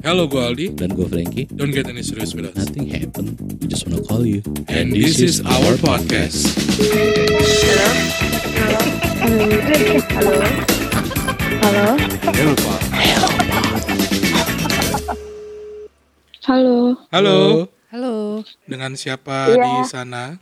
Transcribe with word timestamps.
Hello, 0.00 0.24
gue 0.24 0.40
Aldi. 0.40 0.66
Dan 0.74 0.96
gue 0.96 1.04
Frankie. 1.04 1.44
Don't 1.52 1.70
get 1.70 1.84
any 1.84 2.00
serious 2.00 2.32
with 2.32 2.48
us. 2.48 2.56
Nothing 2.56 2.88
happen. 2.88 3.36
We 3.60 3.68
just 3.68 3.84
wanna 3.84 4.00
call 4.00 4.24
you. 4.24 4.40
And 4.66 4.90
this 4.90 5.20
is 5.20 5.44
our 5.44 5.76
podcast. 5.76 6.48
Halo. 10.10 10.36
Halo. 11.60 11.86
Hello, 12.32 12.52
Pak. 12.56 12.80
Halo. 16.40 16.74
Halo. 17.12 17.38
Halo. 17.90 18.14
Dengan 18.64 18.94
siapa 18.94 19.50
Iya. 19.50 19.66
di 19.66 19.82
sana? 19.84 20.38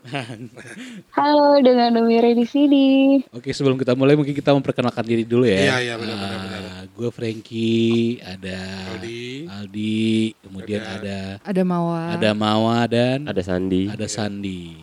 Halo 1.19 1.59
dengan 1.59 1.97
Umire 1.99 2.37
di 2.37 2.45
sini. 2.45 2.87
Oke 3.33 3.51
sebelum 3.51 3.75
kita 3.75 3.97
mulai 3.97 4.15
mungkin 4.15 4.37
kita 4.37 4.53
memperkenalkan 4.53 5.03
diri 5.03 5.25
dulu 5.25 5.49
ya. 5.49 5.57
Iya, 5.57 5.77
iya, 5.81 5.95
benar, 5.97 6.15
benar, 6.15 6.39
benar. 6.45 6.63
Gue 6.99 7.15
Frankie, 7.15 8.19
ada 8.19 8.59
Aldi. 8.91 9.47
Aldi, 9.47 10.03
kemudian 10.43 10.83
Ada- 10.83 10.99
ada 10.99 11.19
Ada 11.47 11.63
Mawa. 11.63 12.03
ada 12.19 12.31
Mawa 12.35 12.79
dan 12.91 13.23
Ada 13.23 13.39
Sandi. 13.39 13.87
ada 13.87 14.07
Sandi. 14.11 14.75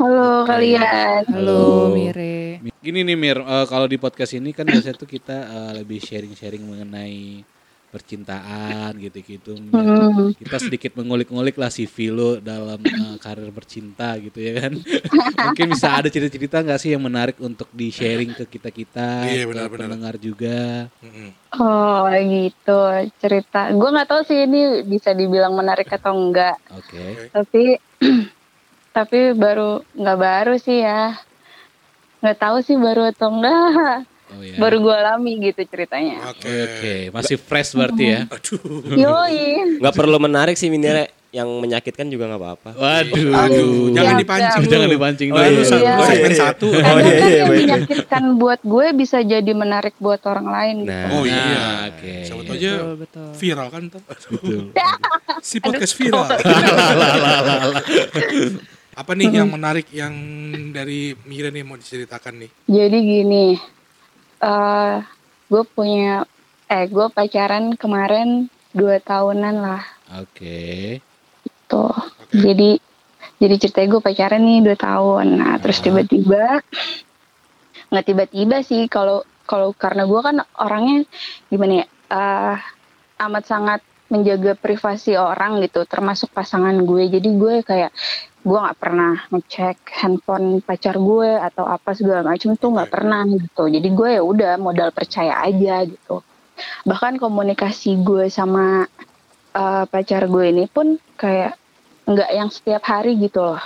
Halo 0.00 0.48
kalian. 0.48 1.28
Halo 1.28 1.92
Mire. 1.92 2.64
Gini 2.80 3.04
nih 3.04 3.14
Mir, 3.14 3.38
eh, 3.38 3.66
kalau 3.68 3.84
di 3.84 4.00
podcast 4.00 4.32
ini 4.32 4.56
kan 4.56 4.64
biasanya 4.64 4.96
tuh 4.96 5.06
kita 5.06 5.36
eh, 5.36 5.72
lebih 5.78 6.00
sharing-sharing 6.00 6.64
mengenai 6.64 7.44
percintaan 7.92 8.96
gitu-gitu. 8.96 9.52
Hmm. 9.52 10.32
Kita 10.32 10.56
sedikit 10.56 10.96
mengulik-ngulik 10.96 11.60
lah 11.60 11.68
CV 11.68 12.08
lo 12.08 12.40
dalam 12.40 12.80
eh, 12.80 13.16
karir 13.20 13.52
bercinta 13.52 14.16
gitu 14.16 14.40
ya 14.40 14.64
kan. 14.64 14.72
Mungkin 15.52 15.76
bisa 15.76 16.00
ada 16.00 16.08
cerita-cerita 16.08 16.64
nggak 16.64 16.80
sih 16.80 16.96
yang 16.96 17.04
menarik 17.04 17.36
untuk 17.36 17.68
di 17.68 17.92
sharing 17.92 18.32
ke 18.32 18.48
kita-kita, 18.48 19.28
Iya, 19.28 19.44
ke 19.44 19.48
benar-benar. 19.52 19.80
pendengar 19.84 20.14
juga. 20.16 20.88
Oh 21.52 22.08
gitu 22.08 22.80
cerita. 23.20 23.68
Gue 23.76 23.88
nggak 23.92 24.08
tahu 24.08 24.20
sih 24.24 24.48
ini 24.48 24.80
bisa 24.88 25.12
dibilang 25.12 25.52
menarik 25.52 25.92
atau 25.92 26.16
enggak. 26.16 26.56
Oke. 26.72 27.28
Tapi 27.28 27.76
tapi 28.96 29.36
baru 29.36 29.84
nggak 29.92 30.18
baru 30.18 30.54
sih 30.56 30.80
ya. 30.80 31.12
Nggak 32.24 32.38
tahu 32.40 32.56
sih 32.64 32.80
baru 32.80 33.12
atau 33.12 33.28
enggak. 33.28 34.08
Oh 34.32 34.40
ya. 34.40 34.56
Baru 34.56 34.80
gue 34.80 34.94
alami 34.94 35.32
gitu 35.42 35.60
ceritanya. 35.64 36.24
Oke. 36.28 36.48
Oke, 36.48 36.94
masih 37.10 37.36
fresh 37.36 37.72
berarti 37.72 38.04
ya. 38.06 38.20
Aduh. 38.26 38.60
Yoi. 38.94 39.76
Nggak 39.76 39.94
perlu 39.94 40.16
menarik 40.18 40.54
sih 40.54 40.66
Minire. 40.66 41.12
Yang 41.30 41.48
menyakitkan 41.58 42.06
juga 42.06 42.28
nggak 42.28 42.40
apa-apa. 42.40 42.70
Waduh. 42.74 43.32
Aduh, 43.32 43.88
jangan 43.90 44.20
dipancing 44.20 44.68
Jangan 44.68 44.84
dipancing 44.86 45.28
Oh, 45.32 45.40
Iya. 45.40 45.48
lu 45.50 45.64
segmen 46.04 46.32
satu. 46.34 46.68
Oh, 46.68 46.76
iya, 46.76 46.84
kan 46.84 47.00
iya, 47.00 47.16
yang 47.34 47.48
baik. 47.48 47.60
menyakitkan 47.62 48.24
buat 48.36 48.60
gue 48.62 48.86
bisa 48.92 49.18
jadi 49.22 49.52
menarik 49.52 49.96
buat 49.96 50.20
orang 50.22 50.44
lain. 50.46 50.74
gitu. 50.84 50.92
Nah, 50.92 51.08
Oh 51.10 51.24
iya. 51.24 51.40
Nah, 51.40 51.88
oke. 51.88 52.12
Siapa 52.20 52.42
tahu 52.42 52.52
aja 52.52 52.70
Betul, 52.74 52.92
betul. 52.98 53.28
viral 53.34 53.68
kan 53.70 53.82
tuh. 53.88 54.00
Betul. 54.04 54.60
Si 55.42 55.56
podcast 55.58 55.94
viral. 55.96 56.28
Apa 58.92 59.16
nih 59.16 59.32
yang 59.32 59.48
menarik 59.48 59.88
yang 59.90 60.12
dari 60.70 61.16
Mira 61.24 61.48
nih 61.48 61.64
mau 61.64 61.74
diceritakan 61.74 62.44
nih? 62.44 62.50
Jadi 62.68 62.98
gini, 63.00 63.56
eh 64.42 64.96
gue 65.46 65.62
punya, 65.64 66.26
eh 66.66 66.84
gue 66.90 67.06
pacaran 67.08 67.78
kemarin 67.78 68.50
dua 68.74 68.98
tahunan 68.98 69.54
lah, 69.60 69.82
Oke. 70.18 70.98
tuh. 71.68 71.92
Oke. 71.92 72.36
Jadi, 72.40 72.70
jadi 73.38 73.54
ceritanya 73.60 73.88
gue 73.92 74.02
pacaran 74.02 74.42
nih 74.42 74.58
dua 74.64 74.76
tahun. 74.76 75.26
Nah, 75.38 75.54
terus 75.60 75.78
Ah. 75.78 75.84
tiba-tiba, 75.86 76.44
nggak 77.92 78.06
tiba-tiba 78.08 78.56
sih, 78.64 78.88
kalau 78.88 79.20
kalau 79.44 79.70
karena 79.76 80.08
gue 80.08 80.20
kan 80.24 80.36
orangnya 80.56 81.04
gimana 81.46 81.84
ya, 81.84 81.86
eh 82.10 82.56
amat 83.22 83.44
sangat 83.46 83.80
menjaga 84.12 84.52
privasi 84.52 85.16
orang 85.16 85.64
gitu, 85.64 85.88
termasuk 85.88 86.28
pasangan 86.36 86.76
gue. 86.84 87.08
Jadi 87.08 87.28
gue 87.32 87.64
kayak 87.64 87.96
gue 88.44 88.58
nggak 88.58 88.78
pernah 88.78 89.16
ngecek 89.32 89.78
handphone 90.02 90.60
pacar 90.60 91.00
gue 91.00 91.30
atau 91.40 91.64
apa 91.64 91.96
segala 91.96 92.34
macam 92.34 92.52
tuh 92.58 92.76
nggak 92.76 92.90
Oke. 92.90 92.94
pernah 93.00 93.22
gitu. 93.24 93.64
Jadi 93.72 93.88
gue 93.88 94.08
ya 94.20 94.22
udah 94.22 94.52
modal 94.60 94.92
percaya 94.92 95.40
aja 95.40 95.88
gitu. 95.88 96.20
Bahkan 96.84 97.16
komunikasi 97.16 98.04
gue 98.04 98.28
sama 98.28 98.84
eh, 99.56 99.84
pacar 99.88 100.28
gue 100.28 100.44
ini 100.44 100.68
pun 100.68 101.00
kayak 101.16 101.56
nggak 102.04 102.30
yang 102.36 102.50
setiap 102.52 102.84
hari 102.84 103.16
gitu 103.16 103.40
loh. 103.40 103.62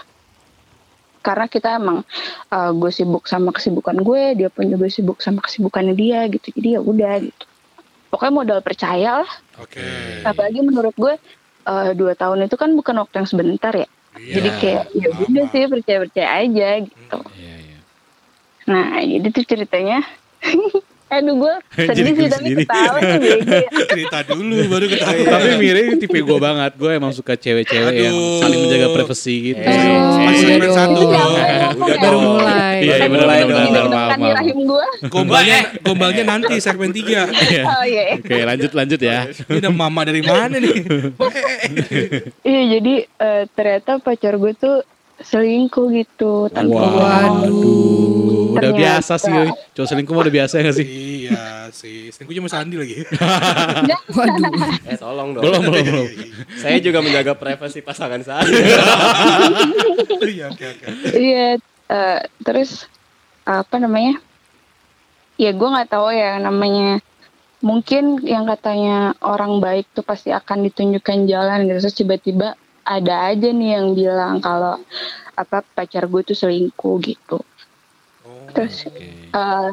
Karena 1.25 1.51
kita 1.51 1.81
emang 1.81 2.07
eh, 2.53 2.71
gue 2.77 2.91
sibuk 2.95 3.27
sama 3.27 3.51
kesibukan 3.51 3.99
gue, 3.99 4.39
dia 4.39 4.49
pun 4.53 4.69
juga 4.69 4.87
sibuk 4.93 5.19
sama 5.25 5.43
kesibukannya 5.43 5.97
dia 5.97 6.29
gitu. 6.31 6.55
Jadi 6.55 6.69
ya 6.77 6.81
udah 6.85 7.15
gitu. 7.19 7.46
Pokoknya 8.17 8.33
modal 8.33 8.61
percaya 8.65 9.21
lah. 9.21 9.33
Oke. 9.61 9.85
Apalagi 10.25 10.65
menurut 10.65 10.97
gue 10.97 11.21
eh, 11.69 11.91
dua 11.93 12.17
tahun 12.17 12.49
itu 12.49 12.57
kan 12.57 12.73
bukan 12.73 13.05
waktu 13.05 13.21
yang 13.21 13.29
sebentar 13.29 13.77
ya. 13.77 13.85
Jadi 14.17 14.49
Iya, 14.49 14.57
kayak 14.57 14.85
ya 14.97 15.09
udah 15.13 15.45
sih 15.53 15.63
percaya 15.69 15.99
percaya 16.09 16.29
aja 16.41 16.69
gitu. 16.81 17.19
Iya, 17.37 17.55
iya. 17.61 17.79
Nah 18.65 19.05
jadi 19.05 19.29
tuh 19.29 19.45
ceritanya. 19.45 20.01
Aduh 21.07 21.35
gue 21.39 21.55
Jadi 21.95 22.01
sedih 22.03 22.15
sih 22.19 22.27
tapi 22.27 22.35
sendiri. 22.51 22.63
ketawa. 22.67 22.99
Cerita 23.95 24.19
dulu 24.27 24.55
baru 24.67 24.87
ketahuan. 24.91 25.27
Tapi 25.39 25.49
Mira 25.63 25.79
ini 25.87 25.95
tipe 26.03 26.19
gue 26.19 26.39
banget. 26.43 26.73
Gue 26.75 26.91
emang 26.99 27.13
suka 27.15 27.39
cewek-cewek 27.39 27.95
yang 27.95 28.17
saling 28.43 28.59
menjaga 28.67 28.89
privasi 28.91 29.35
gitu. 29.55 29.63
Eh, 29.63 29.71
sih. 29.71 29.95
Masih 30.27 30.39
segmen 30.43 30.61
dong. 30.67 30.75
satu. 30.75 31.01
Udah. 31.07 31.99
Baru 32.03 32.19
mulai. 32.19 32.77
Iya, 32.83 32.95
iya, 32.99 33.07
dong. 33.07 33.13
benar, 33.15 33.39
Deg-degan 33.47 33.87
Maaf. 33.87 34.11
Gombalnya, 35.07 35.59
gombalnya 35.87 36.23
nanti 36.27 36.55
segmen 36.59 36.91
3. 36.91 37.07
Iya. 37.07 37.63
Oh 37.63 37.85
iya. 37.87 38.03
Oke, 38.19 38.37
lanjut 38.43 38.71
lanjut 38.75 39.01
ya. 39.01 39.31
Ini 39.31 39.69
mama 39.71 40.03
dari 40.03 40.23
mana 40.27 40.59
nih? 40.59 40.75
Iya 42.43 42.63
jadi 42.79 42.95
eh, 43.07 43.43
ternyata 43.55 44.03
pacar 44.03 44.35
gue 44.37 44.53
tuh 44.59 44.83
selingkuh 45.17 45.87
gitu 45.97 46.53
tanpa. 46.53 46.77
Waduh, 46.93 48.53
udah 48.53 48.71
biasa 48.73 49.17
sih. 49.17 49.33
Cowok 49.73 49.89
selingkuh 49.89 50.13
mah 50.13 50.23
udah 50.29 50.35
biasa 50.35 50.61
gak 50.61 50.77
sih? 50.77 50.87
iya 51.27 51.73
sih. 51.73 52.13
Selingkuh 52.13 52.37
cuma 52.37 52.49
Sandi 52.53 52.77
lagi. 52.77 53.01
Waduh. 54.17 54.53
eh 54.93 54.99
tolong 55.01 55.33
dong. 55.33 55.43
Belum, 55.43 55.63
belum, 55.73 55.85
belum. 55.89 56.07
Saya 56.61 56.79
juga 56.85 57.01
menjaga 57.01 57.33
privasi 57.33 57.81
pasangan 57.81 58.21
saya. 58.21 58.45
Iya, 60.17 60.51
oke 60.51 60.65
oke. 60.65 60.87
Iya 61.13 61.47
eh, 61.93 62.21
terus 62.43 62.89
apa 63.47 63.77
namanya? 63.79 64.19
Ya 65.37 65.53
gue 65.53 65.69
nggak 65.69 65.93
tahu 65.93 66.09
ya 66.13 66.41
namanya. 66.41 67.01
Mungkin 67.65 68.21
yang 68.21 68.45
katanya 68.45 69.17
orang 69.25 69.61
baik 69.65 69.89
tuh 69.97 70.05
pasti 70.05 70.33
akan 70.33 70.67
ditunjukkan 70.69 71.25
jalan 71.29 71.69
gitu. 71.69 71.79
Terus 71.89 71.97
tiba-tiba 71.97 72.49
ada 72.87 73.35
aja 73.35 73.49
nih 73.51 73.71
yang 73.77 73.87
bilang 73.99 74.39
kalau 74.39 74.79
apa 75.35 75.67
pacar 75.75 76.07
gue 76.07 76.23
tuh 76.23 76.39
selingkuh 76.39 76.97
gitu. 77.03 77.39
Oh, 78.25 78.47
Terus 78.55 78.87
Oke. 78.89 79.05
eh 79.35 79.69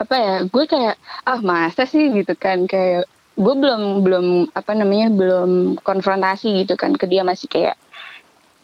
apa 0.00 0.14
ya 0.16 0.34
gue 0.48 0.64
kayak 0.64 0.96
ah 1.28 1.40
masa 1.44 1.84
sih 1.84 2.08
gitu 2.16 2.32
kan 2.34 2.64
kayak 2.64 3.04
gue 3.36 3.54
belum 3.54 4.00
belum 4.04 4.26
apa 4.56 4.72
namanya 4.72 5.12
belum 5.12 5.76
konfrontasi 5.84 6.64
gitu 6.64 6.74
kan 6.80 6.96
ke 6.96 7.04
dia 7.04 7.20
masih 7.22 7.46
kayak 7.52 7.76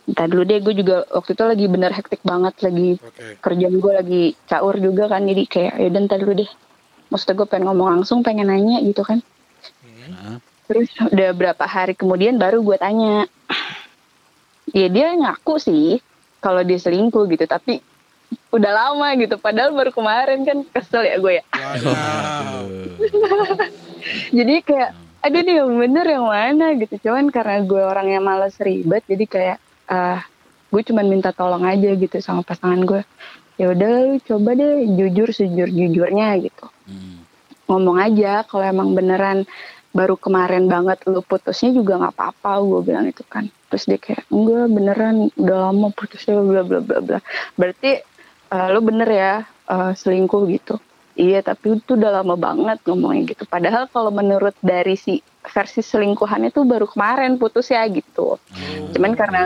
Entar 0.07 0.31
dulu 0.31 0.47
deh 0.47 0.63
gue 0.63 0.75
juga 0.79 1.03
waktu 1.11 1.35
itu 1.35 1.45
lagi 1.45 1.67
bener 1.67 1.91
hektik 1.91 2.23
banget 2.23 2.55
lagi 2.63 2.95
Oke. 3.03 3.37
kerjaan 3.43 3.77
gue 3.77 3.93
lagi 3.93 4.23
caur 4.47 4.79
juga 4.79 5.11
kan 5.11 5.27
jadi 5.27 5.43
kayak 5.51 5.75
ya 5.83 5.89
ntar 6.07 6.19
dulu 6.23 6.33
deh 6.41 6.51
maksudnya 7.11 7.35
gue 7.43 7.47
pengen 7.51 7.65
ngomong 7.69 7.89
langsung 8.01 8.23
pengen 8.23 8.49
nanya 8.49 8.81
gitu 8.87 9.03
kan 9.03 9.19
Hmm. 9.83 10.39
Terus 10.67 10.91
udah 10.99 11.31
berapa 11.33 11.65
hari 11.67 11.95
kemudian 11.95 12.37
baru 12.37 12.63
gue 12.63 12.77
tanya. 12.79 13.31
Ya 14.75 14.87
dia 14.91 15.15
ngaku 15.15 15.63
sih 15.63 16.03
kalau 16.43 16.67
dia 16.67 16.77
selingkuh 16.77 17.25
gitu 17.31 17.47
tapi 17.47 17.81
udah 18.51 18.73
lama 18.75 19.15
gitu. 19.19 19.39
Padahal 19.39 19.73
baru 19.73 19.95
kemarin 19.95 20.43
kan 20.43 20.59
kesel 20.75 21.07
ya 21.07 21.17
gue 21.23 21.39
ya. 21.39 21.45
Wow. 21.87 22.67
jadi 24.37 24.55
kayak 24.67 24.91
aduh 25.27 25.43
nih 25.43 25.55
yang 25.63 25.73
bener 25.75 26.07
yang 26.07 26.27
mana? 26.27 26.75
gitu. 26.75 26.95
Cuman 27.09 27.31
karena 27.31 27.63
gue 27.63 27.83
orang 27.83 28.11
yang 28.11 28.23
males 28.27 28.59
ribet 28.59 29.07
jadi 29.07 29.25
kayak 29.27 29.59
ah 29.87 30.27
gue 30.67 30.83
cuman 30.83 31.07
minta 31.07 31.31
tolong 31.31 31.63
aja 31.63 31.95
gitu 31.95 32.19
sama 32.19 32.43
pasangan 32.43 32.83
gue 32.83 33.01
ya 33.57 33.73
udah 33.73 34.21
coba 34.29 34.53
deh 34.53 34.85
jujur 34.99 35.33
sejujur 35.33 35.71
jujurnya 35.73 36.37
gitu. 36.43 36.67
Hmm. 36.87 37.25
ngomong 37.67 37.99
aja 37.99 38.47
kalau 38.47 38.63
emang 38.63 38.95
beneran 38.95 39.43
baru 39.97 40.21
kemarin 40.21 40.69
banget 40.69 41.01
lu 41.09 41.25
putusnya 41.25 41.73
juga 41.73 41.97
nggak 41.97 42.15
apa-apa 42.15 42.51
gue 42.61 42.81
bilang 42.93 43.07
itu 43.09 43.25
kan. 43.25 43.49
Terus 43.73 43.89
dia 43.89 43.99
kayak 43.99 44.29
enggak 44.29 44.67
beneran 44.69 45.17
udah 45.41 45.59
lama 45.73 45.89
putusnya 45.97 46.37
bla 46.37 46.63
bla 46.63 46.81
bla 46.85 46.99
bla. 47.01 47.19
Berarti 47.57 47.91
eh, 48.53 48.67
lu 48.71 48.81
bener 48.85 49.09
ya 49.09 49.33
eh, 49.73 49.93
selingkuh 49.97 50.45
gitu. 50.53 50.77
Iya 51.17 51.41
tapi 51.41 51.81
itu 51.81 51.97
udah 51.97 52.21
lama 52.21 52.37
banget 52.37 52.85
ngomongnya 52.85 53.33
gitu. 53.33 53.49
Padahal 53.49 53.89
kalau 53.89 54.13
menurut 54.13 54.53
dari 54.61 55.01
si 55.01 55.25
versi 55.47 55.81
selingkuhan 55.83 56.51
itu 56.51 56.67
baru 56.67 56.91
kemarin 56.91 57.39
putus 57.39 57.71
ya 57.71 57.87
gitu 57.87 58.39
cuman 58.95 59.13
karena 59.15 59.43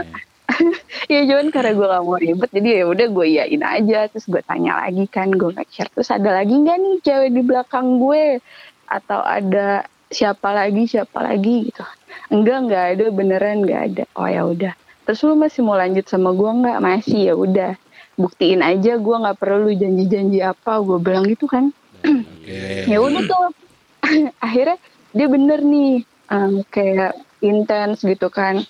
ya 1.12 1.20
cuman 1.28 1.52
karena 1.52 1.70
gue 1.76 1.86
gak 1.86 2.04
mau 2.04 2.18
ribet 2.18 2.50
jadi 2.50 2.68
ya 2.82 2.84
udah 2.88 3.06
gue 3.06 3.26
iyain 3.28 3.62
aja 3.62 3.98
terus 4.10 4.26
gue 4.26 4.42
tanya 4.42 4.80
lagi 4.82 5.04
kan 5.06 5.30
gue 5.30 5.50
nge-share 5.54 5.92
terus 5.92 6.10
ada 6.10 6.42
lagi 6.42 6.54
nggak 6.56 6.76
nih 6.80 6.94
cewek 7.04 7.30
di 7.36 7.42
belakang 7.44 8.00
gue? 8.02 8.42
Atau 8.90 9.22
ada 9.22 9.86
siapa 10.10 10.50
lagi 10.50 10.90
siapa 10.90 11.22
lagi 11.22 11.70
gitu. 11.70 11.86
Enggak 12.28 12.58
enggak 12.66 12.84
ada 12.94 13.04
beneran 13.14 13.56
enggak 13.64 13.80
ada. 13.90 14.04
Oh 14.18 14.26
ya 14.26 14.42
udah. 14.44 14.74
Terus 15.06 15.22
lu 15.26 15.34
masih 15.38 15.62
mau 15.62 15.78
lanjut 15.78 16.06
sama 16.06 16.34
gua 16.34 16.50
enggak? 16.54 16.78
Masih 16.82 17.18
ya 17.30 17.34
udah. 17.38 17.72
Buktiin 18.18 18.60
aja 18.60 18.98
gua 19.00 19.22
nggak 19.22 19.38
perlu 19.38 19.70
janji-janji 19.72 20.42
apa 20.42 20.82
gua 20.82 20.98
bilang 21.00 21.24
gitu 21.30 21.46
kan. 21.46 21.70
Oke. 22.02 22.90
ya 22.90 22.98
udah 22.98 23.22
tuh. 23.24 23.54
Akhirnya 24.46 24.76
dia 25.14 25.26
bener 25.26 25.62
nih 25.62 26.02
em, 26.30 26.52
kayak 26.70 27.18
intens 27.40 28.04
gitu 28.04 28.28
kan 28.28 28.62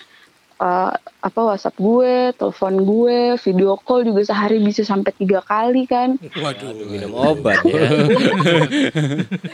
Eh, 0.60 0.92
apa 1.24 1.40
WhatsApp 1.40 1.80
gue, 1.80 2.36
telepon 2.36 2.84
gue, 2.84 3.40
video 3.40 3.80
call 3.80 4.04
juga 4.04 4.28
sehari 4.28 4.60
bisa 4.60 4.84
sampai 4.84 5.08
tiga 5.16 5.40
kali 5.40 5.88
kan. 5.88 6.20
Waduh. 6.20 6.84
Minum 6.84 7.16
obat 7.16 7.64
ya. 7.64 7.80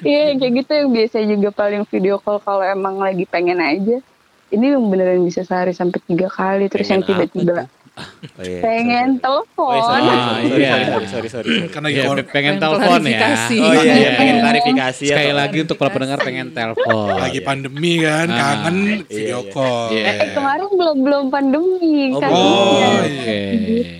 Iya 0.03 0.35
kayak 0.35 0.53
gitu 0.62 0.73
yang 0.75 0.91
biasa 0.91 1.17
juga 1.31 1.49
paling 1.55 1.87
video 1.87 2.19
call 2.19 2.43
kalau 2.43 2.67
emang 2.67 2.99
lagi 2.99 3.23
pengen 3.23 3.62
aja. 3.62 4.03
Ini 4.50 4.75
yang 4.75 4.91
beneran 4.91 5.23
bisa 5.23 5.47
sehari 5.47 5.70
sampai 5.70 6.03
tiga 6.03 6.26
kali 6.26 6.67
terus 6.67 6.91
yang 6.91 7.06
Pengen 7.06 7.23
apa 7.23 7.31
tiba-tiba 7.31 7.86
Oh, 7.96 8.44
iya. 8.44 8.60
pengen 8.60 9.16
Oh, 9.16 9.40
telepon. 9.40 9.81
sorry, 9.81 10.04
Ah, 10.04 10.37
sorry, 10.38 10.60
iya. 10.60 10.69
sorry, 10.69 10.84
sorry, 10.84 11.06
sorry, 11.08 11.28
sorry. 11.32 11.48
Karena 11.66 11.88
Iya, 11.88 12.02
kor- 12.04 12.16
pengen 12.19 12.28
Pengen 12.28 12.54
telepon 12.60 13.00
ya. 13.00 13.19
Oh 13.25 13.72
iya, 13.72 13.81
iya, 13.81 13.94
Iya. 13.96 14.10
pengen 14.14 14.37
klarifikasi 14.38 15.02
ya. 15.02 15.10
Sekali 15.10 15.32
lagi 15.32 15.56
untuk 15.64 15.76
para 15.76 15.90
pendengar 15.90 16.19
pengen 16.20 16.48
telepon. 16.52 17.08
lagi 17.16 17.40
pandemi 17.40 17.93
kan, 17.98 18.26
Ah. 18.28 18.37
kangen 18.37 18.76
Iya, 18.76 19.08
video 19.08 19.38
iya. 19.40 19.50
call. 19.50 19.88
Iya. 19.90 20.04
Eh, 20.12 20.28
kemarin 20.31 20.69
belum 20.70 20.96
belum 21.00 21.25
pandemi 21.26 21.72
Oh, 22.12 22.20
kan. 22.20 22.28
belum. 22.28 22.44
Iya. 22.76 22.87
Oh, 22.87 23.00
Oke. 23.00 23.38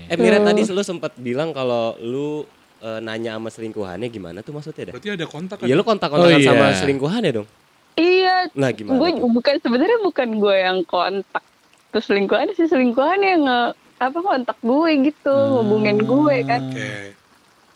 Eh 0.07 0.15
Mira 0.15 0.37
tadi 0.39 0.61
lu 0.63 0.83
sempat 0.83 1.11
bilang 1.17 1.49
kalau 1.51 1.97
lu 1.97 2.45
eh, 2.77 2.99
nanya 3.01 3.33
sama 3.33 3.49
selingkuhannya 3.49 4.05
gimana 4.07 4.39
tuh 4.39 4.53
maksudnya 4.53 4.83
dah? 4.85 4.93
Berarti 4.93 5.09
ada 5.11 5.25
kontak 5.25 5.57
kan? 5.57 5.65
Iya 5.65 5.73
lu 5.73 5.81
kontak-kontakan 5.81 6.29
Oh, 6.29 6.37
iya. 6.37 6.45
sama 6.47 6.65
selingkuhannya 6.77 7.31
dong? 7.33 7.47
Iya, 7.95 8.53
Nah 8.53 8.69
gimana? 8.69 9.01
gue 9.01 9.09
bukan 9.17 9.57
sebenarnya 9.57 9.97
bukan 9.99 10.37
gue 10.37 10.55
yang 10.55 10.85
kontak 10.85 11.41
terus 11.89 12.05
selingkuhan 12.05 12.53
sih 12.53 12.69
selingkuhan 12.69 13.17
yang 13.17 13.41
nge, 13.41 13.73
apa 13.97 14.17
kontak 14.17 14.57
gue 14.61 14.89
gitu 15.05 15.33
ngubungin 15.51 15.97
gue 15.99 16.35
kan 16.43 16.61
Oke. 16.63 16.91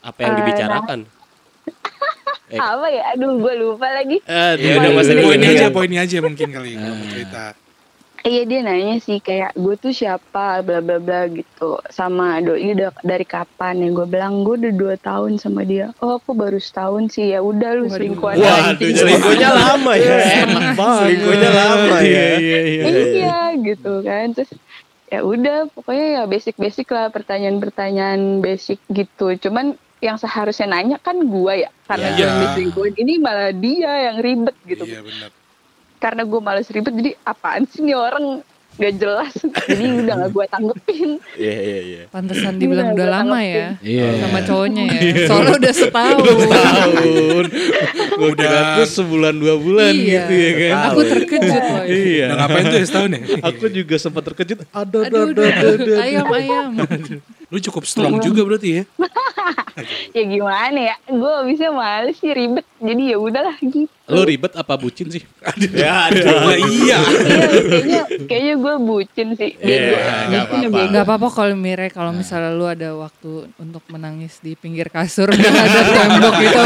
Apa 0.01 0.17
yang 0.21 0.33
dibicarakan? 0.37 0.99
Eh. 2.49 2.59
apa 2.73 2.87
ya 2.87 3.03
aduh 3.11 3.37
gue 3.37 3.53
lupa 3.55 3.87
lagi 3.87 4.17
Aduh. 4.23 4.59
Ya 4.59 4.73
udah, 4.75 4.89
nggak 4.91 5.03
usah 5.03 5.15
Poinnya 5.15 5.37
diingat. 5.47 5.61
aja, 5.61 5.67
poinnya 5.69 6.01
aja 6.03 6.17
mungkin 6.19 6.47
kali 6.49 6.71
kalau 6.75 6.93
mau 6.93 7.07
cerita. 7.07 7.43
iya 8.21 8.41
dia 8.45 8.59
nanya 8.61 8.95
sih 8.97 9.17
kayak 9.17 9.57
gue 9.57 9.75
tuh 9.75 9.89
siapa 9.89 10.61
bla 10.61 10.77
bla 10.77 11.01
bla 11.01 11.25
gitu 11.25 11.81
sama 11.89 12.37
doi 12.37 12.69
udah 12.69 12.93
dari 13.01 13.25
kapan 13.25 13.81
ya 13.81 13.89
gue 13.89 14.05
bilang 14.05 14.45
gue 14.45 14.61
udah 14.61 14.73
dua 14.77 14.95
tahun 14.95 15.41
sama 15.41 15.65
dia 15.65 15.89
oh 16.05 16.21
aku 16.21 16.37
baru 16.37 16.61
setahun 16.61 17.09
sih 17.09 17.33
ya 17.33 17.41
udah 17.41 17.73
lu 17.73 17.89
selingkuhan 17.89 18.37
Waduh, 18.37 18.77
lagi. 18.77 18.93
selingkuhnya 18.93 19.49
lama 19.49 19.93
ya. 19.97 20.15
Enak 20.45 20.65
banget. 20.77 21.01
Selingkuhnya 21.01 21.49
lama 21.49 21.97
ya. 21.97 22.05
Iya, 22.05 22.25
iya, 22.37 22.59
iya. 22.61 22.83
iya 23.09 23.37
gitu 23.57 24.05
kan 24.05 24.25
terus 24.37 24.51
ya 25.11 25.21
udah 25.21 25.67
pokoknya 25.69 26.05
ya 26.09 26.23
basic 26.23 26.55
basic 26.55 26.87
lah 26.87 27.11
pertanyaan-pertanyaan 27.11 28.39
basic 28.39 28.79
gitu 28.87 29.35
cuman 29.37 29.75
yang 29.99 30.15
seharusnya 30.15 30.65
nanya 30.65 30.97
kan 30.97 31.19
gua 31.21 31.53
ya 31.53 31.69
karena 31.85 32.07
Iya. 32.07 32.15
gue 32.15 32.25
yang 32.25 32.39
diselingkuhin 32.41 32.95
ini 32.97 33.13
malah 33.19 33.51
dia 33.51 33.91
yang 34.07 34.17
ribet 34.17 34.55
gitu 34.65 34.83
Iya 34.83 35.03
benar. 35.03 35.29
karena 35.99 36.23
gue 36.23 36.39
males 36.39 36.65
ribet 36.67 36.93
jadi 36.95 37.11
apaan 37.21 37.67
sih 37.67 37.83
nih 37.83 37.93
orang 37.93 38.39
gak 38.77 38.93
jelas 38.97 39.33
jadi 39.67 39.83
udah 40.03 40.15
gak 40.15 40.31
gue 40.31 40.45
tanggepin 40.47 41.09
Iya, 41.31 41.55
iya, 41.57 41.79
iya. 41.81 42.03
Pantesan 42.11 42.59
dibilang 42.59 42.91
Iya, 42.91 42.95
udah 42.95 43.07
gua 43.07 43.15
lama 43.23 43.39
ya. 43.39 43.67
Iya. 43.79 44.07
Sama 44.19 44.39
cowoknya 44.43 44.83
ya. 44.83 44.99
Soalnya 45.31 45.53
udah 45.57 45.73
setahun. 45.73 46.21
tahun. 46.51 47.45
Gua 48.19 48.27
Udah. 48.35 48.63
tuh 48.77 48.87
sebulan 48.91 49.33
dua 49.39 49.55
bulan 49.57 49.93
Iya. 49.95 50.05
gitu 50.27 50.33
ya 50.35 50.51
kan. 50.59 50.73
Aku 50.91 51.01
terkejut 51.07 51.63
loh. 51.63 51.83
Iya. 51.87 52.25
Udah 52.27 52.37
ngapain 52.37 52.63
tuh 52.67 52.77
ya 52.77 52.85
setahun 52.85 53.09
ya? 53.15 53.21
Aku 53.47 53.65
juga 53.71 53.95
sempat 53.97 54.23
terkejut. 54.27 54.57
Udah. 54.61 55.01
aduh, 55.07 55.23
aduh. 55.31 55.97
Ayam, 56.03 56.27
ayam. 56.29 56.69
Lu 57.51 57.59
cukup 57.59 57.83
strong 57.83 58.17
juga 58.17 58.41
berarti 58.41 58.69
ya? 58.73 58.83
ya 60.13 60.23
gimana 60.25 60.79
ya 60.81 60.95
gue 61.05 61.33
bisa 61.47 61.67
males 61.69 62.15
sih 62.15 62.29
ribet 62.29 62.63
jadi 62.77 63.03
ya 63.09 63.17
udahlah 63.17 63.55
gitu 63.57 63.87
Lu 64.07 64.21
ribet 64.21 64.51
apa 64.53 64.75
bucin 64.75 65.07
sih? 65.07 65.23
Ya, 65.73 66.11
iya. 66.11 66.55
iya 66.59 66.99
kayaknya 67.63 68.01
kayaknya 68.25 68.55
gue 68.57 68.73
bucin 68.77 69.27
sih 69.33 69.51
Iya, 69.57 69.79
gue 69.81 69.99
nggak 70.27 70.43
apa-apa. 70.43 70.67
bego. 70.69 70.91
Gak 70.91 71.03
apa-apa 71.03 71.27
kalau 71.29 71.55
Mire 71.55 71.87
kalau 71.89 72.11
misalnya 72.11 72.51
lu 72.51 72.65
ada 72.65 72.89
waktu 72.93 73.31
untuk 73.55 73.83
menangis 73.87 74.39
di 74.39 74.53
pinggir 74.53 74.87
kasur 74.87 75.27
dan 75.33 75.53
ada 75.53 75.81
tembok 75.87 76.35
gitu. 76.37 76.59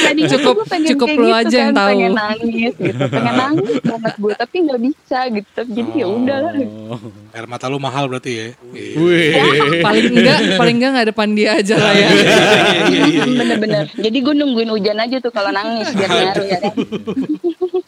Tadinya 0.00 0.30
Cukup- 0.32 0.56
gue 0.56 0.66
pengen 0.68 0.88
cukup 0.92 1.08
kayak 1.08 1.18
lu 1.18 1.26
gitu 1.28 1.38
aja 1.40 1.56
yang 1.56 1.66
kan, 1.68 1.74
tahu. 1.76 1.88
pengen 1.92 2.12
nangis 2.12 2.50
gitu 2.74 3.02
pengen 3.08 3.34
nangis 3.36 3.76
banget 3.82 4.14
gue 4.16 4.32
tapi 4.36 4.56
nggak 4.60 4.80
bisa 4.82 5.18
gitu 5.28 5.60
jadi 5.68 5.90
ya 5.96 6.06
udahlah 6.08 6.52
Oh. 6.84 7.00
Air 7.32 7.46
mata 7.46 7.64
lu 7.66 7.78
mahal 7.78 8.04
berarti 8.04 8.30
ya? 8.30 8.46
Iya. 8.68 8.92
Wih. 8.98 9.32
Paling 9.80 10.06
enggak 10.12 10.38
paling 10.60 10.76
enggak 10.76 10.90
nggak 10.92 11.08
depan 11.14 11.28
dia 11.32 11.50
aja 11.56 11.74
lah 11.80 11.92
ya. 11.96 12.08
bener-bener. 13.24 13.84
Jadi 13.96 14.18
gue 14.20 14.34
nungguin 14.36 14.70
hujan 14.70 14.98
aja 15.00 15.16
tuh 15.22 15.32
kalau 15.32 15.48
nangis 15.48 15.88
biar 15.96 16.10
ngaruh 16.10 16.46
ya. 16.46 16.58
Kan 16.60 16.74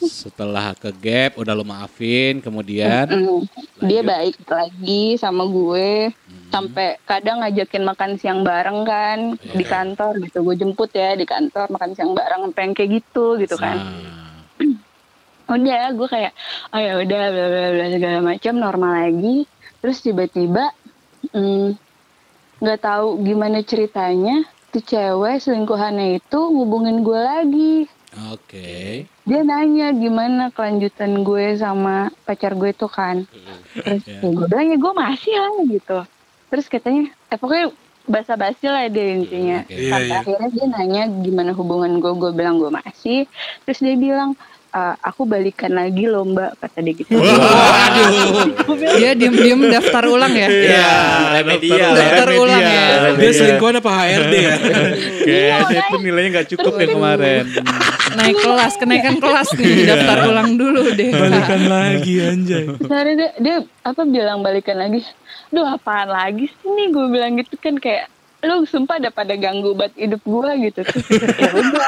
Setelah 0.05 0.73
ke 0.77 0.91
gap 0.97 1.37
udah 1.37 1.53
lu 1.53 1.65
maafin, 1.67 2.41
kemudian? 2.41 3.09
Mm. 3.09 3.43
dia 3.85 4.01
baik 4.01 4.41
lagi 4.49 5.19
sama 5.21 5.45
gue. 5.45 6.13
Sampai 6.49 7.03
kadang 7.03 7.43
ngajakin 7.43 7.83
makan 7.83 8.11
siang 8.17 8.41
bareng 8.47 8.87
kan 8.87 9.19
di 9.41 9.65
kantor 9.67 10.23
gitu. 10.23 10.47
Gue 10.47 10.55
jemput 10.55 10.91
ya 10.95 11.19
di 11.19 11.27
kantor 11.27 11.69
makan 11.73 11.93
siang 11.99 12.15
bareng 12.15 12.55
yang 12.55 12.73
kayak 12.73 12.91
gitu 13.03 13.37
gitu 13.43 13.59
kan. 13.59 13.77
Nah, 13.77 15.53
udah 15.59 15.93
gue 15.93 16.09
kayak 16.09 16.33
oh 16.73 16.81
ya 16.81 16.93
udah 17.03 17.23
bla 17.29 17.47
bla 17.51 17.69
bla 17.75 17.87
segala 17.93 18.19
macam 18.23 18.55
normal 18.57 18.93
lagi. 19.11 19.37
Terus 19.85 20.01
tiba-tiba 20.01 20.73
mm, 21.35 21.69
nggak 22.63 22.81
tahu 22.81 23.21
gimana 23.21 23.61
ceritanya 23.61 24.47
tuh 24.71 24.83
cewek 24.83 25.43
selingkuhannya 25.43 26.19
itu 26.19 26.39
ngubungin 26.51 27.03
gue 27.03 27.21
lagi 27.21 27.77
Oke. 28.31 29.05
dia 29.27 29.41
nanya 29.43 29.91
gimana 29.91 30.55
kelanjutan 30.55 31.27
gue 31.27 31.59
sama 31.59 32.15
pacar 32.23 32.55
gue 32.55 32.71
tuh 32.71 32.91
kan 32.91 33.27
terus 33.75 34.07
Ya. 34.07 34.23
ya 34.23 34.31
gue 34.31 34.47
bilang 34.47 34.69
ya 34.71 34.79
gue 34.79 34.93
masih 34.95 35.35
lah 35.35 35.53
gitu 35.67 35.99
terus 36.51 36.67
katanya 36.71 37.11
eh 37.31 37.39
pokoknya 37.39 37.75
basa-basi 38.05 38.69
lah 38.69 38.85
deh 38.93 39.17
intinya. 39.17 39.65
Iya, 39.65 39.89
sampai 39.89 40.13
iya. 40.13 40.21
akhirnya 40.21 40.49
dia 40.53 40.67
nanya 40.69 41.03
gimana 41.25 41.51
hubungan 41.57 41.99
gue 41.99 42.13
gue 42.21 42.31
bilang 42.37 42.61
gue 42.61 42.69
masih 42.69 43.25
terus 43.65 43.81
dia 43.81 43.97
bilang 43.97 44.37
"Eh, 44.75 44.95
aku 45.07 45.23
balikan 45.23 45.71
lagi 45.71 46.11
loh 46.11 46.27
mbak 46.27 46.59
kata 46.59 46.83
dia 46.83 46.95
gitu 46.99 47.15
bilang, 47.15 47.39
Dia 48.99 49.15
diem-diem 49.15 49.71
daftar 49.71 50.03
ulang 50.11 50.35
ya. 50.35 50.51
Iya, 50.51 50.91
remedial. 51.39 51.95
Daftar 51.95 52.27
remedial. 52.27 52.43
ulang 52.43 52.65
ya. 52.67 52.87
Dia 53.15 53.31
selingkuhan 53.39 53.75
apa 53.79 53.91
HRD 53.95 54.35
ya? 54.35 54.57
Kayaknya 55.31 55.79
itu 55.79 55.95
nilainya 56.03 56.31
nggak 56.35 56.49
cukup 56.59 56.75
ya 56.83 56.87
kemarin. 56.91 57.45
Naik 58.19 58.37
kelas, 58.43 58.75
kenaikan 58.75 59.17
kelas 59.23 59.49
nih. 59.55 59.87
Daftar 59.87 60.19
ulang 60.27 60.51
dulu 60.59 60.83
deh. 60.91 61.11
Balikan 61.15 61.63
lagi 61.71 62.15
anjay. 62.19 62.65
Akhirnya 62.75 63.15
dia, 63.15 63.31
dia 63.39 63.57
apa 63.87 64.03
bilang 64.03 64.43
balikan 64.43 64.75
lagi 64.75 65.07
Duh 65.55 65.71
apaan 65.71 66.11
lagi 66.11 66.51
sih 66.51 66.67
nih 66.67 66.91
gue 66.91 67.07
bilang 67.15 67.39
gitu 67.39 67.55
kan 67.63 67.79
kayak 67.79 68.11
lu 68.43 68.67
sumpah 68.67 68.99
ada 68.99 69.15
pada 69.15 69.39
ganggu 69.39 69.71
buat 69.79 69.95
hidup 69.95 70.19
gue 70.27 70.51
gitu 70.67 70.81
terus 70.83 71.07
ya 71.15 71.47
udah 71.55 71.87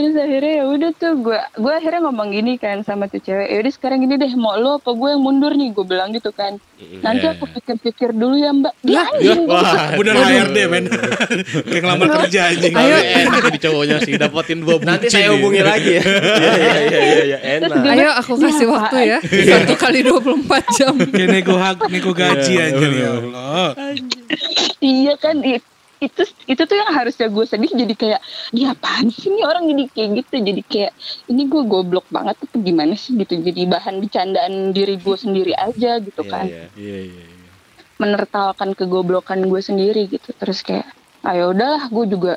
terus 0.00 0.16
akhirnya 0.16 0.54
ya 0.54 0.64
udah 0.66 0.90
tuh 0.94 1.12
gue 1.14 1.36
gue 1.36 1.72
akhirnya 1.74 2.00
ngomong 2.02 2.28
gini 2.30 2.56
kan 2.56 2.80
sama 2.80 3.04
tuh 3.04 3.20
cewek 3.20 3.48
yaudah 3.50 3.68
sekarang 3.70 4.00
gini 4.00 4.16
deh 4.16 4.32
mau 4.32 4.56
lo 4.56 4.70
apa 4.74 4.90
gue 4.90 5.08
yang 5.10 5.20
mundur 5.20 5.52
nih 5.52 5.70
gue 5.70 5.84
bilang 5.84 6.08
gitu 6.08 6.32
kan 6.32 6.56
nanti 6.98 7.28
aku 7.28 7.44
pikir-pikir 7.46 8.10
dulu 8.10 8.32
ya 8.34 8.48
mbak 8.50 8.72
dia 8.80 9.04
anjing 9.04 9.44
Wah, 9.44 9.92
Bener 10.00 10.16
HRD 10.16 10.58
men. 10.66 10.84
Kayak 11.68 11.82
ngelamar 11.82 12.08
kerja 12.18 12.40
anjing. 12.48 12.72
Ayo. 12.72 12.96
enak 12.96 13.40
jadi 13.44 13.58
cowoknya 13.60 13.96
sih 14.00 14.12
dapetin 14.14 14.58
dua 14.58 14.74
bucin. 14.74 14.88
nanti 14.88 15.06
saya 15.06 15.28
hubungi 15.30 15.60
lagi 15.60 15.90
ya. 15.92 16.02
Iya, 16.40 16.56
iya, 16.56 16.80
iya, 16.80 17.00
iya, 17.00 17.22
iya, 17.22 17.38
enak. 17.58 17.68
gue- 17.70 17.92
Ayo 17.92 18.08
aku 18.16 18.32
kasih 18.38 18.66
waktu 18.66 18.96
ya. 19.06 19.18
Satu 19.20 19.74
kali 19.76 20.00
24 20.00 20.40
jam. 20.72 20.94
Kayak 20.96 21.28
nego 21.30 21.54
hak, 21.54 21.78
nego 21.86 22.12
gaji 22.12 22.52
Iya, 22.54 22.64
anjir 22.66 22.90
ya. 22.90 23.08
Allah. 23.12 23.68
Iya 24.80 25.14
kan 25.16 25.36
itu 26.00 26.22
itu 26.46 26.62
tuh 26.62 26.74
yang 26.74 26.90
harusnya 26.90 27.26
gue 27.26 27.44
sedih 27.44 27.70
jadi 27.70 27.94
kayak 27.94 28.20
dia 28.50 28.66
apaan 28.70 29.08
sih 29.08 29.28
nih 29.28 29.44
orang 29.44 29.64
jadi 29.66 29.84
kayak 29.90 30.10
gitu 30.18 30.34
jadi 30.42 30.62
kayak 30.64 30.92
ini 31.26 31.42
gue 31.44 31.62
goblok 31.62 32.08
banget 32.08 32.36
apa 32.36 32.56
gimana 32.58 32.92
sih 32.94 33.14
gitu 33.14 33.36
jadi 33.36 33.68
bahan 33.68 34.00
bercandaan 34.00 34.52
diri 34.70 34.96
gue 34.96 35.12
sendiri 35.14 35.52
aja 35.52 35.98
gitu 35.98 36.22
Iya, 36.22 36.30
kan 36.30 36.44
iya. 36.46 36.64
Iya 36.74 36.98
iya. 37.04 37.22
iya. 37.22 37.48
menertawakan 37.96 38.72
kegoblokan 38.72 39.44
gue 39.44 39.60
sendiri 39.60 40.08
gitu 40.08 40.32
terus 40.34 40.60
kayak 40.60 40.88
ayo 41.22 41.52
udahlah 41.52 41.84
gue 41.86 42.04
juga 42.08 42.32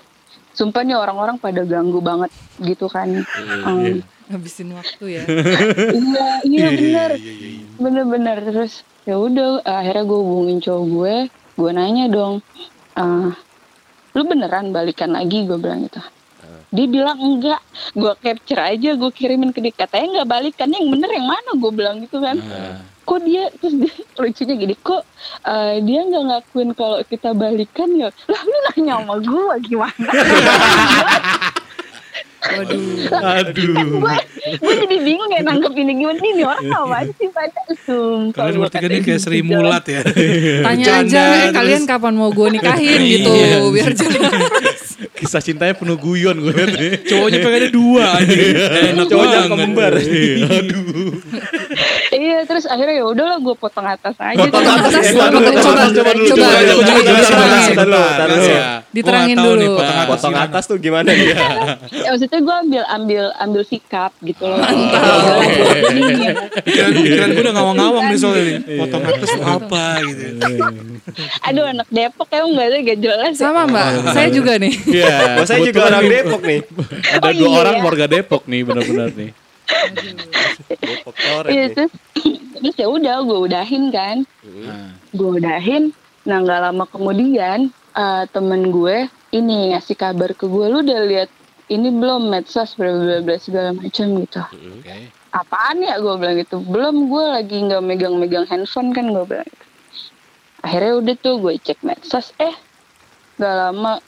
sumpah 0.52 0.84
nih 0.84 0.94
orang-orang 0.94 1.38
pada 1.38 1.64
ganggu 1.64 1.98
banget 2.00 2.30
gitu 2.60 2.86
kan 2.86 3.24
Em, 3.64 4.04
Habisin 4.26 4.72
waktu 4.72 5.20
ya. 5.20 5.24
iya 6.04 6.28
iya 6.44 6.68
bener 6.70 7.12
Iya, 7.14 7.32
iya, 7.32 7.34
iya. 7.50 7.64
bener-bener 7.76 8.38
terus 8.42 8.74
ya 9.04 9.16
udah 9.16 9.60
akhirnya 9.62 10.04
gue 10.04 10.20
hubungin 10.22 10.60
cowok 10.60 10.84
gue 10.86 11.16
gue 11.54 11.72
nanya 11.72 12.06
dong 12.08 12.40
"Eh, 12.94 13.30
lu 14.14 14.22
beneran 14.26 14.74
balikan 14.74 15.14
lagi? 15.14 15.46
Gue 15.46 15.58
bilang 15.58 15.86
gitu. 15.86 16.02
Dia 16.74 16.86
bilang 16.90 17.18
enggak. 17.22 17.62
Gue 17.94 18.14
capture 18.18 18.62
aja 18.62 18.90
gue 18.98 19.12
kirimin 19.14 19.54
ke 19.54 19.62
dia. 19.62 19.74
Katanya 19.74 20.22
nggak 20.22 20.30
balikan. 20.30 20.70
Yang 20.74 20.88
bener 20.90 21.10
yang 21.14 21.28
mana? 21.30 21.50
Gue 21.58 21.72
bilang 21.74 22.02
gitu 22.02 22.18
kan. 22.18 22.38
Nah, 22.38 22.82
kok 23.04 23.20
dia 23.22 23.52
terus 23.60 23.76
dia 23.78 23.94
lucunya 24.22 24.56
gini 24.56 24.76
kok 24.80 25.04
eh, 25.44 25.84
dia 25.84 26.00
nggak 26.08 26.24
ngakuin 26.24 26.70
kalau 26.74 26.98
kita 27.04 27.36
balikan 27.36 27.90
ya? 28.00 28.10
Lah 28.32 28.42
lu 28.42 28.58
nanya 28.72 28.94
sama 29.04 29.16
gue 29.20 29.54
gimana 29.68 30.08
Waduh. 32.44 33.08
aduh. 33.40 33.76
gue 33.98 34.16
gue 34.54 34.74
jadi 34.78 34.98
bingung 35.00 35.30
ya 35.30 35.42
nangkep 35.42 35.74
ini 35.74 35.92
gimana 35.96 36.18
nih 36.18 36.30
ini 36.30 36.44
orang 36.44 36.68
apa 36.70 36.98
sih 37.10 37.28
pada 37.30 37.62
sumpah 37.80 38.36
Kalian 38.38 38.56
bertiga 38.60 38.78
katain 38.78 38.90
nih 38.90 39.02
kayak 39.02 39.16
gitu 39.16 39.24
Sri 39.24 39.40
jalan. 39.40 39.48
Mulat 39.50 39.84
ya. 39.88 40.02
Tanya 40.60 40.92
aja 41.00 41.22
eh, 41.22 41.32
terus- 41.40 41.56
kalian 41.56 41.84
kapan 41.86 42.14
mau 42.14 42.30
gue 42.30 42.48
nikahin 42.52 43.00
gitu 43.02 43.32
Iya. 43.32 43.58
biar 43.66 43.92
jelas. 43.94 44.82
Kisah 45.14 45.40
cintanya 45.40 45.72
penuh 45.74 45.96
guyon 45.96 46.36
gue. 46.38 46.52
Cowoknya 47.06 47.40
pengennya 47.40 47.72
dua 47.72 48.06
aja. 48.14 48.36
Enak 48.92 49.06
Cowoknya 49.08 49.40
banget. 49.42 49.50
kembar 49.56 49.94
terus 52.46 52.66
akhirnya 52.68 53.02
ya 53.02 53.06
udahlah 53.08 53.38
gue 53.42 53.56
potong 53.58 53.88
atas 53.88 54.16
aja. 54.20 54.40
Potong 54.40 54.64
atas, 54.64 54.94
potong 55.12 55.44
atas, 55.44 55.92
coba. 55.96 56.12
Coba 56.24 56.46
coba 56.84 57.00
coba. 57.64 58.84
Diterangin 58.94 59.38
dulu. 59.40 59.78
Potong 60.10 60.36
atas 60.38 60.64
tuh 60.70 60.78
gimana 60.78 61.10
ya? 61.12 61.36
Ya 61.92 62.10
maksudnya 62.14 62.40
gue 62.40 62.56
ambil 62.68 62.84
ambil 62.88 63.24
ambil 63.42 63.62
sikap 63.68 64.12
gitu 64.22 64.44
loh. 64.46 64.62
Mantap. 64.62 65.42
Pikiran 66.68 67.30
gue 67.34 67.44
udah 67.44 67.54
ngawang-ngawang 67.58 68.06
nih 68.14 68.18
soalnya 68.22 68.44
nih. 68.44 68.58
Potong 68.80 69.04
atas 69.04 69.32
apa 69.42 69.86
gitu. 70.08 70.24
Aduh 71.46 71.66
anak 71.68 71.88
Depok 71.92 72.30
ya 72.32 72.46
enggak 72.46 72.68
ada 72.70 72.78
gak 72.82 73.00
jelas. 73.02 73.34
Sama 73.36 73.68
mbak, 73.68 74.16
saya 74.16 74.30
juga 74.32 74.56
nih. 74.56 74.74
Iya, 74.88 75.44
saya 75.44 75.60
juga 75.66 75.90
orang 75.92 76.04
Depok 76.08 76.42
nih. 76.46 76.60
Ada 77.18 77.30
dua 77.36 77.50
orang 77.60 77.76
warga 77.84 78.06
Depok 78.08 78.48
nih 78.48 78.62
benar-benar 78.64 79.10
nih. 79.14 79.32
Coret 81.04 81.50
Iya 81.52 81.66
terus 81.74 81.94
terus 82.64 82.76
ya 82.80 82.88
udah 82.88 83.24
gue 83.28 83.40
udahin 83.52 83.92
kan. 83.92 84.24
Nah, 84.44 84.96
gue 85.12 85.30
udahin 85.40 85.92
nah 86.24 86.40
nggak 86.40 86.60
lama 86.72 86.88
kemudian 86.88 87.68
eh, 87.96 88.24
temen 88.32 88.72
gue 88.72 89.12
ini 89.36 89.76
ngasih 89.76 90.00
kabar 90.00 90.32
ke 90.32 90.48
gue 90.48 90.66
lu 90.72 90.80
udah 90.80 91.04
lihat 91.04 91.30
ini 91.68 91.92
belum 91.92 92.32
medsos 92.32 92.76
bla 92.80 92.92
bla 92.92 93.18
bla 93.24 93.36
segala 93.40 93.76
macam 93.76 94.24
gitu. 94.24 94.44
Oke. 94.80 95.12
apaan 95.34 95.82
ya 95.82 95.98
gue 95.98 96.14
bilang 96.22 96.38
gitu. 96.38 96.62
Belum 96.62 97.10
gue 97.10 97.26
lagi 97.26 97.58
nggak 97.58 97.82
megang-megang 97.82 98.46
handphone 98.48 98.94
kan 98.94 99.10
gue 99.10 99.26
bilang 99.26 99.48
gitu. 99.48 99.66
akhirnya 100.64 100.94
udah 101.04 101.16
tuh 101.20 101.36
gue 101.44 101.54
cek 101.60 101.84
medsos 101.84 102.32
eh 102.40 102.56
nggak 103.36 103.56
lama 103.58 104.00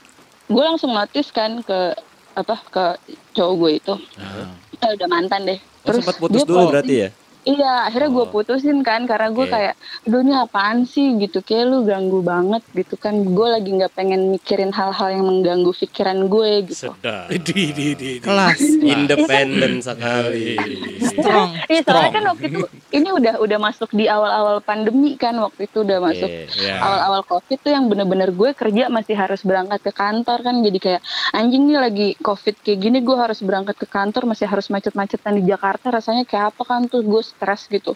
gue 0.47 0.63
langsung 0.63 0.93
notice 0.93 1.33
kan 1.33 1.59
ke 1.65 1.97
apa 2.35 2.55
ke 2.69 2.85
cowok 3.33 3.53
gue 3.59 3.71
itu. 3.79 3.95
Eh, 4.19 4.47
udah 4.93 5.07
mantan 5.09 5.41
deh 5.49 5.59
Oh, 5.85 5.93
sempat 5.93 6.17
putus 6.17 6.41
dulu 6.49 6.73
berarti 6.73 6.95
ya? 6.97 7.09
Iya, 7.45 7.85
akhirnya 7.85 8.09
gue 8.11 8.25
Oh. 8.25 8.31
putusin 8.31 8.81
kan 8.81 9.05
karena 9.05 9.29
gue 9.29 9.45
Oke. 9.45 9.53
kayak, 9.53 9.73
aduh 10.01 10.19
ini 10.19 10.33
apaan 10.33 10.83
sih 10.83 11.13
gitu, 11.15 11.39
kayak 11.39 11.65
lu 11.65 11.77
ganggu 11.81 12.19
banget 12.19 12.65
gitu 12.71 12.95
kan. 12.95 13.13
Gue 13.23 13.47
lagi 13.47 13.69
nggak 13.69 13.93
pengen 13.93 14.27
mikirin 14.27 14.69
hal-hal 14.69 15.09
yang 15.11 15.23
mengganggu 15.23 15.69
pikiran 15.71 16.25
gue 16.25 16.49
gitu. 16.65 16.89
sedap. 16.89 17.29
Di, 17.29 17.37
di, 17.39 17.63
di, 17.69 17.87
di. 17.93 18.11
Kelas. 18.17 18.57
Independen 18.75 19.77
sekali. 19.79 20.57
Strong. 20.99 21.49
Iya, 21.65 21.81
soalnya 21.81 22.11
kan 22.11 22.23
waktu 22.27 22.45
itu 22.47 22.59
ini 22.91 23.09
udah 23.11 23.33
udah 23.37 23.59
masuk 23.61 23.89
di 23.91 24.05
awal-awal 24.07 24.57
pandemi 24.59 25.13
kan 25.13 25.37
waktu 25.37 25.65
itu 25.65 25.81
udah 25.81 26.01
masuk 26.01 26.25
Iya. 26.25 26.49
Ya. 26.57 26.75
awal-awal 26.79 27.21
covid 27.23 27.57
tuh 27.57 27.69
yang 27.69 27.85
bener-bener 27.85 28.31
gue 28.31 28.51
kerja 28.51 28.87
masih 28.87 29.13
harus 29.13 29.41
berangkat 29.41 29.79
ke 29.81 29.91
kantor 29.91 30.41
kan 30.41 30.55
jadi 30.59 30.79
kayak 30.79 31.01
anjing 31.31 31.67
nih 31.67 31.77
lagi 31.77 32.07
covid 32.19 32.57
kayak 32.59 32.79
gini 32.79 32.97
gue 32.99 33.13
harus 33.13 33.39
berangkat 33.39 33.75
ke 33.75 33.85
kantor 33.85 34.25
masih 34.25 34.45
harus 34.45 34.67
macet-macetan 34.67 35.35
di 35.35 35.43
Jakarta 35.45 35.91
rasanya 35.91 36.23
kayak 36.23 36.51
apa 36.51 36.63
kan 36.63 36.81
tuh 36.85 37.03
gue 37.03 37.21
stres 37.35 37.67
gitu. 37.69 37.93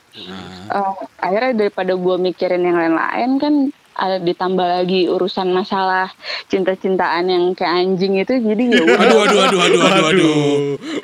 Eh, 0.70 0.94
akhirnya 1.18 1.66
daripada 1.66 1.96
gue 1.96 2.16
mikirin 2.20 2.62
yang 2.62 2.78
lain-lain 2.78 3.32
kan 3.40 3.54
ditambah 4.00 4.64
lagi 4.64 5.06
urusan 5.06 5.50
masalah 5.50 6.08
cinta-cintaan 6.48 7.26
yang 7.26 7.44
kayak 7.52 7.74
anjing 7.78 8.16
itu 8.16 8.34
jadi 8.34 8.64
ya 8.70 8.84
Aduh, 8.96 9.20
aduh, 9.22 9.40
aduh, 9.44 9.60
aduh, 9.60 9.82
aduh, 9.82 10.06
aduh. 10.06 10.52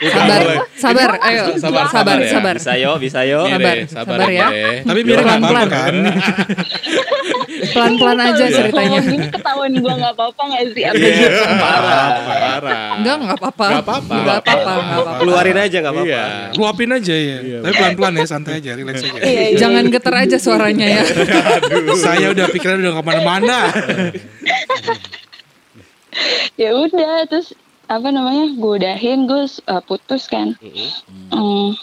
Sabar, 0.06 0.42
sabar, 0.74 1.10
ayo, 1.22 1.44
Sabar, 1.56 1.86
sabar, 1.86 1.86
sabar 1.90 2.18
ya. 2.18 2.30
sabar. 2.32 2.56
Bisa 2.56 2.74
yo, 2.76 2.92
bisa 2.96 3.20
yo. 3.24 3.42
Sabar, 3.46 3.74
Re, 3.74 3.84
sabar 3.86 4.18
ya. 4.28 4.48
Tapi 4.82 5.00
biar 5.02 5.20
nggak 5.20 5.38
apa-apa 5.38 5.50
Pelan-pelan. 5.52 5.68
kan. 5.70 5.94
Pelan-pelan 7.66 8.18
aja 8.22 8.44
Kalau 8.46 8.58
ceritanya. 8.58 9.00
gini 9.02 9.18
ketahuan 9.28 9.72
gue 9.74 9.94
nggak 9.96 10.14
apa-apa 10.14 10.42
nggak 10.46 10.64
sih 10.72 10.84
Apa 10.86 10.96
Iya, 10.96 11.12
gitu? 11.16 11.44
parah, 11.58 12.10
parah. 12.22 12.88
Enggak, 12.96 13.16
enggak 13.18 13.38
apa-apa. 13.38 13.66
Nggak 13.66 13.84
apa-apa. 13.84 14.14
Enggak 14.14 14.38
apa-apa, 14.38 14.72
enggak 14.72 15.00
apa-apa. 15.00 15.20
Keluarin 15.20 15.58
aja 15.58 15.78
nggak 15.80 15.94
apa-apa. 15.94 16.08
Iya. 16.08 16.24
Luapin 16.56 16.90
aja 16.92 17.16
ya. 17.16 17.38
Tapi 17.60 17.74
pelan-pelan 17.74 18.14
ya, 18.14 18.26
santai 18.26 18.54
aja, 18.60 18.72
relax 18.74 18.96
aja. 19.02 19.20
Jangan 19.58 19.84
geter 19.90 20.14
aja 20.16 20.38
suaranya 20.38 20.88
ya. 20.92 21.04
Saya 22.06 22.26
udah 22.30 22.46
pikiran 22.50 22.78
udah 22.86 22.94
ke 22.94 23.02
mana-mana. 23.02 23.60
ya 26.62 26.70
udah 26.78 27.26
terus 27.26 27.58
apa 27.90 28.08
namanya 28.14 28.54
gue 28.54 28.74
udahin 28.82 29.26
gue 29.26 29.50
uh, 29.66 29.82
putus 29.82 30.30
kan. 30.30 30.54
Hmm, 31.34 31.74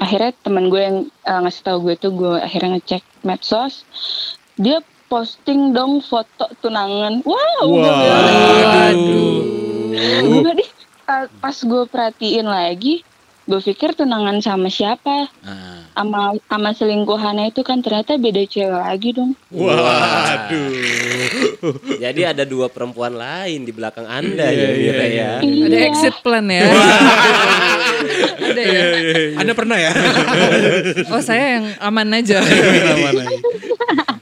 akhirnya 0.00 0.32
teman 0.40 0.72
gue 0.72 0.80
yang 0.80 0.98
uh, 1.28 1.40
ngasih 1.44 1.62
tahu 1.64 1.92
gue 1.92 1.94
tuh 2.00 2.12
gue 2.16 2.40
akhirnya 2.40 2.80
ngecek 2.80 3.04
medsos. 3.20 3.84
Dia 4.56 4.80
posting 5.12 5.76
dong 5.76 6.00
foto 6.00 6.48
tunangan. 6.64 7.20
Wow 7.20 7.68
gue 7.68 7.92
Waduh. 8.64 9.40
Enggak 10.24 10.54
deh 10.64 10.70
uh, 11.08 11.26
pas 11.40 11.56
gue 11.56 11.82
perhatiin 11.88 12.48
lagi 12.48 13.06
gue 13.46 13.60
pikir 13.62 13.94
tunangan 13.94 14.42
sama 14.42 14.66
siapa? 14.66 15.30
Nah. 15.46 15.75
Sama 15.96 16.36
sama 16.44 16.76
selingkuhannya 16.76 17.48
itu 17.48 17.64
kan 17.64 17.80
ternyata 17.80 18.20
beda 18.20 18.44
cewek 18.44 18.68
lagi 18.84 19.16
dong 19.16 19.32
Waduh. 19.48 20.68
Jadi 22.04 22.20
ada 22.28 22.44
dua 22.44 22.68
perempuan 22.68 23.16
lain 23.16 23.64
di 23.64 23.72
belakang 23.72 24.04
Anda 24.04 24.52
Iya, 24.52 24.68
ya, 24.68 24.70
iya, 24.76 24.92
Mira 24.92 25.06
ya. 25.08 25.30
Ada 25.40 25.78
exit 25.88 26.14
plan 26.20 26.44
ya. 26.44 26.68
Ada 28.36 28.60
ya. 28.60 28.84
Anda 29.40 29.52
pernah 29.56 29.78
ya? 29.80 29.92
Oh 31.16 31.22
saya 31.24 31.58
yang 31.58 31.66
aman 31.80 32.08
aja. 32.12 32.44
Mana-mana. 32.44 33.24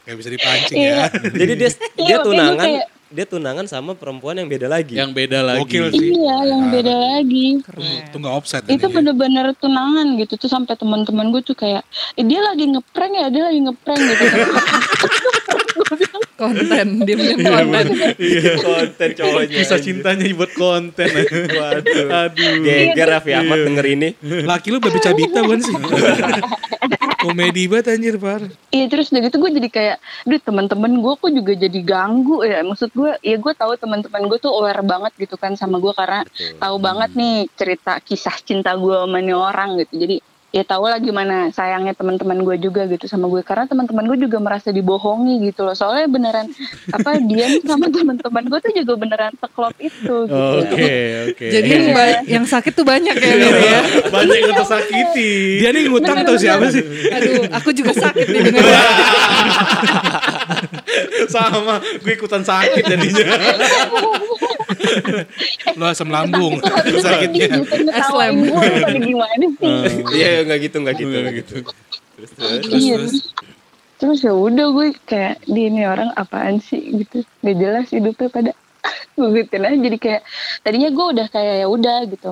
Gak 0.06 0.16
bisa 0.20 0.30
dipancing 0.30 0.78
ya. 0.78 1.10
Jadi 1.10 1.52
dia 1.58 1.70
dia 1.74 1.74
Iya, 1.98 2.16
makanya 2.22 2.24
tunangan, 2.24 2.68
dia 3.14 3.24
tunangan 3.24 3.64
sama 3.64 3.94
perempuan 3.94 4.34
yang 4.34 4.50
beda 4.50 4.66
lagi. 4.66 4.98
Yang 4.98 5.10
beda 5.14 5.38
lagi. 5.40 5.62
Gokil 5.62 5.86
sih. 5.94 6.10
iya 6.10 6.36
yang 6.44 6.62
beda 6.68 6.94
lagi 6.94 7.46
Keren. 7.62 8.10
Itu 8.10 8.16
gak 8.18 8.34
offset. 8.34 8.62
itu 8.66 8.74
ini 8.74 8.82
ya. 8.82 8.90
bener-bener 8.90 9.46
tunangan 9.54 10.06
gitu 10.18 10.34
tuh 10.36 10.50
sampai 10.50 10.74
teman-teman 10.74 11.30
gue 11.30 11.40
tuh 11.40 11.54
kayak 11.54 11.86
"Eh, 12.18 12.26
dia 12.26 12.42
lagi 12.42 12.66
ngeprank 12.66 13.12
ya 13.14 13.26
dia 13.30 13.42
lagi 13.46 13.60
ngeprank 13.62 14.00
gitu 14.02 14.24
Konten, 16.34 16.86
dia 17.06 17.14
punya 17.14 17.34
Iya, 17.36 17.46
konten. 17.46 17.84
bener. 17.94 18.10
Iya. 18.18 18.52
konten 18.58 19.08
cowoknya. 19.14 19.54
Kisah 19.54 19.78
cintanya 19.78 20.26
buat 20.34 20.52
konten. 20.52 21.08
Waduh. 21.62 22.06
Aduh. 22.26 22.52
Geger 22.60 23.06
Raffi 23.08 23.32
Ahmad 23.32 23.58
Iya. 23.60 23.66
denger 23.70 23.86
ini. 23.86 24.08
Laki 24.42 24.68
lu 24.68 24.82
babi 24.82 24.98
cabita 24.98 25.40
bukan 25.40 25.60
sih? 25.60 25.74
Komedi 27.24 27.64
banget 27.64 27.96
anjir, 27.96 28.20
Par. 28.20 28.44
iya 28.68 28.84
terus 28.84 29.08
udah 29.08 29.24
gitu 29.24 29.40
gue 29.40 29.50
jadi 29.56 29.68
kayak 29.72 29.96
duh 30.28 30.36
teman-teman 30.36 30.92
gue 31.00 31.12
kok 31.16 31.32
juga 31.32 31.52
jadi 31.56 31.80
ganggu 31.80 32.44
ya 32.44 32.60
maksud 32.60 32.92
gue 32.92 33.16
ya 33.24 33.40
gue 33.40 33.52
tahu 33.56 33.80
teman-teman 33.80 34.28
gue 34.28 34.36
tuh 34.36 34.52
aware 34.52 34.84
banget 34.84 35.08
gitu 35.16 35.40
kan 35.40 35.56
sama 35.56 35.80
gue 35.80 35.88
karena 35.96 36.20
tahu 36.60 36.76
banget 36.76 37.16
nih 37.16 37.48
cerita 37.56 37.96
kisah 38.04 38.36
cinta 38.44 38.76
gue 38.76 38.92
sama 38.92 39.24
nih 39.24 39.32
orang 39.32 39.80
gitu 39.80 40.04
jadi 40.04 40.16
ya 40.54 40.62
tahu 40.62 40.86
lah 40.86 41.02
gimana 41.02 41.50
sayangnya 41.50 41.98
teman-teman 41.98 42.38
gue 42.40 42.56
juga 42.62 42.86
gitu 42.86 43.10
sama 43.10 43.26
gue 43.26 43.42
karena 43.42 43.66
teman-teman 43.66 44.06
gue 44.06 44.22
juga 44.22 44.38
merasa 44.38 44.70
dibohongi 44.70 45.50
gitu 45.50 45.66
loh 45.66 45.74
soalnya 45.74 46.06
beneran 46.06 46.46
apa 46.94 47.18
dia 47.28 47.50
nih 47.50 47.66
sama 47.66 47.90
teman-teman 47.90 48.46
gue 48.46 48.58
tuh 48.62 48.70
juga 48.70 48.92
beneran 48.94 49.34
seklop 49.34 49.74
itu 49.82 50.14
gitu 50.30 50.54
Oke, 50.54 50.94
oke. 51.34 51.46
Jadi 51.50 51.66
yang, 51.66 51.86
ba- 51.90 52.22
yang 52.22 52.44
sakit 52.46 52.70
tuh 52.70 52.86
banyak 52.86 53.18
ya 53.18 53.34
Mir 53.34 53.56
ya. 53.58 53.80
banyak 54.14 54.38
yang 54.38 54.54
tersakiti. 54.54 55.58
Dia 55.58 55.74
nih 55.74 55.90
ngutang 55.90 56.22
tau 56.22 56.38
siapa 56.38 56.70
sih? 56.70 56.82
Aduh, 57.10 57.50
aku 57.50 57.74
juga 57.74 57.90
sakit 57.90 58.26
nih 58.30 58.40
denger. 58.46 58.62
Sama, 61.34 61.82
gue 61.82 62.12
ikutan 62.14 62.42
sakit 62.44 62.84
jadinya. 62.84 63.34
Lu 65.78 65.84
asam 65.84 66.08
lambung. 66.08 66.58
Sakitnya. 67.02 67.62
pada 67.64 68.98
gimana 68.98 69.44
sih 69.58 69.72
Iya, 70.14 70.44
enggak 70.46 70.58
gitu, 70.70 70.76
enggak 70.82 70.96
gitu. 71.00 71.10
Enggak 71.12 71.34
gitu. 71.44 71.54
Terus 72.14 72.30
terus. 72.38 72.62
iya 72.70 72.94
terus 72.94 73.16
terus 73.94 74.20
ya 74.20 74.34
udah 74.34 74.66
gue 74.74 74.88
kayak 75.06 75.42
di 75.46 75.70
ini 75.70 75.86
orang 75.86 76.10
apaan 76.14 76.58
sih 76.60 76.82
gitu 76.94 77.22
gak 77.40 77.56
jelas 77.56 77.86
hidupnya 77.90 78.28
pada 78.28 78.50
gue 79.16 79.42
aja 79.46 79.74
jadi 79.74 79.96
kayak 79.98 80.22
tadinya 80.60 80.90
gue 80.90 81.06
udah 81.14 81.26
kayak 81.30 81.54
ya 81.62 81.66
udah 81.66 81.98
gitu 82.10 82.30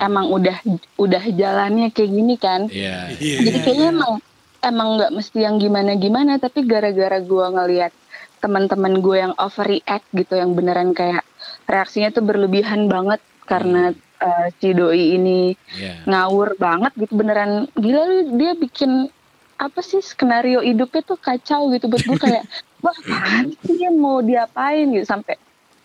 emang 0.00 0.26
udah 0.30 0.56
udah 0.96 1.22
jalannya 1.34 1.88
kayak 1.92 2.10
gini 2.14 2.34
kan 2.36 2.68
Iya. 2.68 3.12
Iya. 3.16 3.36
jadi 3.42 3.58
kayaknya 3.60 3.88
emang 3.92 4.12
emang 4.60 4.88
nggak 5.00 5.12
mesti 5.16 5.38
yang 5.40 5.56
gimana 5.56 5.96
gimana 5.96 6.32
tapi 6.36 6.64
gara-gara 6.68 7.18
gue 7.20 7.46
ngelihat 7.48 7.92
teman-teman 8.40 9.00
gue 9.00 9.16
yang 9.18 9.34
overreact 9.36 10.06
gitu 10.12 10.36
yang 10.36 10.52
beneran 10.56 10.92
kayak 10.92 11.24
reaksinya 11.64 12.10
tuh 12.10 12.22
berlebihan 12.22 12.86
banget 12.86 13.18
karena 13.44 13.90
eh, 14.20 14.46
si 14.56 14.70
doi 14.70 15.16
ini 15.16 15.52
Iya. 15.72 16.04
ngawur 16.04 16.54
banget 16.56 16.92
gitu 16.96 17.12
beneran. 17.12 17.50
Gila 17.74 18.02
lu 18.02 18.18
dia 18.36 18.52
bikin 18.54 19.08
apa 19.56 19.80
sih 19.80 20.00
skenario 20.00 20.60
hidupnya 20.60 21.02
tuh 21.02 21.16
kacau 21.16 21.68
gitu 21.68 21.84
buat 21.86 22.00
gue 22.00 22.18
kayak 22.18 22.44
wah 22.84 22.96
apaan 22.96 23.52
sih 23.60 23.74
dia 23.74 23.90
mau 23.90 24.20
diapain? 24.20 24.88
Gitu 24.88 25.04
sampai 25.04 25.36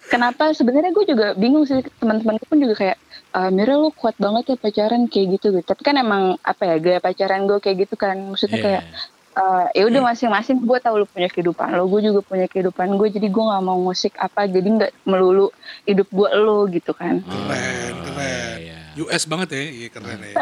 kenapa 0.05 0.51
sebenarnya 0.51 0.91
gue 0.91 1.05
juga 1.05 1.27
bingung 1.33 1.65
sih 1.65 1.79
teman-teman 1.97 2.38
pun 2.39 2.57
juga 2.57 2.75
kayak 2.77 2.97
"Ah, 3.31 3.50
Mira 3.50 3.75
lu 3.75 3.91
kuat 3.91 4.15
banget 4.15 4.53
ya 4.53 4.57
pacaran 4.57 5.07
kayak 5.07 5.27
gitu 5.35 5.51
gitu. 5.51 5.65
Tapi 5.65 5.81
kan 5.81 5.95
emang 5.95 6.24
apa 6.39 6.63
ya 6.65 6.75
gaya 6.77 7.00
pacaran 7.00 7.43
gue 7.43 7.57
kayak 7.57 7.83
gitu 7.83 7.95
kan. 7.95 8.15
Maksudnya 8.21 8.55
Iya. 8.55 8.63
kayak 8.63 8.83
eh, 9.36 9.65
ya 9.74 9.84
udah 9.86 10.01
masing-masing 10.06 10.58
gue 10.60 10.80
tahu 10.80 10.96
lu 10.98 11.06
punya 11.06 11.27
kehidupan 11.27 11.68
lo 11.72 11.86
gue 11.86 12.01
juga 12.01 12.20
punya 12.22 12.46
kehidupan 12.46 12.96
gue 12.96 13.08
jadi 13.10 13.27
gue 13.27 13.44
nggak 13.44 13.62
mau 13.62 13.77
musik 13.77 14.15
apa 14.15 14.46
jadi 14.46 14.63
nggak 14.65 14.92
melulu 15.04 15.51
hidup 15.84 16.08
gue 16.10 16.30
lo 16.36 16.65
gitu 16.68 16.92
kan 16.92 17.20
Oh, 17.22 17.36
Keren, 17.46 17.94
keren. 18.01 18.58
iya, 18.58 18.77
iya. 18.96 19.01
US 19.01 19.24
banget 19.25 19.48
ya, 19.51 19.62
iya 19.62 19.88
keren 19.89 20.20
ya. 20.22 20.36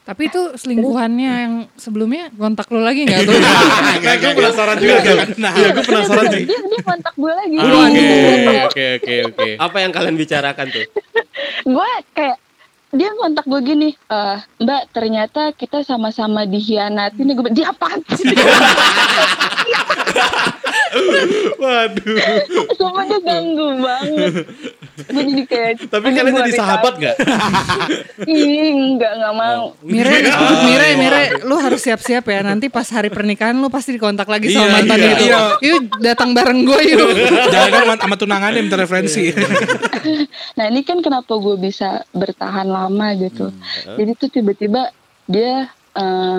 Tapi 0.00 0.26
itu 0.26 0.42
selingkuhannya 0.56 1.30
yang 1.38 1.54
sebelumnya 1.74 2.32
kontak 2.32 2.66
lu 2.68 2.80
lagi 2.80 3.04
nggak 3.04 3.20
tuh? 3.22 3.36
Nah, 4.00 4.16
gue 4.16 4.32
penasaran 4.34 4.76
juga 4.76 4.96
kan. 4.98 5.16
Iya, 5.30 5.68
gue 5.70 5.84
penasaran 5.84 6.24
sih. 6.30 6.44
dia 6.44 6.58
dia 6.58 6.80
kontak 6.82 7.14
gue 7.14 7.30
lagi 7.30 7.56
Oke, 7.60 8.08
oke, 8.66 8.84
oke, 8.98 9.14
oke. 9.28 9.48
Apa 9.56 9.76
yang 9.78 9.92
kalian 9.92 10.16
bicarakan 10.16 10.66
tuh? 10.68 10.84
gue 11.60 11.88
kayak 12.10 12.36
dia 12.90 13.10
kontak 13.14 13.46
gue 13.46 13.60
gini 13.62 13.88
"Eh, 13.94 14.38
mbak 14.58 14.90
ternyata 14.90 15.54
kita 15.54 15.86
sama-sama 15.86 16.42
dihianatin 16.42 17.30
gue 17.30 17.42
bilang, 17.46 17.54
dia 17.56 17.70
sih 18.18 18.34
Waduh. 21.62 22.16
Dia 23.10 23.18
ganggu 23.26 23.68
banget 23.82 24.34
gue 25.00 25.22
jadi 25.24 25.42
kayak 25.48 25.72
Tapi 25.88 26.04
"Ini 26.06 26.16
kalian 26.20 26.34
jadi 26.36 26.52
recall." 26.52 26.60
sahabat 26.60 26.94
nggak? 27.00 27.16
Enggak 28.28 29.12
enggak 29.16 29.34
mau 29.34 29.62
Mire, 29.82 30.14
Oh, 30.40 30.56
Mire. 30.66 30.88
Mire, 30.96 31.22
lu 31.42 31.56
harus 31.58 31.80
siap-siap 31.80 32.24
ya. 32.26 32.40
Nanti 32.44 32.68
pas 32.68 32.86
hari 32.92 33.08
pernikahan 33.08 33.56
lu 33.56 33.72
pasti 33.72 33.96
dikontak 33.96 34.28
lagi 34.28 34.52
Iya, 34.52 34.56
sama 34.60 34.68
mantan 34.78 34.98
iya. 35.00 35.10
itu. 35.10 35.24
Iya. 35.26 35.40
Yuk 35.64 35.82
datang 36.00 36.30
bareng 36.36 36.60
gue 36.62 36.80
yuk. 36.94 37.08
Jangan 37.50 37.70
kan 37.70 37.98
sama 37.98 38.16
tunangannya 38.16 38.60
minta 38.62 38.76
referensi. 38.78 39.32
nah 40.58 40.64
ini 40.68 40.80
kan 40.86 41.00
kenapa 41.04 41.36
gue 41.36 41.56
bisa 41.60 42.04
bertahan 42.12 42.66
lama 42.66 43.12
gitu 43.16 43.52
jadi 43.96 44.12
tuh 44.16 44.28
tiba-tiba 44.32 44.90
dia 45.28 45.68
eh, 45.94 46.38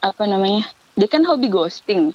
apa 0.00 0.24
namanya 0.26 0.66
dia 0.94 1.08
kan 1.10 1.22
hobi 1.26 1.50
ghosting 1.50 2.14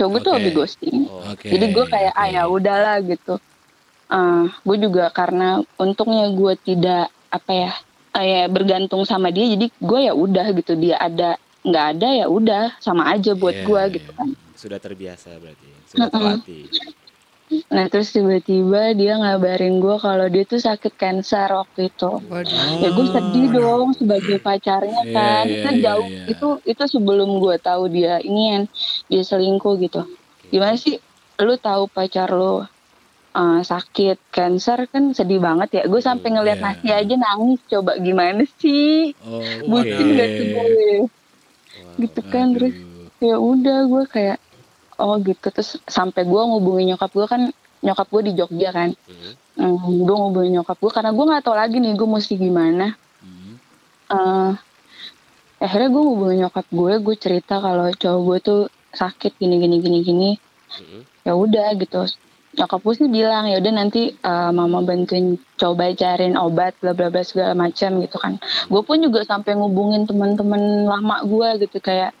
cowok 0.00 0.08
gue 0.10 0.20
tuh 0.24 0.32
Oke. 0.32 0.38
hobi 0.40 0.50
ghosting 0.50 0.98
Oke. 1.28 1.46
jadi 1.46 1.64
gue 1.68 1.84
kayak 1.86 2.12
ah 2.16 2.26
ya 2.26 2.42
udahlah 2.48 3.04
gitu 3.04 3.36
Eh, 4.10 4.44
gue 4.66 4.76
juga 4.82 5.06
karena 5.14 5.62
untungnya 5.78 6.26
gue 6.34 6.58
tidak 6.58 7.14
apa 7.30 7.52
ya 7.54 7.70
ya 8.18 8.42
bergantung 8.50 9.06
sama 9.06 9.30
dia 9.30 9.46
jadi 9.46 9.70
gue 9.70 10.00
ya 10.02 10.18
udah 10.18 10.50
gitu 10.50 10.74
dia 10.74 10.98
ada 10.98 11.38
nggak 11.62 11.86
ada 11.94 12.08
ya 12.18 12.26
udah 12.26 12.74
sama 12.82 13.06
aja 13.06 13.38
buat 13.38 13.54
Iya, 13.54 13.66
gue 13.70 13.80
iya. 13.80 13.94
gitu 13.94 14.10
kan 14.18 14.28
Sudah 14.58 14.82
terbiasa 14.82 15.30
berarti. 15.38 15.68
Sudah 15.86 16.10
terlatih. 16.10 16.66
Nah 17.66 17.86
terus 17.86 18.10
tiba-tiba 18.10 18.94
dia 18.94 19.14
ngabarin 19.14 19.78
gue 19.78 19.96
kalau 19.96 20.26
dia 20.26 20.42
tuh 20.44 20.58
sakit 20.58 20.94
cancer 20.94 21.50
waktu 21.50 21.88
itu. 21.88 22.10
Waduh. 22.22 22.78
ya 22.78 22.88
gue 22.88 23.06
sedih 23.08 23.46
dong 23.52 23.90
sebagai 23.92 24.38
pacarnya 24.38 25.02
Iya, 25.02 25.12
kan. 25.12 25.44
iya, 25.44 25.60
Kan 25.60 25.74
iya, 25.74 25.82
jauh. 25.84 26.06
iya. 26.06 26.24
itu 26.28 26.48
itu 26.64 26.82
sebelum 26.88 27.38
gue 27.38 27.56
tahu 27.58 27.82
dia 27.86 28.18
ingin 28.20 28.70
dia 29.06 29.22
selingkuh 29.22 29.74
gitu. 29.78 30.06
Gimana 30.46 30.74
sih? 30.74 31.02
Lu 31.36 31.56
tahu 31.56 31.86
pacar 31.86 32.30
lu 32.30 32.62
uh, 33.32 33.60
sakit 33.60 34.30
cancer 34.30 34.86
kan 34.86 35.10
sedih 35.10 35.38
banget 35.38 35.68
ya. 35.72 35.82
Gue 35.84 35.98
sampai 35.98 36.30
ngeliat 36.30 36.58
Iya. 36.58 36.66
nasi 36.70 36.88
aja 36.88 37.14
nangis. 37.16 37.60
Coba 37.66 37.92
gimana 37.96 38.46
sih? 38.56 39.10
Oh, 39.20 39.42
bucin 39.68 40.06
oke. 40.06 40.14
gak 40.14 40.28
tuh 40.30 40.46
gue 40.46 40.90
gitu 41.98 42.20
kan 42.24 42.46
terus 42.50 42.72
Aduh. 42.72 43.08
ya 43.20 43.36
udah 43.36 43.78
gue 43.86 44.04
kayak 44.06 44.38
oh 45.00 45.16
gitu. 45.24 45.48
Terus 45.48 45.80
sampai 45.88 46.28
gue 46.28 46.42
ngubungin 46.44 46.94
nyokap 46.94 47.10
gue 47.10 47.26
kan 47.26 47.42
nyokap 47.80 48.06
gue 48.12 48.22
di 48.30 48.32
Jogja 48.36 48.70
kan. 48.70 48.90
Mhm. 48.92 49.30
hmm, 49.56 50.04
gue 50.04 50.16
ngubungin 50.16 50.52
nyokap 50.60 50.76
gue 50.76 50.92
karena 50.92 51.10
gue 51.16 51.24
nggak 51.24 51.42
tahu 51.44 51.56
lagi 51.56 51.76
nih 51.80 51.92
gue 51.96 52.08
mesti 52.08 52.34
gimana. 52.36 52.86
Hmm. 53.20 53.54
eh 54.10 54.52
akhirnya 55.60 55.88
gue 55.92 56.02
ngubungin 56.02 56.38
nyokap 56.46 56.66
gue 56.72 56.92
gue 57.00 57.16
cerita 57.20 57.60
kalau 57.60 57.92
cowok 57.92 58.20
gue 58.24 58.38
tuh 58.40 58.60
sakit 58.92 59.36
gini 59.40 59.56
gini 59.60 59.76
gini 59.80 59.98
gini. 60.04 60.30
Mhm. 60.70 61.00
ya 61.24 61.32
udah 61.34 61.68
gitu. 61.80 62.04
Nyokap 62.50 62.80
gue 62.82 62.94
sih 62.98 63.08
bilang 63.08 63.46
ya 63.46 63.62
udah 63.62 63.72
nanti 63.72 64.10
eh, 64.12 64.50
mama 64.50 64.82
bantuin 64.82 65.38
coba 65.54 65.92
cariin 65.94 66.34
obat 66.34 66.74
bla 66.82 66.92
bla 66.92 67.08
bla 67.08 67.22
segala 67.22 67.54
macam 67.54 68.00
gitu 68.02 68.16
kan. 68.18 68.36
Gue 68.66 68.82
pun 68.82 68.98
juga 69.00 69.22
sampai 69.24 69.54
ngubungin 69.56 70.04
teman-teman 70.04 70.84
lama 70.84 71.22
gue 71.24 71.64
gitu. 71.64 71.78
Kayak 71.78 72.12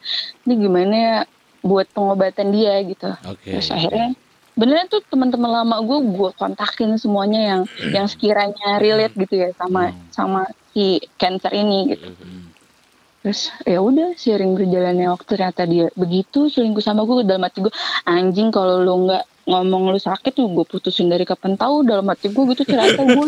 ini 0.46 0.54
gimana 0.56 0.94
ya 0.94 1.16
buat 1.60 1.86
pengobatan 1.90 2.50
dia 2.50 2.80
gitu 2.82 3.10
Oke. 3.24 3.52
terus 3.52 3.68
akhirnya 3.68 4.16
beneran 4.52 4.86
tuh 4.86 5.00
teman-teman 5.06 5.62
lama 5.62 5.76
gue 5.80 5.98
gue 6.10 6.30
kontakin 6.34 6.96
semuanya 6.96 7.40
yang 7.40 7.62
yang 7.90 8.06
sekiranya 8.06 8.76
relate 8.76 9.14
gitu 9.14 9.34
ya 9.38 9.48
sama 9.54 9.88
Hmm. 9.88 10.00
sama 10.10 10.40
si 10.70 11.00
cancer 11.16 11.52
ini 11.52 11.94
gitu 11.94 12.10
Hmm. 12.10 12.50
terus 13.20 13.52
ya 13.62 13.78
udah 13.78 14.16
sering 14.16 14.52
berjalannya 14.52 15.06
waktu 15.06 15.28
ternyata 15.28 15.62
dia 15.64 15.86
begitu 15.92 16.48
selingkuh 16.48 16.80
sama 16.80 17.04
gue 17.04 17.20
dalam 17.22 17.44
hati 17.44 17.60
gue 17.60 17.72
anjing 18.04 18.48
kalau 18.48 18.80
lu 18.80 19.06
nggak 19.06 19.24
ngomong 19.42 19.88
lu 19.88 19.98
sakit 19.98 20.30
tuh 20.30 20.46
gue 20.46 20.62
putusin 20.62 21.06
dari 21.06 21.22
kapan 21.22 21.54
tahu 21.54 21.82
dalam 21.82 22.04
hati 22.04 22.28
gue 22.28 22.44
gitu 22.50 22.62
ternyata 22.62 23.00
gue 23.00 23.26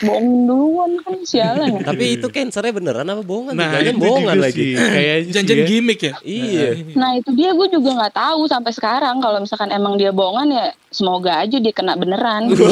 bohongin 0.00 0.46
duluan 0.46 0.90
kan 0.98 1.14
sialan 1.20 1.68
ya. 1.74 1.80
Tapi 1.82 2.16
itu 2.16 2.26
cancernya 2.26 2.70
beneran 2.70 3.04
apa 3.04 3.20
bohongan? 3.20 3.52
Nah, 3.52 3.76
Jangan 3.76 3.96
bohongan 3.96 4.36
lagi. 4.36 4.72
Kayaknya 4.72 5.16
sih 5.20 5.32
Janjian 5.32 5.58
ya. 5.58 5.66
gimmick 5.66 6.00
ya. 6.00 6.14
Iya. 6.20 6.68
nah 6.94 7.10
itu 7.12 7.30
dia 7.32 7.50
gue 7.50 7.68
juga 7.68 7.90
nggak 7.94 8.14
tahu 8.14 8.40
sampai 8.46 8.70
sekarang 8.70 9.18
kalau 9.18 9.38
misalkan 9.38 9.70
emang 9.70 9.94
dia 9.94 10.10
bohongan 10.10 10.48
ya 10.48 10.66
semoga 10.88 11.38
aja 11.38 11.56
dia 11.56 11.70
kena 11.70 11.94
beneran 11.94 12.50
Jangan, 12.50 12.66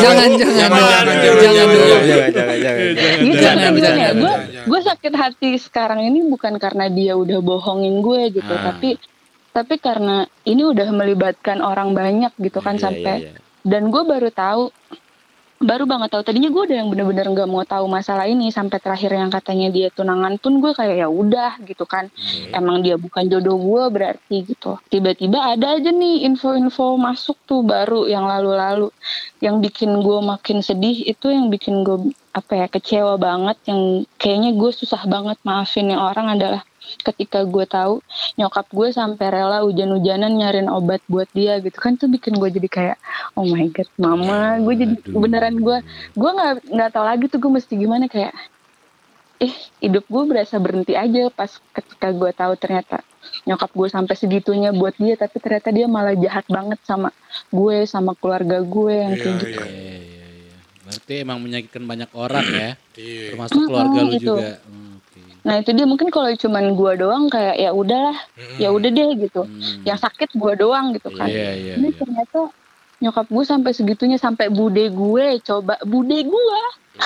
jangan, 0.00 0.30
jangan, 0.34 0.54
jangan, 0.56 0.80
jangan, 0.80 1.16
jangan, 1.16 1.46
jangan. 1.46 1.66
Jangan, 1.76 2.30
jangan, 2.32 2.56
jangan, 2.56 2.86
jangan. 2.96 3.18
gitu 3.18 3.36
Jangan, 3.36 3.56
kan 3.56 3.72
gimana 3.72 3.86
ya 3.96 4.10
jangan, 4.12 4.64
gue 4.66 4.80
sakit 4.82 5.12
hati 5.14 5.50
sekarang 5.58 6.00
ini 6.02 6.26
bukan 6.26 6.56
karena 6.56 6.86
dia 6.88 7.14
udah 7.14 7.38
bohongin 7.40 8.00
gue 8.00 8.20
gitu 8.32 8.48
Ah. 8.48 8.72
tapi 8.72 8.98
tapi 9.56 9.80
karena 9.80 10.28
ini 10.44 10.68
udah 10.68 10.92
melibatkan 10.92 11.64
orang 11.64 11.96
banyak 11.96 12.28
gitu 12.36 12.60
kan 12.60 12.76
Iya, 12.76 12.84
sampai 12.84 13.14
iya, 13.24 13.32
iya. 13.32 13.40
dan 13.64 13.88
gue 13.88 14.02
baru 14.04 14.28
tahu 14.28 14.68
baru 15.56 15.88
banget 15.88 16.12
tahu. 16.12 16.22
Tadinya 16.24 16.52
gue 16.52 16.62
udah 16.68 16.76
yang 16.76 16.88
bener-bener 16.92 17.26
nggak 17.32 17.48
mau 17.48 17.64
tahu 17.64 17.88
masalah 17.88 18.28
ini 18.28 18.52
sampai 18.52 18.76
terakhir 18.76 19.08
yang 19.16 19.32
katanya 19.32 19.72
dia 19.72 19.88
tunangan 19.88 20.36
pun 20.36 20.60
gue 20.60 20.72
kayak 20.76 20.96
ya 21.00 21.08
udah 21.08 21.56
gitu 21.64 21.88
kan. 21.88 22.12
Oke. 22.12 22.52
emang 22.52 22.84
dia 22.84 23.00
bukan 23.00 23.24
jodoh 23.24 23.56
gue 23.56 23.82
berarti 23.88 24.36
gitu. 24.44 24.76
Tiba-tiba 24.92 25.56
ada 25.56 25.80
aja 25.80 25.88
nih 25.88 26.28
info-info 26.28 27.00
masuk 27.00 27.40
tuh 27.48 27.64
baru 27.64 28.04
yang 28.04 28.28
lalu-lalu. 28.28 28.92
Yang 29.40 29.56
bikin 29.72 29.90
gue 30.04 30.18
makin 30.20 30.60
sedih 30.60 31.08
itu 31.08 31.32
yang 31.32 31.48
bikin 31.48 31.80
gue 31.80 32.12
apa 32.36 32.52
ya 32.52 32.66
kecewa 32.68 33.16
banget. 33.16 33.56
Yang 33.64 34.04
kayaknya 34.20 34.50
gue 34.52 34.70
susah 34.76 35.08
banget 35.08 35.40
maafin 35.40 35.88
yang 35.88 36.04
orang 36.04 36.36
adalah 36.36 36.60
ketika 37.02 37.42
gue 37.42 37.64
tahu 37.64 37.98
nyokap 38.34 38.66
gue 38.70 38.88
sampai 38.90 39.26
rela 39.28 39.62
hujan-hujanan 39.62 40.30
nyariin 40.30 40.70
obat 40.70 41.02
buat 41.06 41.26
dia 41.30 41.58
gitu 41.58 41.76
kan 41.76 41.94
tuh 41.94 42.06
bikin 42.06 42.36
gue 42.36 42.50
jadi 42.50 42.68
kayak 42.68 42.96
oh 43.34 43.44
my 43.44 43.66
god 43.70 43.88
mama 43.96 44.60
gue 44.62 44.74
jadi 44.76 44.94
Aduh. 45.00 45.18
beneran 45.18 45.56
gue 45.58 45.78
gue 46.12 46.30
nggak 46.30 46.52
nggak 46.70 46.90
tahu 46.92 47.04
lagi 47.04 47.24
tuh 47.26 47.38
gue 47.42 47.50
mesti 47.52 47.74
gimana 47.74 48.06
kayak 48.06 48.32
eh 49.36 49.52
hidup 49.84 50.08
gue 50.08 50.22
berasa 50.24 50.56
berhenti 50.56 50.96
aja 50.96 51.28
pas 51.28 51.50
ketika 51.76 52.08
gue 52.08 52.30
tahu 52.32 52.56
ternyata 52.56 53.04
nyokap 53.44 53.68
gue 53.68 53.88
sampai 53.90 54.14
segitunya 54.16 54.72
buat 54.72 54.96
dia 54.96 55.12
tapi 55.14 55.36
ternyata 55.42 55.68
dia 55.74 55.84
malah 55.84 56.16
jahat 56.16 56.48
banget 56.48 56.80
sama 56.82 57.12
gue 57.52 57.84
sama 57.84 58.16
keluarga 58.16 58.64
gue 58.64 58.94
yang 58.96 59.12
Iya, 59.12 59.20
kayak 59.20 59.36
gitu 59.36 59.46
iya. 59.52 59.66
Iya, 59.66 59.92
iya, 60.00 60.26
iya. 60.30 60.56
Berarti 60.86 61.12
emang 61.20 61.38
menyakitkan 61.42 61.82
banyak 61.84 62.10
orang 62.14 62.46
ya, 62.46 62.70
Iya. 62.96 63.24
termasuk 63.34 63.58
keluarga 63.66 63.98
lu 64.00 64.12
gitu. 64.14 64.34
juga. 64.38 64.50
Hmm. 64.64 64.95
Nah 65.46 65.54
itu 65.56 65.70
dia 65.70 65.86
mungkin 65.86 66.10
kalau 66.10 66.26
cuman 66.28 66.74
gue 66.74 66.92
doang 66.98 67.24
kayak 67.26 67.54
ya 67.56 67.70
udahlah 67.70 68.18
Mm-mm. 68.34 68.58
ya 68.58 68.68
udah 68.68 68.90
deh 68.90 69.10
gitu 69.16 69.42
Hmm. 69.42 69.86
yang 69.86 69.94
sakit 69.96 70.34
gue 70.34 70.52
doang 70.56 70.90
gitu 70.90 71.06
kan 71.10 71.30
Iya, 71.30 71.50
iya, 71.54 71.72
ini 71.78 71.88
iya. 71.88 71.96
ternyata 71.96 72.40
nyokap 72.98 73.26
gue 73.26 73.44
sampai 73.44 73.70
segitunya 73.70 74.16
sampai 74.16 74.48
bude 74.48 74.84
gue 74.88 75.26
coba 75.40 75.78
bude 75.82 76.18
gue 76.18 76.60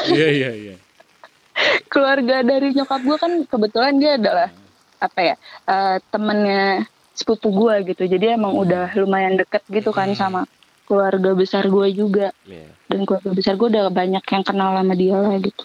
Iya, 0.09 0.29
iya, 0.31 0.51
iya. 0.57 0.75
keluarga 1.93 2.41
dari 2.41 2.73
nyokap 2.73 3.01
gue 3.01 3.17
kan 3.17 3.33
kebetulan 3.45 3.95
dia 3.95 4.17
adalah 4.17 4.49
apa 4.99 5.21
ya 5.21 5.35
eh, 5.67 5.97
temennya 6.09 6.89
sepupu 7.13 7.51
gue 7.51 7.93
gitu 7.93 8.07
jadi 8.07 8.35
emang 8.35 8.55
udah 8.55 8.97
lumayan 8.97 9.37
deket 9.37 9.61
gitu 9.69 9.91
kan 9.91 10.09
sama 10.15 10.49
keluarga 10.85 11.33
besar 11.33 11.67
gue 11.67 11.87
juga 11.93 12.33
Iya. 12.43 12.73
dan 12.87 13.05
keluarga 13.05 13.31
besar 13.31 13.55
gue 13.55 13.69
udah 13.69 13.87
banyak 13.89 14.25
yang 14.25 14.43
kenal 14.43 14.73
sama 14.73 14.95
dia 14.95 15.15
lah 15.15 15.37
gitu 15.37 15.63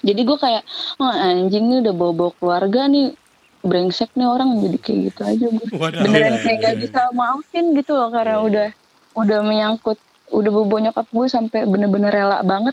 jadi 0.00 0.20
gue 0.22 0.38
kayak 0.38 0.62
oh 0.96 1.10
anjing 1.10 1.68
nih 1.68 1.78
udah 1.82 1.92
bawa 1.92 2.12
bawa 2.14 2.30
keluarga 2.34 2.80
nih 2.86 3.12
brengsek 3.60 4.10
nih 4.14 4.24
orang 4.24 4.56
jadi 4.58 4.78
kayak 4.78 4.98
gitu 5.06 5.20
aja 5.22 5.46
gue 5.46 5.66
beneran 5.70 6.08
Iya, 6.32 6.40
kayak 6.40 6.48
iya, 6.48 6.54
gak 6.58 6.72
iya. 6.72 6.80
bisa 6.80 7.00
maafin 7.12 7.64
gitu 7.72 7.92
loh 7.92 8.08
karena 8.08 8.34
Iya. 8.34 8.42
udah 8.42 8.68
udah 9.12 9.38
menyangkut 9.42 9.98
udah 10.32 10.50
bobo 10.50 10.76
nyokap 10.78 11.06
gue 11.06 11.26
sampai 11.26 11.68
bener-bener 11.68 12.08
rela 12.08 12.40
banget 12.40 12.72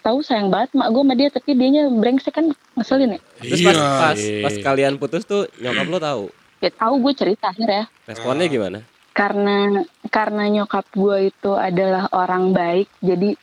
tahu 0.00 0.24
sayang 0.24 0.48
banget 0.48 0.72
mak 0.72 0.88
gue 0.88 1.02
sama 1.02 1.12
dia 1.12 1.28
tapi 1.28 1.52
dianya 1.52 1.92
brengsek 1.92 2.32
kan 2.32 2.48
ngeselin 2.74 3.14
ya 3.14 3.20
Terus 3.38 3.60
pas, 3.60 3.76
pas, 3.76 4.16
pas 4.16 4.54
kalian 4.56 4.96
putus 4.96 5.22
tuh 5.22 5.44
nyokap 5.54 5.86
lo 5.86 5.98
tahu. 6.00 6.24
ya 6.58 6.70
tahu 6.70 6.94
gue 7.00 7.12
cerita 7.12 7.52
akhirnya 7.52 7.84
Responnya 8.04 8.46
gimana? 8.46 8.78
karena 9.10 9.80
karena 10.08 10.44
nyokap 10.50 10.88
gue 10.90 11.28
itu 11.28 11.52
adalah 11.52 12.08
orang 12.10 12.50
baik 12.50 12.88
jadi 12.98 13.36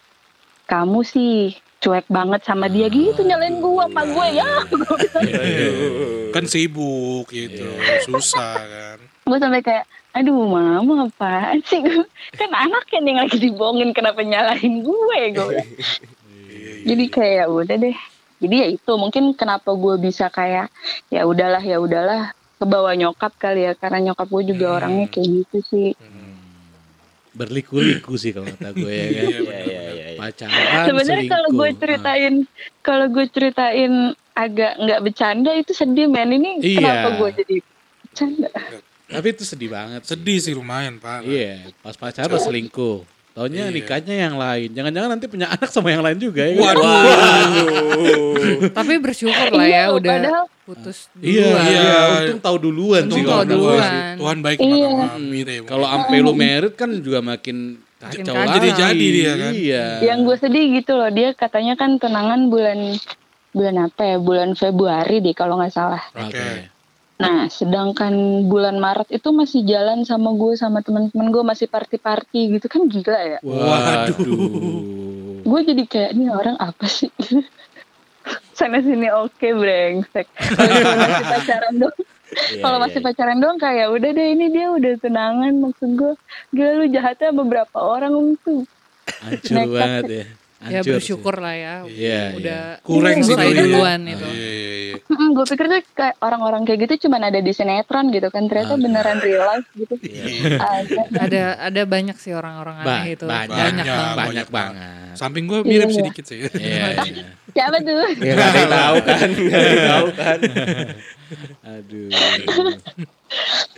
kamu 0.65 0.99
sih 1.01 1.53
cuek 1.77 2.05
banget 2.07 2.41
sama 2.41 2.65
dia 2.65 2.87
gitu 2.87 3.21
nyalain 3.21 3.57
gue 3.57 3.83
apa 3.83 4.01
gue 4.03 4.27
ya. 4.33 4.49
Kan 6.33 6.45
sibuk 6.45 7.29
gitu, 7.29 7.65
susah 8.03 8.57
kan. 8.59 8.97
gue 9.23 9.37
sampai 9.37 9.61
kayak 9.61 9.85
aduh 10.11 10.33
mama 10.43 11.05
apaan 11.05 11.61
sih? 11.61 11.81
Kan 12.39 12.49
anaknya 12.49 12.97
nih 12.97 13.09
yang 13.09 13.19
lagi 13.21 13.37
dibohongin 13.37 13.91
kenapa 13.91 14.21
nyalahin 14.21 14.81
gue 14.81 14.95
gue 15.29 15.45
bilang. 15.45 15.69
jadi 16.83 17.03
kayak 17.07 17.33
ya 17.35 17.45
udah 17.47 17.75
deh. 17.77 17.97
Jadi 18.37 18.55
ya 18.55 18.67
itu 18.69 18.91
mungkin 18.93 19.33
kenapa 19.33 19.73
gue 19.73 19.95
bisa 19.97 20.29
kayak 20.29 20.69
ya 21.09 21.25
udahlah 21.25 21.59
ya 21.59 21.77
udahlah 21.77 22.31
ke 22.57 22.65
bawah 22.65 22.93
nyokap 22.93 23.33
kali 23.37 23.65
ya. 23.65 23.73
Karena 23.73 24.11
nyokap 24.11 24.27
gue 24.27 24.43
juga 24.47 24.65
Hmm. 24.67 24.77
orangnya 24.77 25.05
kayak 25.07 25.27
gitu 25.43 25.57
sih. 25.63 25.89
Berliku-liku 27.33 28.17
sih 28.17 28.33
kalau 28.33 28.49
kata 28.49 28.73
gue 28.73 28.89
ya 28.89 29.07
kan. 29.07 29.23
Iya 29.23 29.39
iya 29.41 29.81
iya. 29.93 30.06
Iya. 30.29 30.45
Pacaran 30.45 30.85
sebenarnya 30.85 31.25
kalau 31.27 31.49
gue 31.51 31.69
ceritain 31.75 32.33
kalau 32.79 33.05
gue 33.07 33.25
ceritain 33.27 33.93
agak 34.33 34.71
nggak 34.77 34.99
bercanda 35.01 35.51
itu 35.51 35.71
sedih 35.71 36.05
men 36.05 36.29
ini 36.31 36.51
Iya. 36.59 36.77
kenapa 36.77 37.07
gue 37.15 37.29
jadi 37.37 37.55
bercanda 38.01 38.49
tapi 39.07 39.27
itu 39.31 39.47
sedih 39.47 39.71
banget. 39.71 40.03
Sedih 40.03 40.35
sih 40.35 40.51
lumayan, 40.51 40.99
Pak. 40.99 41.23
Iya, 41.23 41.71
pas 41.79 41.95
pacaran 41.95 42.27
pas 42.27 42.43
selingkuh. 42.43 43.07
Taunya 43.31 43.71
nikahnya 43.71 44.27
yang 44.27 44.35
lain. 44.35 44.67
Jangan-jangan 44.73 45.09
nanti 45.13 45.25
punya 45.29 45.47
anak 45.47 45.69
sama 45.69 45.93
yang 45.93 46.03
lain 46.03 46.19
juga 46.19 46.43
ya. 46.43 46.59
kan? 46.59 46.75
Waduh. 46.75 48.33
Tapi 48.73 48.93
bersyukur 48.97 49.47
lah 49.47 49.63
ya 49.63 49.87
Iya, 49.87 49.95
udah 49.95 50.11
padahal- 50.11 50.47
putus 50.67 50.97
Iya, 51.15 51.47
duluan. 51.47 51.63
iya, 51.63 51.95
untung 52.19 52.41
tahu 52.43 52.57
duluan 52.59 53.03
Untung 53.07 53.15
sih 53.15 53.23
tahu 53.23 53.43
duluan. 53.47 53.91
Tuhan 54.19 54.37
baik 54.43 54.57
Iya. 54.59 54.89
sama. 54.91 55.05
Kalau 55.63 55.87
ampe 55.87 56.15
lu 56.17 56.33
merit 56.33 56.73
kan 56.75 56.89
juga 56.91 57.23
makin 57.23 57.79
lagi. 58.01 58.23
Jadi-jadi 58.23 59.07
dia 59.09 59.31
kan. 59.33 59.53
Iya. 59.53 59.85
yang 60.05 60.19
gue 60.23 60.37
sedih 60.37 60.65
gitu 60.77 60.93
loh 60.93 61.09
dia 61.09 61.33
katanya 61.33 61.73
kan 61.73 61.97
tunangan 61.97 62.53
bulan 62.53 62.93
bulan 63.57 63.89
apa 63.89 64.01
ya 64.05 64.17
bulan 64.21 64.53
Februari 64.53 65.17
deh 65.17 65.33
kalau 65.33 65.57
nggak 65.57 65.73
salah 65.73 66.03
Oke. 66.13 66.69
nah 67.17 67.49
sedangkan 67.49 68.45
bulan 68.45 68.77
Maret 68.77 69.09
itu 69.09 69.33
masih 69.33 69.65
jalan 69.65 70.05
sama 70.05 70.29
gue 70.37 70.53
sama 70.53 70.85
teman-teman 70.85 71.33
gue 71.33 71.41
masih 71.41 71.65
party-party 71.65 72.53
gitu 72.53 72.69
kan 72.69 72.85
gila 72.85 73.17
ya 73.17 73.39
Waduh. 73.41 74.13
gue 75.41 75.59
jadi 75.65 75.83
kayak 75.89 76.11
ini 76.13 76.29
orang 76.29 76.53
apa 76.61 76.85
sih 76.85 77.09
sana 78.57 78.77
sini 78.83 79.09
oke 79.09 79.47
brengsek 79.57 80.29
cuma 80.53 80.93
masih 81.01 81.25
pacaran 81.25 81.73
dong 81.81 81.97
Iya, 82.27 82.59
kalau 82.59 82.77
iya, 82.79 82.83
masih 82.83 82.99
iya. 82.99 83.05
pacaran 83.07 83.39
doang 83.39 83.59
kayak 83.59 83.87
udah 83.87 84.09
deh 84.11 84.27
ini 84.35 84.45
dia 84.51 84.67
udah 84.67 84.93
tunangan 84.99 85.53
maksud 85.63 85.89
gue 85.95 86.13
gila 86.51 86.71
lu 86.83 86.85
jahatnya 86.91 87.29
beberapa 87.31 87.77
orang 87.79 88.35
tuh 88.43 88.67
Hancur 89.23 89.55
Nekat 89.55 89.71
banget 89.71 90.03
ya. 90.11 90.25
Ya 90.69 90.81
bersyukur 90.81 91.35
lah 91.35 91.53
ya. 91.53 91.75
Iya, 91.83 92.21
Udah 92.33 92.61
Kurang 92.81 93.19
sih 93.19 93.31
selesai 93.31 93.47
dulu 93.47 93.55
ya. 93.55 93.63
duluan 93.65 93.99
itu. 94.05 94.25
Iya, 94.25 94.47
iya, 94.49 94.71
iya. 94.83 94.95
gue 95.07 95.45
pikir 95.45 95.65
tuh 95.67 95.81
kayak 95.93 96.15
orang-orang 96.19 96.61
kayak 96.63 96.79
gitu 96.83 97.07
cuman 97.07 97.21
ada 97.25 97.39
di 97.39 97.49
sinetron 97.49 98.09
gitu 98.09 98.27
kan 98.27 98.43
ternyata 98.45 98.75
beneran 98.75 99.17
real 99.19 99.45
life 99.45 99.67
gitu 99.71 99.93
ada 100.57 100.99
Ada 101.17 101.41
ada 101.63 101.81
banyak 101.85 102.17
sih 102.17 102.31
orang-orang 102.31 102.75
Ba- 102.77 102.91
aneh 102.97 103.13
itu. 103.13 103.23
banyak, 103.23 103.47
Banyak, 103.47 103.85
banget. 103.85 103.87
banyak, 103.87 104.17
banyak 104.17 104.47
banget. 104.49 105.13
Samping 105.13 105.45
gue 105.45 105.59
mirip 105.61 105.87
Iya. 105.87 105.95
sedikit 105.95 106.23
sih. 106.25 106.39
Iya, 106.49 106.85
iya. 106.99 107.25
siapa 107.49 107.77
tuh 107.79 108.03
Ya 108.17 108.33
nggak 108.33 108.47
ada 108.47 108.59
yang 108.59 108.71
tahu 108.73 108.97
kan, 109.01 109.27
ada 109.29 109.69
yang 109.69 109.85
tahu 109.87 110.07
kan. 110.13 110.39
Aduh. 111.73 112.09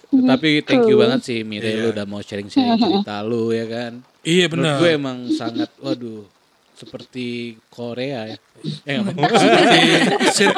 Tapi 0.10 0.50
thank 0.62 0.86
you 0.86 0.98
banget 0.98 1.22
sih 1.24 1.40
Mire 1.42 1.70
lu 1.76 1.90
udah 1.92 2.06
mau 2.06 2.20
sharing-sharing 2.20 2.78
cerita 2.78 3.22
lu 3.22 3.50
ya 3.52 3.66
kan. 3.66 3.92
Iya 4.22 4.46
benar. 4.48 4.78
gue 4.78 4.90
emang 4.92 5.18
sangat 5.32 5.70
waduh 5.78 6.26
seperti 6.80 7.60
Korea 7.68 8.32
ya. 8.32 8.38
Eh 8.88 9.00
nggak 9.00 9.16
mau. 9.16 9.24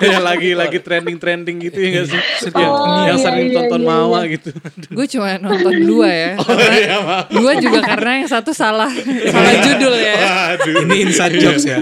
Ya, 0.02 0.20
lagi 0.22 0.58
lagi 0.58 0.78
trending 0.82 1.18
trending 1.22 1.58
gitu 1.62 1.78
ya 1.78 1.90
nggak 1.98 2.08
sih? 2.10 2.22
yang, 2.50 2.72
Oh, 2.74 3.06
yang 3.06 3.18
iya, 3.18 3.26
sering 3.26 3.48
iya, 3.50 3.56
tonton 3.62 3.82
iya, 3.82 3.90
Mawa 3.94 4.20
gitu. 4.26 4.50
Gue 4.90 5.06
cuma 5.06 5.38
nonton 5.38 5.74
dua 5.86 6.10
ya. 6.10 6.32
Oh, 6.42 6.58
iya, 6.58 6.98
dua 7.30 7.52
juga 7.62 7.80
karena 7.86 8.12
yang 8.22 8.30
satu 8.30 8.54
salah 8.58 8.90
salah 9.34 9.54
judul 9.62 9.94
ya. 9.98 10.16
Ini 10.58 10.96
inside 11.10 11.38
jokes 11.38 11.66
ya. 11.66 11.78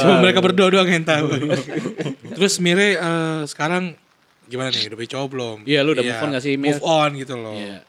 Cuma 0.00 0.24
mereka 0.24 0.40
berdua 0.40 0.68
doang 0.72 0.88
yang 0.88 1.04
tahu. 1.04 1.36
Terus 2.36 2.60
Mire 2.64 2.96
eh, 2.96 3.40
sekarang 3.44 3.92
gimana 4.48 4.72
nih? 4.72 4.88
Udah 4.88 4.96
punya 4.96 5.10
cowok 5.12 5.28
belum? 5.28 5.56
Iya, 5.68 5.80
lu 5.84 5.92
udah 5.92 6.04
move 6.04 6.22
on 6.24 6.28
gak 6.32 6.42
sih, 6.44 6.52
Mir? 6.56 6.76
Move 6.76 6.84
on 6.84 7.10
gitu 7.20 7.34
loh. 7.36 7.52
Iya. 7.56 7.87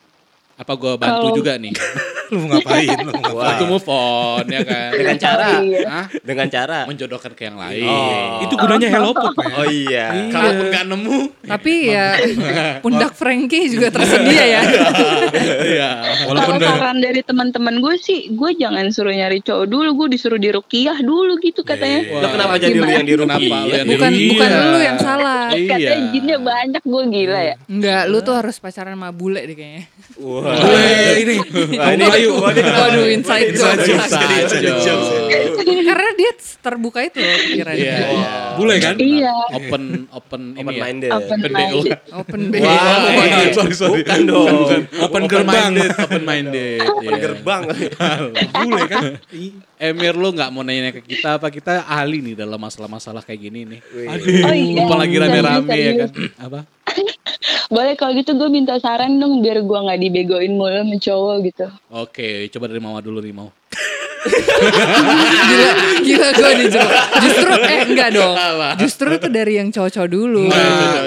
Apa 0.60 0.76
gue 0.76 0.94
bantu 0.96 1.26
Kalau- 1.26 1.38
juga 1.38 1.56
nih? 1.56 1.72
Lu 2.30 2.46
ngapain? 2.46 2.94
Lu 3.02 3.10
ngapain? 3.10 3.58
Aku 3.58 3.64
move 3.66 3.88
on 3.90 4.46
ya 4.46 4.62
kan. 4.62 4.94
Dengan 4.94 5.18
cara, 5.18 5.48
Iya. 5.60 5.82
Hah? 5.82 6.06
dengan 6.22 6.48
cara. 6.48 6.80
Menjodohkan 6.86 7.32
ke 7.34 7.42
yang 7.42 7.58
lain. 7.58 7.90
Oh. 7.90 8.44
Itu 8.46 8.54
gunanya 8.54 8.88
Hello 8.92 9.12
Pop 9.12 9.34
ya. 9.34 9.50
Oh 9.50 9.66
iya. 9.66 10.06
Kalaupun 10.30 10.66
nggak 10.70 10.86
nemu, 10.86 11.18
Tapi 11.42 11.74
ya 11.90 12.08
pundak 12.86 13.18
Frankie 13.18 13.72
juga 13.72 13.90
tersedia 13.90 14.44
ya. 14.46 14.62
ya. 15.80 15.90
Walaupun 16.28 16.62
kalau 16.62 16.78
saran 16.78 16.98
dari 17.00 17.22
teman-teman 17.24 17.82
gue 17.82 17.96
sih 17.98 18.30
gue 18.30 18.52
jangan 18.54 18.86
suruh 18.90 19.10
nyari 19.10 19.42
cowok 19.42 19.66
dulu 19.66 19.90
gue 19.96 20.08
disuruh 20.14 20.38
dirukiah 20.38 21.00
dulu 21.00 21.40
gitu 21.40 21.64
katanya 21.64 22.06
Iya. 22.06 22.20
Lo 22.20 22.28
kenapa 22.30 22.54
jadi 22.56 22.78
lu 22.78 22.86
yang 22.86 23.08
yang 23.10 23.88
Bukan 23.90 24.12
bukan 24.30 24.50
Iya. 24.52 24.70
lu 24.70 24.80
yang 24.80 24.98
salah. 25.00 25.50
katanya 25.50 25.78
Iya. 25.82 26.12
jinnya 26.14 26.38
banyak 26.38 26.84
gue 26.84 27.02
gila 27.10 27.40
ya 27.44 27.56
Enggak, 27.66 28.04
lu 28.06 28.22
tuh 28.22 28.36
harus 28.36 28.56
pacaran 28.58 28.94
sama 28.94 29.10
bule 29.10 29.42
deh 29.42 29.56
kayaknya. 29.56 29.84
Wah. 30.20 30.49
Weh, 30.50 31.12
ini 31.24 31.36
ini. 31.40 32.06
Waduh, 32.30 33.06
inside 33.10 33.54
Inside 33.54 33.80
joke. 33.86 34.02
Inside 34.06 34.66
jokes. 34.82 35.08
Karena 35.90 36.12
dia 36.14 36.32
terbuka 36.60 37.00
itu 37.02 37.18
loh 37.24 37.38
pikirannya. 37.50 37.82
Iya, 37.82 37.98
iya. 38.12 38.30
bule 38.60 38.76
kan? 38.84 38.96
iya 39.00 39.34
Open 39.56 39.84
open 40.12 40.42
ini 40.54 40.62
Open 40.62 40.76
ya. 40.76 40.82
minded. 40.84 41.12
open 41.12 41.38
Open 41.40 41.52
minded 41.56 42.00
Open 42.12 42.42
B. 42.52 42.54
Wah, 42.60 42.98
Wah, 43.16 43.48
sorry 43.56 43.74
sorry. 43.74 44.02
Bukan 44.04 44.20
dong. 44.28 44.68
Open 45.00 45.22
gerbang. 45.26 45.72
open 45.80 46.24
minded. 46.28 46.80
Open 46.84 47.14
iya. 47.16 47.18
gerbang. 47.24 47.62
Bule 48.54 48.82
kan? 48.92 49.04
Emir 49.80 50.14
lu 50.20 50.30
nggak 50.36 50.50
mau 50.52 50.62
nanya 50.62 50.92
ke 50.92 51.02
kita 51.02 51.40
apa 51.40 51.48
kita 51.48 51.88
ahli 51.88 52.20
nih 52.20 52.36
dalam 52.36 52.60
masalah-masalah 52.60 53.24
kayak 53.24 53.40
gini 53.40 53.60
nih. 53.64 53.80
oh 54.12 54.54
iya 54.54 54.84
Apalagi 54.84 55.16
rame-rame 55.16 55.78
ya 55.80 55.92
kan. 56.06 56.10
Apa? 56.38 56.60
Boleh 57.72 57.96
kalau 57.96 58.12
gitu 58.20 58.36
gue 58.36 58.50
minta 58.52 58.76
saran 58.84 59.16
dong 59.16 59.40
biar 59.40 59.64
gue 59.64 59.80
nggak 59.80 60.00
dibegoin 60.00 60.54
mulu 60.60 60.76
sama 60.76 60.96
cowok 61.00 61.36
gitu 61.48 61.66
Oke, 61.90 62.52
coba 62.52 62.66
dari 62.68 62.82
Mama 62.84 63.00
dulu 63.00 63.24
nih 63.24 63.34
mau. 63.34 63.50
gila, 64.20 65.70
gila 66.02 66.28
gue 66.30 66.50
nih 66.54 66.68
Jo. 66.70 66.82
Justru 67.20 67.50
eh 67.58 67.80
enggak 67.86 68.10
dong. 68.12 68.36
Justru 68.78 69.08
itu 69.12 69.28
dari 69.30 69.54
yang 69.56 69.70
cowok-cowok 69.70 70.10
dulu. 70.10 70.44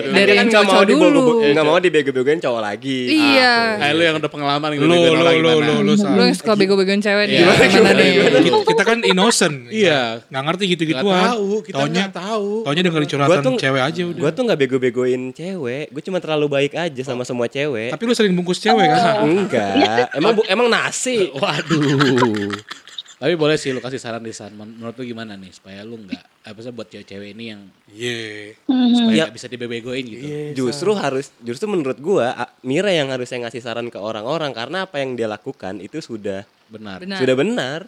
dari 0.09 0.33
yang 0.35 0.49
nggak 0.49 0.63
mau 0.63 0.73
cowok 0.75 0.87
dulu. 0.87 1.07
dibego- 1.13 1.53
nggak 1.53 1.65
mau 1.65 1.79
dibego-begoin 1.79 2.41
cowok 2.41 2.61
lagi. 2.63 2.99
Iya. 3.11 3.55
Eh 3.79 3.91
lu 3.93 4.03
yang 4.03 4.17
udah 4.17 4.31
pengalaman 4.31 4.69
gitu. 4.73 4.83
Lu, 4.83 4.95
lu, 4.95 5.01
orang 5.13 5.35
lu, 5.35 5.51
gimana? 5.53 5.67
lu, 5.79 5.83
lu, 5.85 5.93
Lu 5.95 6.23
yang 6.23 6.35
suka 6.35 6.53
bego-begoin 6.55 7.01
cewek 7.01 7.25
nih. 7.27 7.39
Gimana 7.69 7.93
nih? 7.95 8.11
Kita, 8.43 8.59
kita 8.67 8.83
kan 8.83 8.99
innocent. 9.03 9.57
Iya. 9.83 10.23
Nggak 10.25 10.43
ngerti 10.43 10.63
Nggak 10.63 10.73
gitu-gituan. 10.73 11.23
tahu, 11.27 11.49
kita 11.63 11.77
Taunya, 11.77 12.03
nggak 12.03 12.15
tahu. 12.15 12.49
taunya 12.63 12.83
dengerin 12.83 13.09
curhatan 13.09 13.43
tuh- 13.43 13.59
cewek 13.59 13.83
aja 13.83 14.03
udah. 14.05 14.21
Gue 14.21 14.31
tuh 14.31 14.43
nggak 14.45 14.59
bego-begoin 14.59 15.23
cewek. 15.33 15.85
Gue 15.91 16.03
cuma 16.03 16.19
terlalu 16.19 16.47
baik 16.49 16.73
aja 16.75 17.03
sama 17.03 17.23
semua 17.23 17.47
cewek. 17.47 17.91
Tapi 17.91 18.03
lu 18.03 18.15
sering 18.15 18.33
bungkus 18.33 18.57
cewek 18.57 18.87
kan? 18.87 19.23
Enggak. 19.23 20.09
Emang 20.19 20.33
emang 20.47 20.69
nasi. 20.69 21.29
Waduh. 21.33 22.53
Tapi 23.23 23.39
boleh 23.39 23.55
sih 23.55 23.71
lu 23.71 23.79
kasih 23.79 23.97
saran 23.97 24.19
di 24.19 24.35
sana. 24.35 24.51
Menurut 24.59 24.99
lu 24.99 25.07
gimana 25.07 25.33
nih 25.33 25.55
supaya 25.55 25.81
lu 25.81 25.95
nggak 25.97 26.43
apa 26.43 26.59
sih 26.59 26.69
buat 26.69 26.91
cewek-cewek 26.91 27.29
ini 27.33 27.45
yang 27.49 27.63
Iya. 27.87 28.59
supaya 28.67 29.15
Ya. 29.15 29.23
nggak 29.23 29.35
bisa 29.39 29.47
dibebegoin 29.47 30.03
gitu. 30.03 30.27
Justru 30.59 30.91
harus 30.93 31.31
justru 31.39 31.71
menurut 31.71 31.97
gua 31.97 32.35
Mira 32.61 32.91
yang 32.91 33.09
harusnya 33.09 33.47
ngasih 33.47 33.63
saran 33.63 33.87
ke 33.87 33.97
orang-orang 33.97 34.51
karena 34.51 34.85
apa 34.85 34.99
yang 34.99 35.15
dia 35.15 35.27
lakukan 35.27 35.79
itu 35.79 36.03
sudah 36.03 36.43
Benar. 36.67 36.99
Benar. 36.99 37.19
sudah 37.23 37.37
benar 37.37 37.79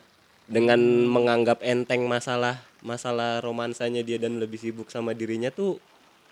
dengan 0.45 0.79
menganggap 1.05 1.59
enteng 1.61 2.05
masalah 2.05 2.63
masalah 2.79 3.41
romansanya 3.41 4.01
dia 4.01 4.21
dan 4.21 4.37
lebih 4.37 4.61
sibuk 4.61 4.87
sama 4.87 5.11
dirinya 5.11 5.49
tuh 5.49 5.83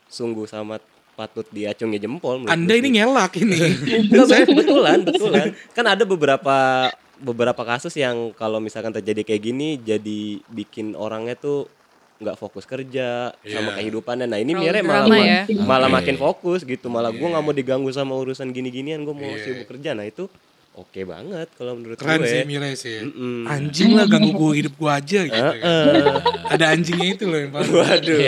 sungguh 0.07 0.45
sama 0.45 0.77
patut 1.13 1.49
diacungi 1.49 1.97
jempol 1.97 2.39
menurut 2.39 2.53
Anda 2.53 2.73
ini 2.73 2.89
ngelak 2.95 3.33
ini. 3.37 3.59
Enggak, 4.09 4.47
bet- 4.47 4.53
betulan, 4.55 4.99
betulan. 5.03 5.47
Kan 5.73 5.85
ada 5.87 6.05
beberapa 6.05 6.89
beberapa 7.23 7.63
kasus 7.63 7.95
yang 7.95 8.35
kalau 8.35 8.59
misalkan 8.59 8.91
terjadi 8.91 9.23
kayak 9.25 9.43
gini 9.43 9.69
jadi 9.77 10.21
bikin 10.49 10.93
orangnya 10.93 11.33
tuh 11.35 11.71
nggak 12.19 12.35
fokus 12.37 12.63
kerja 12.65 13.35
sama 13.37 13.71
Iya. 13.73 13.79
kehidupannya. 13.81 14.27
Nah 14.27 14.39
ini 14.39 14.55
Mira 14.55 14.79
malah 14.79 15.11
ya. 15.19 15.43
malah 15.59 15.89
Oke. 15.89 15.97
makin 15.97 16.17
fokus 16.17 16.63
gitu. 16.63 16.87
Malah 16.87 17.11
gua 17.11 17.35
nggak 17.35 17.43
mau 17.43 17.51
diganggu 17.51 17.91
sama 17.91 18.15
urusan 18.15 18.51
gini-ginian. 18.51 19.03
Gue 19.03 19.11
mau 19.11 19.27
Iya. 19.27 19.43
sibuk 19.43 19.67
kerja. 19.67 19.91
Nah 19.91 20.07
itu 20.07 20.31
oke 20.73 21.01
banget 21.05 21.49
kalau 21.55 21.77
menurut 21.77 21.97
Keren 21.97 22.21
gue. 22.21 22.29
sih 22.29 22.41
Mire 22.43 22.71
sih. 22.75 22.99
Mm-mm. 23.05 23.45
Anjing 23.45 23.93
lah 23.93 24.07
ganggu 24.07 24.33
gue 24.33 24.51
hidup 24.59 24.75
gue 24.75 24.91
aja 24.91 25.21
gitu. 25.25 25.37
ya. 25.37 25.53
Heeh. 25.53 26.17
Ada 26.49 26.65
anjingnya 26.73 27.07
itu 27.13 27.25
loh 27.29 27.39
yang 27.39 27.53
paling. 27.53 27.73
Waduh. 27.73 28.21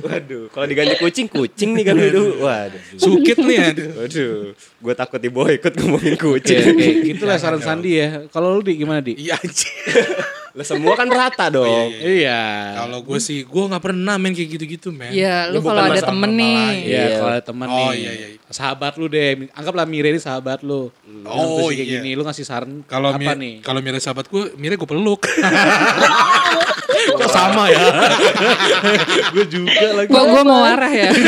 Waduh, 0.00 0.42
kalau 0.48 0.64
diganti 0.64 0.96
kucing, 0.96 1.28
kucing 1.28 1.76
nih 1.76 1.84
kan 1.84 1.94
itu. 1.94 2.40
Waduh. 2.40 2.80
Sukit 2.96 3.36
nih 3.36 3.58
aduh. 3.70 3.88
Waduh, 4.00 4.34
gue 4.56 4.94
takut 4.96 5.20
dibawa 5.20 5.52
ikut 5.52 5.72
ngomongin 5.76 6.16
Oke, 6.16 6.40
kucing. 6.40 6.64
oke. 6.72 6.88
Gitulah 7.12 7.36
saran 7.36 7.60
Sandi 7.60 8.00
ya. 8.00 8.24
Kalau 8.28 8.56
lu 8.56 8.64
di 8.64 8.80
gimana 8.80 9.04
di? 9.04 9.20
Iya 9.20 9.36
anjing. 9.36 9.76
Lah 10.50 10.64
semua 10.64 10.92
kan 10.92 11.06
rata 11.06 11.46
dong. 11.54 11.90
Iya. 11.92 12.74
Kalau 12.76 12.98
gue 13.00 13.18
sih, 13.18 13.42
gue 13.42 13.64
nggak 13.66 13.80
pernah 13.80 14.14
main 14.16 14.30
kayak 14.30 14.50
gitu-gitu 14.52 14.90
men. 14.90 15.10
Iya, 15.10 15.46
lu 15.48 15.58
bukan 15.58 15.72
kalau 15.72 15.88
ada 15.88 16.02
temen 16.02 16.30
nih. 16.32 16.58
Iya, 16.80 16.98
Iya. 17.00 17.16
kalau 17.16 17.30
ada 17.30 17.44
teman 17.44 17.66
Oh, 17.66 17.76
nih. 17.78 17.90
iya, 17.96 18.10
iya. 18.12 18.26
Sahabat 18.48 18.92
lu 18.94 19.06
deh. 19.06 19.46
Anggaplah 19.52 19.84
Mire 19.84 20.08
ini 20.08 20.18
sahabat 20.18 20.60
lu. 20.60 20.90
Oh, 21.22 21.62
Terus 21.62 21.70
kayak 21.72 21.86
iya. 21.86 21.94
gini, 21.98 22.10
lu 22.12 22.22
ngasih 22.22 22.42
saran 22.42 22.82
Kalau 22.84 23.10
apa 23.10 23.20
Mi- 23.32 23.38
nih? 23.38 23.54
kalau 23.60 23.78
Mire 23.78 23.98
sahabat 23.98 24.26
gue, 24.26 24.54
Mire 24.54 24.74
gue 24.74 24.84
peluk. 24.84 25.22
Kok 27.10 27.28
sama 27.28 27.64
ya? 27.66 27.80
gue 29.32 29.44
juga 29.46 29.70
lagi. 29.94 30.08
Gua 30.08 30.22
gua 30.26 30.42
mau 30.42 30.60
marah 30.62 30.90
ya. 30.90 31.10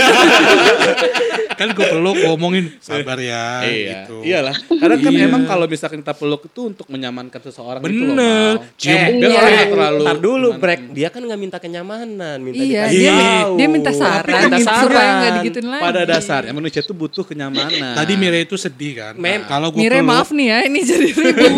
kan 1.52 1.68
gue 1.70 1.86
peluk 1.86 2.16
ngomongin 2.18 2.74
sabar 2.80 3.14
ya 3.14 3.62
Iya, 3.62 3.92
gitu. 4.02 4.16
iyalah. 4.24 4.56
Karena 4.56 4.96
kan 4.98 5.12
Iya. 5.12 5.24
emang 5.24 5.42
kalau 5.44 5.66
misalkan 5.66 6.00
kita 6.00 6.10
peluk 6.12 6.42
itu 6.42 6.60
untuk 6.66 6.86
menyamankan 6.88 7.38
seseorang 7.40 7.80
gitu 7.80 7.92
loh. 8.02 8.08
Bener. 8.10 8.52
Cium. 8.74 8.96
Eh, 8.96 9.08
biar 9.14 9.30
Iya. 9.30 9.38
orang 9.38 9.52
nggak 9.52 9.70
terlalu. 9.70 10.02
Ntar 10.02 10.18
dulu. 10.18 10.48
Brek. 10.56 10.80
Dia 10.90 11.08
kan 11.08 11.22
nggak 11.22 11.38
minta 11.38 11.58
kenyamanan, 11.58 12.36
minta 12.40 12.58
Iya, 12.58 12.82
dikasih 12.88 12.98
dia 12.98 13.12
tahu. 13.14 13.54
dia 13.54 13.68
minta 13.68 13.90
saran 13.92 14.32
Minta 14.42 14.58
supaya 14.58 14.80
saran. 14.82 15.12
nggak 15.14 15.32
digituin 15.38 15.66
lagi. 15.68 15.82
Pada 15.82 16.00
dasarnya 16.02 16.52
manusia 16.52 16.80
itu 16.80 16.92
butuh 16.92 17.22
kenyamanan. 17.22 17.94
Tadi 17.94 18.12
Mire 18.16 18.38
itu 18.40 18.56
sedih 18.56 18.92
kan. 18.96 19.14
Mem- 19.14 19.44
Kalau 19.44 19.68
gue 19.70 19.78
Mire 19.78 20.00
peluk, 20.00 20.08
maaf 20.08 20.28
nih 20.30 20.46
ya, 20.48 20.58
ini 20.64 20.78
jadi 20.80 21.06
ribut. 21.14 21.52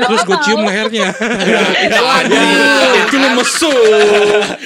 terus 0.00 0.22
gue 0.24 0.38
cium 0.42 0.60
lehernya. 0.64 1.08
itu 3.06 3.16
lu 3.16 3.28
mesum. 3.32 3.74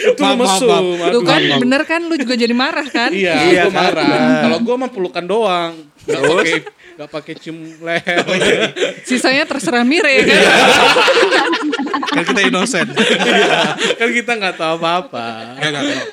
Itu 0.07 0.21
lu 0.21 0.25
Maaf, 0.25 0.37
maaf, 0.37 0.49
mesum. 0.57 0.85
maaf. 0.95 1.11
Tuh 1.11 1.23
kan 1.23 1.41
bener 1.59 1.83
kan 1.83 2.01
lu 2.03 2.15
juga 2.15 2.35
jadi 2.35 2.53
marah 2.53 2.87
kan? 2.87 3.11
Iya, 3.11 3.35
Iya, 3.47 3.63
gue 3.65 3.73
marah. 3.73 4.05
kan? 4.05 4.21
Kalau 4.43 4.59
gue 4.61 4.75
mah 4.77 4.91
pelukan 4.91 5.25
doang. 5.25 5.73
Gak 6.05 6.21
pakai 6.21 6.59
gak 6.95 7.11
pakai 7.11 7.33
cium 7.35 7.59
leher. 7.81 8.23
Sisanya 9.03 9.45
terserah 9.45 9.83
Mire 9.83 10.13
ya 10.13 10.23
kan. 10.23 10.43
kan 12.11 12.23
kita 12.25 12.41
inosen. 12.45 12.87
kan 13.99 14.09
kita 14.11 14.33
nggak 14.33 14.55
tahu 14.55 14.79
apa-apa. 14.79 15.59
Enggak, 15.59 15.83
enggak. 15.83 16.07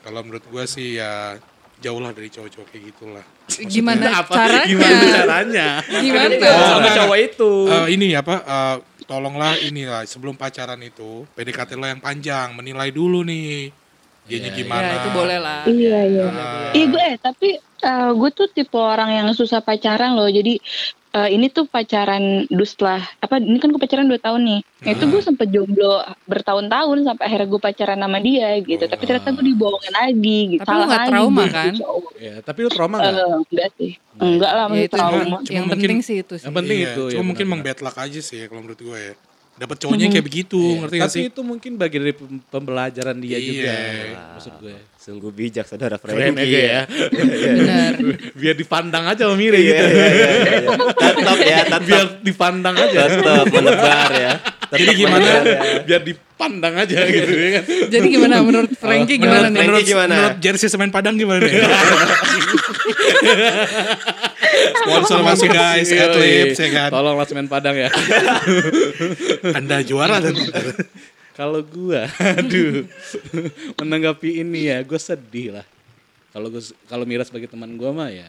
Kalau, 0.00 0.20
menurut 0.22 0.44
gue 0.44 0.64
sih 0.64 0.96
ya 0.96 1.36
jauh 1.76 1.96
lah 1.96 2.12
dari 2.12 2.28
cowok-cowok 2.28 2.66
kayak 2.68 2.84
gitulah. 2.86 3.24
Gimana 3.66 4.20
Apa? 4.20 4.32
caranya? 4.36 4.66
Gimana 4.66 5.04
caranya? 5.10 5.66
Gimana? 5.82 6.34
Oh, 6.46 6.66
sama 6.70 6.88
cowok 6.94 7.18
itu. 7.18 7.52
Eh, 7.66 7.86
ini 7.90 8.06
apa? 8.12 8.34
eh, 8.38 8.76
tolonglah 9.10 9.58
inilah 9.58 10.06
sebelum 10.06 10.38
pacaran 10.38 10.78
itu 10.78 11.26
PDKT 11.34 11.74
lo 11.74 11.90
yang 11.90 11.98
panjang, 11.98 12.54
menilai 12.54 12.94
dulu 12.94 13.26
nih. 13.26 13.74
Dianya 14.30 14.54
gimana? 14.54 14.86
Ya 14.86 14.96
itu 15.02 15.10
boleh 15.10 15.38
lah. 15.42 15.62
Iya 15.66 15.98
iya. 16.06 16.26
Ah. 16.30 16.70
Iya 16.70 16.86
gue 16.86 17.02
eh 17.02 17.16
tapi 17.18 17.48
eh, 17.58 18.10
gue 18.14 18.30
tuh 18.30 18.46
tipe 18.54 18.78
orang 18.78 19.10
yang 19.10 19.26
susah 19.34 19.58
pacaran 19.58 20.14
loh. 20.14 20.30
Jadi 20.30 20.62
eh, 21.10 21.28
ini 21.30 21.46
tuh 21.48 21.66
pacaran 21.66 22.46
dus 22.46 22.78
lah. 22.78 23.02
Apa 23.18 23.38
ini 23.38 23.58
kan 23.58 23.70
gue 23.70 23.80
pacaran 23.80 24.06
2 24.06 24.16
tahun 24.16 24.40
nih. 24.46 24.60
Nah, 24.80 24.90
itu 24.94 25.04
gue 25.06 25.20
sempet 25.20 25.48
jomblo 25.50 26.00
bertahun-tahun 26.24 26.98
sampai 27.04 27.24
akhirnya 27.26 27.48
gue 27.50 27.60
pacaran 27.60 27.98
sama 27.98 28.18
dia 28.18 28.48
gitu. 28.62 28.84
Tapi 28.86 29.02
ternyata 29.04 29.28
gue 29.34 29.44
dibohongin 29.44 29.94
lagi 29.94 30.40
gitu. 30.56 30.62
Tapi 30.62 30.72
lu 30.72 30.84
nggak 30.86 31.00
lagi 31.02 31.10
trauma, 31.10 31.42
gitu, 31.42 31.54
kan? 31.54 31.72
Ya, 32.16 32.34
tapi 32.40 32.58
lu 32.62 32.70
trauma 32.70 32.96
nggak? 32.98 33.12
Eh, 33.12 33.36
enggak 33.50 33.68
sih. 33.76 33.92
Enggak 34.20 34.52
lah 34.52 34.64
Ya 34.64 34.70
masih 34.70 34.84
itu 34.86 34.94
trauma. 34.96 35.18
Yang 35.18 35.64
mungkin- 35.66 35.70
penting 35.70 35.98
sih 36.00 36.16
itu 36.22 36.34
sih. 36.38 36.46
Yang 36.46 36.54
penting 36.56 36.78
Iya, 36.78 36.88
itu. 36.94 37.02
Cuma 37.10 37.18
ya, 37.18 37.26
mungkin 37.26 37.46
luck 37.80 37.96
aja 37.96 38.20
sih 38.22 38.38
kalau 38.46 38.60
menurut 38.62 38.80
gue 38.80 38.98
ya. 38.98 39.14
Dapat 39.60 39.76
cowoknya 39.76 40.08
kayak 40.08 40.24
begitu, 40.24 40.56
ngerti 40.56 40.96
gak 40.96 41.04
Tapi 41.04 41.18
sih? 41.18 41.24
itu 41.28 41.40
mungkin 41.42 41.72
bagian 41.76 42.00
dari 42.00 42.16
pem- 42.16 42.40
pembelajaran 42.42 43.16
dia 43.20 43.36
Iya. 43.36 43.44
juga. 43.44 43.76
Maksud 44.32 44.52
gue. 44.56 44.76
Sungguh 44.96 45.30
bijak 45.30 45.64
saudara 45.64 45.96
Freddy 45.96 46.32
aja 46.34 46.60
ya. 46.66 46.80
Bener. 46.88 47.92
Biar 48.40 48.54
dipandang 48.54 49.04
aja 49.06 49.22
sama 49.22 49.36
Mire 49.36 49.56
Iya, 49.56 49.68
gitu. 49.70 49.84
iya, 49.86 50.08
iya, 50.08 50.28
iya. 50.32 50.68
Tetap 50.96 51.38
ya, 51.38 51.56
tetap. 51.62 51.80
Biar 51.82 52.06
dipandang 52.20 52.72
aja. 52.74 53.00
Tetap 53.06 53.46
menebar 53.46 54.10
ya. 54.14 54.32
Jadi 54.70 54.92
gimana? 54.94 55.30
Biar 55.86 56.02
dipandang 56.06 56.74
aja 56.78 56.98
gitu 57.16 57.32
ya 57.34 57.48
kan. 57.58 57.64
Jadi 57.90 58.06
gimana 58.06 58.34
menurut 58.42 58.70
Frankie 58.78 59.18
gimana 59.18 59.50
menurut, 59.50 59.54
nih? 59.54 59.60
menurut, 59.66 59.84
gimana? 59.86 60.14
menurut 60.14 60.38
jersey 60.38 60.68
semen 60.70 60.90
Padang 60.94 61.18
gimana 61.18 61.42
nih? 61.42 61.54
Sponsor 64.80 65.20
masih 65.26 65.48
guys. 65.50 65.90
Adlibs 65.90 66.58
ya 66.58 66.68
kan. 66.70 66.88
Tolonglah 66.94 67.26
semen 67.26 67.50
Padang 67.50 67.74
ya. 67.74 67.90
Anda 69.58 69.82
juara 69.82 70.22
dan 70.22 70.34
Kalau 71.34 71.64
gua, 71.64 72.04
aduh, 72.20 72.84
menanggapi 73.80 74.44
ini 74.44 74.68
ya, 74.68 74.84
gue 74.84 75.00
sedih 75.00 75.56
lah. 75.56 75.64
Kalau 76.36 76.52
gue, 76.52 76.60
kalau 76.84 77.08
Mira 77.08 77.24
sebagai 77.24 77.48
teman 77.48 77.80
gua 77.80 77.96
mah 77.96 78.12
ya, 78.12 78.28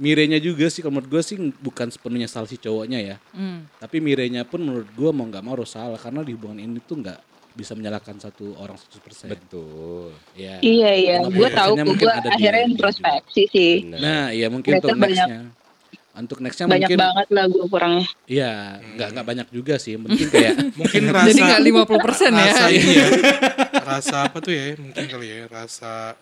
Mirenya 0.00 0.40
juga 0.40 0.64
sih, 0.66 0.80
kalau 0.80 0.96
menurut 0.96 1.10
gue 1.10 1.22
sih 1.22 1.36
bukan 1.54 1.86
sepenuhnya 1.86 2.24
salah 2.24 2.48
si 2.48 2.56
cowoknya 2.56 2.98
ya. 2.98 3.16
Hmm. 3.30 3.68
Tapi 3.76 4.00
Mirenya 4.00 4.42
pun 4.42 4.58
menurut 4.58 4.88
gua 4.90 5.12
mau 5.12 5.22
nggak 5.22 5.42
mau 5.42 5.52
harus 5.52 5.68
salah 5.68 5.94
karena 5.94 6.20
di 6.20 6.32
hubungan 6.32 6.56
ini 6.58 6.80
tuh 6.80 6.98
nggak 6.98 7.20
bisa 7.50 7.74
menyalahkan 7.74 8.16
satu 8.16 8.56
orang 8.56 8.74
100%. 8.74 9.28
Betul. 9.28 10.16
Ya. 10.32 10.56
Iya 10.58 10.90
iya. 10.94 11.14
Kenapa 11.20 11.36
Gue 11.36 11.48
tahu 11.50 11.72
gue 11.74 11.84
mungkin 11.84 12.06
ada 12.08 12.20
di- 12.22 12.32
akhirnya 12.32 12.62
introspeksi 12.64 13.42
sih. 13.46 13.72
Nah, 13.86 14.30
iya 14.30 14.48
mungkin 14.48 14.70
untuk 14.74 14.88
banyak- 14.90 15.12
nextnya. 15.20 15.40
Untuk 16.10 16.38
nextnya 16.38 16.66
Banyak 16.66 16.88
mungkin, 16.90 16.98
banget 16.98 17.26
lah 17.30 17.44
gue 17.46 17.64
kurangnya. 17.66 18.06
iya 18.26 18.52
nggak 18.82 19.08
nggak 19.12 19.26
banyak 19.26 19.48
juga 19.50 19.74
sih. 19.76 19.94
Mungkin 19.94 20.26
kayak 20.26 20.54
mungkin 20.80 21.02
rasa 21.08 21.28
Jadi 21.28 21.40
nggak 21.40 21.60
50% 21.60 21.76
ya. 22.32 22.44
rasa 22.48 22.64
ini 22.68 22.92
ya. 22.94 23.08
Rasa 23.80 24.16
apa 24.26 24.38
tuh 24.40 24.52
ya? 24.52 24.64
Mungkin 24.74 25.04
kali 25.06 25.26
ya, 25.28 25.38
rasa 25.46 26.16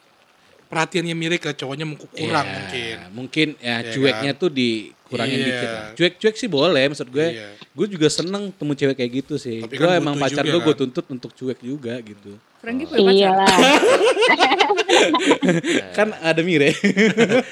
perhatiannya 0.68 1.14
mirip 1.14 1.40
ke 1.40 1.50
cowoknya 1.54 1.84
mungkin 1.84 2.08
kurang 2.08 2.44
Iya, 2.44 2.54
mungkin. 2.54 2.96
Mungkin 3.10 3.46
ya 3.58 3.76
Iya 3.78 3.90
cueknya 3.90 4.32
kan? 4.32 4.40
tuh 4.40 4.50
dikurangin 4.50 5.34
Iya. 5.34 5.46
dikit 5.46 5.68
lah. 5.68 5.86
Cuek-cuek 5.96 6.34
sih 6.36 6.48
boleh 6.48 6.84
maksud 6.86 7.08
gue. 7.08 7.26
Iya. 7.32 7.48
Gue 7.72 7.86
juga 7.88 8.06
seneng 8.06 8.52
temu 8.52 8.72
cewek 8.72 8.94
kayak 8.94 9.12
gitu 9.18 9.34
sih. 9.36 9.60
Tapi 9.60 9.74
Gue 9.74 9.88
kan 9.88 9.96
emang 9.96 10.14
pacar 10.14 10.42
juga 10.42 10.52
gue 10.54 10.62
gue 10.62 10.74
kan? 10.74 10.80
tuntut 10.84 11.06
untuk 11.08 11.30
cuek 11.32 11.58
juga 11.58 11.94
gitu. 11.98 12.36
Frankie 12.58 12.86
punya 12.86 13.02
pacar. 13.04 13.14
Iya 13.14 13.30
kan 15.96 16.10
ada 16.18 16.40
Mire. 16.42 16.74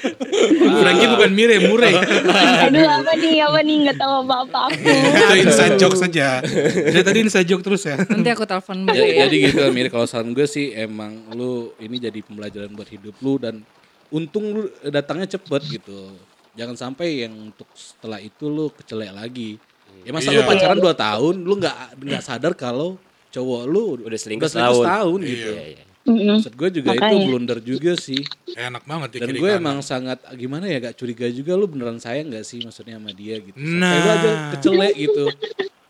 Frankie 0.81 1.07
bukan 1.07 1.31
Mire, 1.31 1.55
Mure. 1.63 1.91
Aduh 1.95 2.83
apa 2.83 3.11
nih 3.15 3.39
apa 3.39 3.59
nih 3.61 3.75
nggak 3.87 3.97
tahu 3.97 4.13
apa 4.25 4.35
apa 4.43 4.59
aku. 4.67 4.79
Itu 4.83 5.33
inside 5.41 5.75
joke 5.77 5.97
saja. 5.97 6.41
Dari 6.43 7.03
tadi 7.03 7.19
inside 7.23 7.47
joke 7.47 7.63
terus 7.63 7.87
ya. 7.87 7.95
Nanti 8.03 8.29
aku 8.31 8.43
telepon 8.43 8.83
Ya, 8.83 8.93
balik 8.93 9.07
ya. 9.07 9.23
jadi 9.27 9.35
gitu 9.47 9.61
Mire 9.71 9.89
kalau 9.89 10.05
saran 10.05 10.31
gue 10.31 10.43
sih 10.43 10.71
emang 10.73 11.31
lu 11.33 11.71
ini 11.79 11.97
jadi 11.99 12.19
pembelajaran 12.21 12.71
buat 12.73 12.89
hidup 12.89 13.15
lu 13.21 13.39
dan 13.39 13.63
untung 14.09 14.45
lu 14.51 14.61
datangnya 14.83 15.27
cepet 15.29 15.61
gitu. 15.71 16.13
Jangan 16.57 16.75
sampai 16.75 17.23
yang 17.23 17.33
untuk 17.37 17.69
setelah 17.71 18.17
itu 18.17 18.49
lu 18.49 18.73
kecelek 18.73 19.13
lagi. 19.13 19.55
Ya 20.03 20.11
masa 20.11 20.29
lu 20.29 20.41
Iya. 20.41 20.47
pacaran 20.47 20.77
2 20.77 20.93
tahun 20.93 21.35
lu 21.41 21.53
nggak 21.57 21.75
nggak 22.01 22.23
sadar 22.23 22.53
kalau 22.53 22.99
cowok 23.29 23.61
lu 23.65 23.85
Udah 23.99 24.15
selingkuh 24.15 24.45
selingkuh 24.45 24.49
setahun. 24.49 24.83
setahun 24.83 25.19
gitu. 25.21 25.51
Iya, 25.51 25.65
iya. 25.73 25.83
Maksud 26.07 26.55
gue 26.55 26.69
juga 26.73 26.89
itu 26.89 27.03
Makanya. 27.03 27.25
blunder 27.27 27.59
juga 27.59 27.91
sih. 27.95 28.23
Enak 28.49 28.83
banget 28.83 29.09
ya 29.11 29.19
Dan 29.21 29.35
gue 29.35 29.49
kanan. 29.49 29.59
emang 29.59 29.77
sangat 29.81 30.19
gimana 30.33 30.65
ya 30.65 30.79
gak 30.81 30.95
curiga 30.95 31.27
juga 31.27 31.51
lu 31.53 31.67
beneran 31.67 31.99
sayang 31.99 32.31
gak 32.31 32.41
sih 32.41 32.61
maksudnya 32.61 32.95
sama 32.95 33.11
dia 33.11 33.35
gitu. 33.37 33.53
Sampai 33.53 33.75
Nah. 33.75 33.91
lu 33.93 34.09
aja 34.09 34.29
kecelek 34.53 34.93
gitu. 34.97 35.25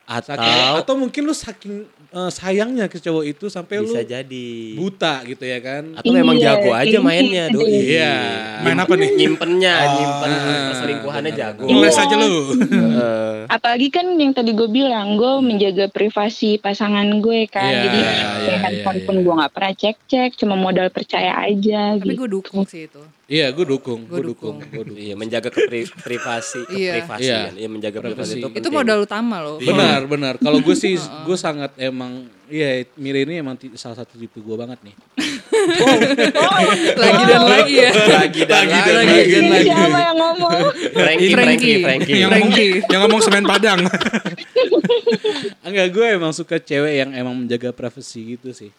Atau 0.04 0.40
atau 0.80 0.96
mungkin 0.96 1.22
lu 1.22 1.36
saking 1.36 1.86
eh, 2.18 2.30
sayangnya 2.34 2.90
ke 2.90 2.98
cowok 2.98 3.24
itu 3.24 3.46
sampai 3.48 3.78
lu 3.78 3.86
bisa 3.86 4.02
jadi. 4.02 4.50
buta 4.74 5.22
gitu 5.24 5.46
ya 5.46 5.60
kan. 5.62 5.84
Atau 5.94 6.10
memang 6.10 6.34
Iya, 6.36 6.58
jago 6.58 6.72
aja 6.74 6.90
iya, 6.90 7.00
mainnya, 7.00 7.46
iya. 7.46 7.54
doi. 7.54 7.70
Iya. 7.70 8.14
Main 8.66 8.80
apa 8.82 8.94
nih? 8.98 9.10
Nyimpennya, 9.14 9.74
Oh. 9.78 9.94
nyimpen 9.94 10.32
perselingkuhannya 10.74 11.32
benar, 11.32 11.42
jago. 11.54 11.64
Ngeles 11.70 11.98
aja 11.98 12.16
lu. 12.18 12.34
Heeh. 12.58 13.34
Apalagi 13.48 13.88
kan 13.88 14.06
yang 14.18 14.34
tadi 14.34 14.52
gue 14.52 14.68
bilang 14.68 15.16
gue 15.16 15.34
menjaga 15.40 15.86
privasi 15.88 16.58
pasangan 16.58 17.06
gue 17.22 17.46
kan. 17.48 17.70
Iya, 17.70 17.82
Jadi 17.86 17.98
iya, 17.98 18.12
kayak 18.12 18.42
iya, 18.44 18.58
handphone 18.60 19.00
iya. 19.00 19.06
pun 19.06 19.16
gue 19.22 19.34
nggak 19.38 19.54
pernah 19.54 19.74
cek-cek, 19.74 20.30
cuma 20.36 20.56
modal 20.58 20.88
percaya 20.90 21.32
aja 21.40 21.96
Tapi 21.96 22.04
gitu. 22.04 22.20
gue 22.26 22.30
dukung 22.34 22.64
sih 22.66 22.90
itu. 22.90 23.00
Iya, 23.28 23.52
gue 23.52 23.68
dukung, 23.68 24.08
Gua 24.08 24.18
gue 24.18 24.32
dukung, 24.32 24.56
dukung. 24.56 24.72
gue 24.72 24.84
dukung. 24.88 24.98
Iya, 24.98 25.14
menjaga 25.14 25.52
kepri- 25.52 25.92
privasi, 26.00 26.64
Iya. 26.72 26.92
privasi 26.96 27.24
Iya. 27.26 27.40
kan. 27.44 27.54
Iya, 27.54 27.68
menjaga 27.68 27.98
privasi 28.00 28.16
Privasi. 28.16 28.40
itu 28.40 28.48
Itu 28.48 28.56
penting. 28.64 28.72
modal 28.74 28.98
utama 29.04 29.36
loh. 29.38 29.58
Benar, 29.60 30.00
benar. 30.06 30.34
Kalau 30.38 30.60
gue 30.60 30.72
sih, 30.74 30.96
gue 31.28 31.38
sangat 31.38 31.76
emang, 31.76 32.12
iya, 32.48 32.88
Mire 32.96 33.22
ini 33.22 33.36
emang 33.38 33.60
salah 33.74 33.98
satu 33.98 34.16
tipe 34.16 34.40
gue 34.40 34.56
banget 34.56 34.80
nih. 34.82 34.96
lagi 36.98 37.24
dan 37.26 37.42
lagi 37.44 37.76
ya. 37.78 37.92
lagi 37.92 38.42
dan 38.44 38.64
Lagi 38.64 38.72
lagi. 38.72 38.92
dan 38.96 39.04
lagi. 39.04 39.68
Iya, 39.68 39.76
siapa 39.76 40.00
yang 40.02 40.18
ngomong? 40.18 40.52
Frankie, 40.94 41.30
Frankie, 41.30 41.76
Frankie. 41.84 42.16
yang 42.16 42.32
ngomong, 42.32 42.52
yang 42.88 43.02
ngomong 43.04 43.22
semen 43.22 43.44
Padang. 43.44 43.80
Enggak, 45.62 45.88
gue 45.92 46.08
emang 46.10 46.32
suka 46.32 46.58
cewek 46.58 46.94
yang 46.98 47.12
emang 47.12 47.36
menjaga 47.36 47.70
privasi 47.70 48.40
gitu 48.40 48.56
sih. 48.56 48.72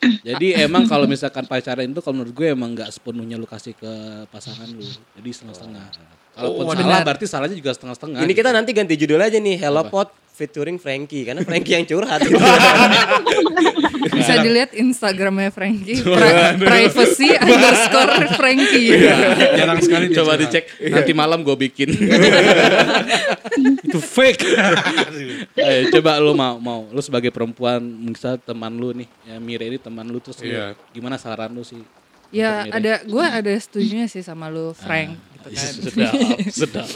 Jadi 0.00 0.56
emang 0.56 0.88
kalau 0.88 1.04
misalkan 1.04 1.44
pacaran 1.44 1.84
itu 1.84 2.00
kalau 2.00 2.20
menurut 2.20 2.32
gue 2.32 2.48
emang 2.48 2.72
nggak 2.72 2.88
sepenuhnya 2.88 3.36
lu 3.36 3.44
kasih 3.44 3.76
ke 3.76 3.92
pasangan 4.32 4.64
lu. 4.72 4.80
Jadi 5.16 5.28
setengah-setengah. 5.28 5.84
Kalaupun 6.30 6.62
Oh, 6.64 6.72
salah 6.72 6.80
benar. 6.80 7.02
berarti 7.04 7.24
salahnya 7.28 7.56
juga 7.58 7.70
setengah-setengah. 7.76 8.20
Ini 8.24 8.32
gitu. 8.32 8.38
kita 8.40 8.50
nanti 8.56 8.70
ganti 8.72 8.94
judul 8.96 9.20
aja 9.20 9.36
nih 9.36 9.56
Hello 9.60 9.84
Pot 9.92 10.08
featuring 10.40 10.76
Frankie 10.76 11.22
karena 11.22 11.44
Frankie 11.44 11.74
yang 11.74 11.84
curhat. 11.84 12.24
Bisa 14.10 14.40
dilihat 14.40 14.72
Instagramnya 14.72 15.48
Frankie, 15.50 16.00
pri- 16.00 16.56
privacy 16.58 17.28
underscore 17.30 18.12
Frankie. 18.34 18.96
Jarang 19.54 19.80
sekali 19.80 20.08
dia 20.08 20.16
Coba 20.16 20.34
curhat. 20.34 20.40
dicek 20.42 20.64
nanti 20.88 21.12
malam 21.12 21.40
gue 21.40 21.56
bikin. 21.58 21.88
Itu 23.86 23.98
fake. 23.98 24.44
Ayo, 25.54 25.80
coba 25.94 26.16
lu 26.16 26.32
mau 26.32 26.56
mau 26.56 26.80
lu 26.88 27.00
sebagai 27.00 27.28
perempuan 27.28 27.80
misal 27.82 28.36
teman 28.36 28.72
lu 28.72 28.92
nih 28.94 29.08
ya 29.26 29.36
Mire 29.36 29.64
ini 29.66 29.76
teman 29.76 30.04
lu 30.04 30.18
terus 30.18 30.40
lu 30.40 30.48
Iya. 30.48 30.72
gimana 30.90 31.16
saran 31.16 31.52
lu 31.52 31.60
sih? 31.60 31.80
Ya 32.30 32.62
ada, 32.64 33.02
gue 33.02 33.24
ada 33.24 33.52
setujunya 33.52 34.06
sih 34.06 34.20
sama 34.20 34.46
lu 34.46 34.70
Frank. 34.72 35.18
gitu 35.40 35.50
kan. 35.50 35.72
Sedap, 35.72 36.14
sedap. 36.84 36.88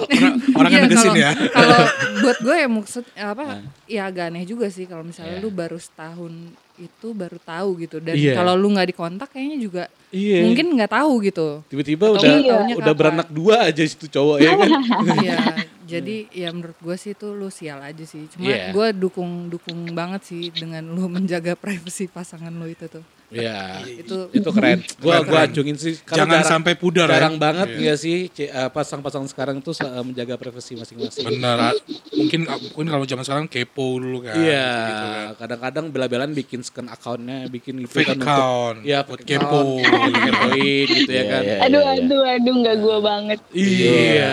Orang 0.52 0.68
Iya, 0.68 0.78
kan 0.78 0.86
dekesin 0.86 1.08
kalau- 1.08 1.16
ya. 1.18 1.30
Kalau 1.48 1.80
buat 2.20 2.38
gue 2.38 2.54
ya 2.54 2.68
maksud 2.68 3.04
apa? 3.16 3.44
Ya 3.86 4.02
agak 4.04 4.24
aneh 4.28 4.44
juga 4.44 4.68
sih 4.68 4.84
kalau 4.84 5.00
misalnya 5.00 5.40
Iya. 5.40 5.42
lu 5.42 5.48
baru 5.48 5.74
setahun 5.76 6.32
itu 6.76 7.08
baru 7.10 7.38
tahu 7.40 7.80
gitu 7.80 7.98
dan 7.98 8.12
Iya. 8.12 8.34
kalau 8.34 8.52
lu 8.52 8.68
nggak 8.68 8.88
dikontak 8.90 9.30
kayaknya 9.30 9.58
juga 9.58 9.82
Iya. 10.10 10.44
mungkin 10.44 10.66
nggak 10.70 10.92
tahu 10.92 11.12
gitu. 11.24 11.48
Tiba-tiba 11.66 12.04
udah 12.10 12.20
taunya 12.20 12.52
udah 12.76 12.84
kapan. 12.84 12.94
beranak 12.94 13.28
dua 13.28 13.56
aja 13.64 13.82
situ 13.82 14.06
cowok 14.06 14.36
ya 14.38 14.50
kan. 14.52 14.70
Iya, 15.24 15.36
jadi 15.84 16.16
ya 16.30 16.48
menurut 16.50 16.76
gue 16.76 16.96
sih 16.96 17.12
itu 17.12 17.28
lu 17.30 17.48
sial 17.48 17.80
aja 17.80 18.02
sih. 18.02 18.24
Cuma 18.26 18.46
Iya. 18.46 18.70
gue 18.70 18.88
dukung 18.94 19.46
dukung 19.46 19.84
banget 19.90 20.24
sih 20.24 20.48
dengan 20.48 20.84
lu 20.86 21.04
menjaga 21.14 21.54
privasi 21.54 22.06
pasangan 22.06 22.50
lu 22.50 22.66
itu 22.66 22.88
tuh. 22.88 23.04
Iya. 23.28 23.82
Itu 23.82 24.30
Itu 24.30 24.52
keren. 24.52 24.78
Gua 25.02 25.18
Keren, 25.18 25.26
gua 25.26 25.40
acungin 25.42 25.74
sih 25.74 25.96
Jangan 25.98 26.44
sampai 26.44 26.76
pudar 26.76 27.08
ya. 27.08 27.18
Jarang 27.18 27.34
banget 27.34 27.66
Iya. 27.68 27.78
nggak 27.80 27.98
sih 27.98 28.16
eh, 28.30 28.70
pasang-pasang 28.70 29.26
sekarang 29.26 29.58
tuh 29.58 29.74
eh, 29.76 30.04
menjaga 30.04 30.36
privasi 30.36 30.78
masing-masing. 30.78 31.24
Bener. 31.26 31.58
ah, 31.58 31.74
Mungkin 32.14 32.46
mungkin 32.46 32.86
kalau 32.86 33.02
zaman 33.02 33.24
sekarang 33.24 33.46
kepo 33.48 33.98
dulu 33.98 34.22
kan. 34.22 34.38
Iya, 34.38 34.68
gitu 34.86 35.06
kan. 35.08 35.26
kadang-kadang 35.40 35.84
bela-belaan 35.90 36.30
bikin 36.30 36.62
scan 36.62 36.86
accountnya, 36.86 37.48
bikin 37.48 37.82
itu 37.82 37.90
Fake 37.90 38.06
kan 38.06 38.16
untuk 38.16 38.28
account. 38.28 38.76
ya 38.86 38.98
Buat 39.02 39.18
fake 39.18 39.26
kepo. 39.26 39.60
account, 39.82 40.14
kepoin 40.28 40.86
gitu 40.86 41.10
ya 41.10 41.16
Iya, 41.16 41.22
kan. 41.26 41.42
iya. 41.42 41.56
Aduh, 41.64 41.82
aduh, 41.84 42.22
aduh, 42.28 42.54
nggak 42.56 42.76
gua 42.78 42.96
banget. 43.02 43.38
Iya. 43.50 44.32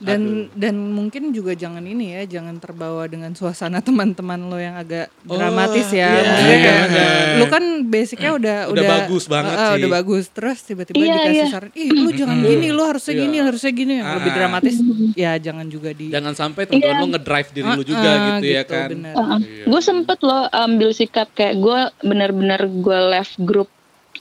dan 0.00 0.20
dan 0.54 0.65
mungkin 0.72 1.30
juga 1.30 1.52
jangan 1.52 1.82
ini 1.82 2.16
ya, 2.16 2.22
jangan 2.26 2.56
terbawa 2.56 3.04
dengan 3.04 3.30
suasana 3.32 3.78
teman-teman 3.86 4.40
lo 4.42 4.56
yang 4.56 4.74
agak 4.74 5.12
dramatis 5.22 5.86
ya. 5.90 6.08
iya, 6.08 6.22
Maksudnya 6.24 6.42
iya, 6.50 6.64
kayak, 6.64 6.86
iya. 6.88 7.08
lu 7.36 7.44
kan 7.46 7.64
basicnya 7.86 8.30
udah 8.32 8.56
Udah 8.66 8.82
bagus 8.82 9.24
banget 9.26 9.54
ah, 9.54 9.66
sih. 9.68 9.78
Udah 9.78 9.90
bagus. 9.92 10.24
Terus 10.28 10.58
tiba-tiba 10.60 10.96
Iya, 10.96 11.14
dikasih 11.14 11.36
iya. 11.36 11.46
saran, 11.46 11.70
ih 11.72 11.90
lu 11.92 12.10
jangan 12.10 12.38
gini, 12.40 12.66
lu 12.70 12.82
harusnya 12.82 13.12
Iya. 13.12 13.22
gini, 13.22 13.36
harusnya 13.38 13.72
gini. 13.72 13.92
Yang 14.00 14.10
lebih 14.16 14.30
Ah. 14.30 14.36
dramatis, 14.36 14.74
ya 15.14 15.32
jangan 15.36 15.66
juga 15.66 15.90
di. 15.92 16.06
Jangan 16.08 16.32
sampai 16.32 16.62
teman-teman 16.64 16.96
lu 16.98 17.06
ngedrive 17.12 17.48
diri 17.52 17.68
lu 17.68 17.82
juga 17.82 18.08
Ah, 18.08 18.24
gitu, 18.32 18.46
ya 18.48 18.62
kan. 18.64 18.88
bener. 18.90 19.14
Gue 19.62 19.80
sempet 19.80 20.18
loh 20.20 20.42
ambil 20.48 20.90
sikap 20.90 21.28
kayak 21.32 21.54
gue 21.56 21.80
bener-bener 22.02 22.60
gue 22.66 22.98
left 23.10 23.36
grup 23.38 23.68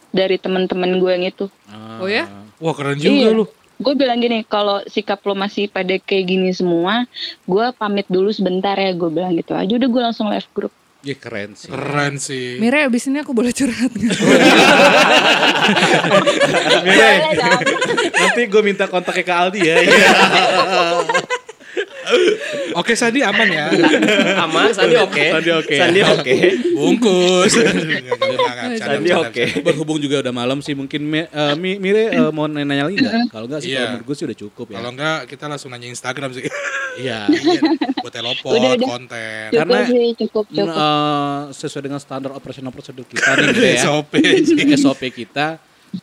dari 0.09 0.35
teman-teman 0.35 0.99
gue 0.99 1.11
yang 1.11 1.25
itu. 1.25 1.45
Ah. 1.67 1.99
Oh 1.99 2.07
ya? 2.07 2.27
Wah 2.55 2.71
keren 2.71 2.95
juga 2.95 3.11
Iya. 3.11 3.31
lu. 3.33 3.45
Gue 3.75 3.93
bilang 3.93 4.23
gini, 4.23 4.47
kalau 4.47 4.79
sikap 4.87 5.19
lo 5.27 5.35
masih 5.35 5.67
pada 5.67 5.95
kayak 5.99 6.25
gini 6.25 6.49
semua, 6.55 7.03
gue 7.43 7.65
pamit 7.75 8.07
dulu 8.07 8.31
sebentar 8.31 8.75
ya. 8.79 8.95
Gue 8.95 9.11
bilang 9.11 9.35
gitu 9.35 9.51
aja. 9.51 9.71
Udah 9.75 9.89
gue 9.91 10.01
langsung 10.01 10.31
left 10.31 10.47
grup. 10.55 10.71
Iya 11.05 11.21
keren 11.21 11.53
sih. 11.53 11.69
Keren 11.69 12.13
sih. 12.17 12.57
Mire 12.57 12.89
abis 12.89 13.05
ini 13.13 13.21
aku 13.21 13.29
boleh 13.37 13.53
curhat 13.53 13.93
nggak? 13.93 14.17
Mire, 16.89 17.11
nanti 18.09 18.41
gue 18.49 18.61
minta 18.65 18.89
kontaknya 18.89 19.21
ke 19.21 19.33
Aldi 19.37 19.61
ya. 19.61 19.75
Iya. 22.05 22.75
Oke 22.75 22.93
Sandi 22.93 23.19
aman 23.19 23.47
ya. 23.47 23.65
Aman, 24.39 24.69
Sandi 24.69 24.95
oke. 24.95 25.25
Sandi 25.31 25.51
oke. 25.51 25.75
Sandi 25.75 26.01
oke. 26.01 26.35
Bungkus. 26.71 27.53
Sandi 28.77 29.11
oke. 29.11 29.43
Berhubung 29.61 29.97
juga 29.97 30.19
udah 30.19 30.31
malam 30.31 30.59
sih 30.59 30.73
mungkin 30.73 31.01
Mi- 31.05 31.29
Mire 31.77 32.11
eh, 32.11 32.29
mau 32.29 32.45
nanya 32.45 32.85
lagi 32.85 32.97
nggak? 32.97 33.29
Kalau 33.29 33.45
nggak 33.45 33.59
sih 33.59 33.69
Iya. 33.69 33.77
kalau 33.77 33.89
menurut 33.91 34.05
gue 34.05 34.15
sih 34.15 34.25
udah 34.25 34.37
cukup 34.39 34.65
ya. 34.67 34.75
Kalau 34.75 34.89
enggak 34.91 35.19
kita 35.25 35.45
langsung 35.45 35.69
nanya 35.69 35.87
Instagram 35.87 36.29
sih. 36.31 36.45
Iya. 36.95 37.27
Buat 37.99 38.13
telepon, 38.13 38.55
Udah, 38.55 38.71
udah. 38.71 38.87
konten. 38.87 39.19
Cukup 39.51 39.59
Karena- 39.59 39.83
sih, 39.83 40.07
cukup, 40.15 40.45
cukup. 40.47 40.71
eh, 40.71 41.39
sesuai 41.51 41.83
dengan 41.83 41.99
standar 41.99 42.31
operasional 42.31 42.71
prosedur 42.71 43.03
kita 43.03 43.35
nih 43.35 43.51
gitu 43.51 43.63
ya. 43.67 43.75
SOP. 43.83 44.13
SOP 44.79 45.01
kita 45.11 45.59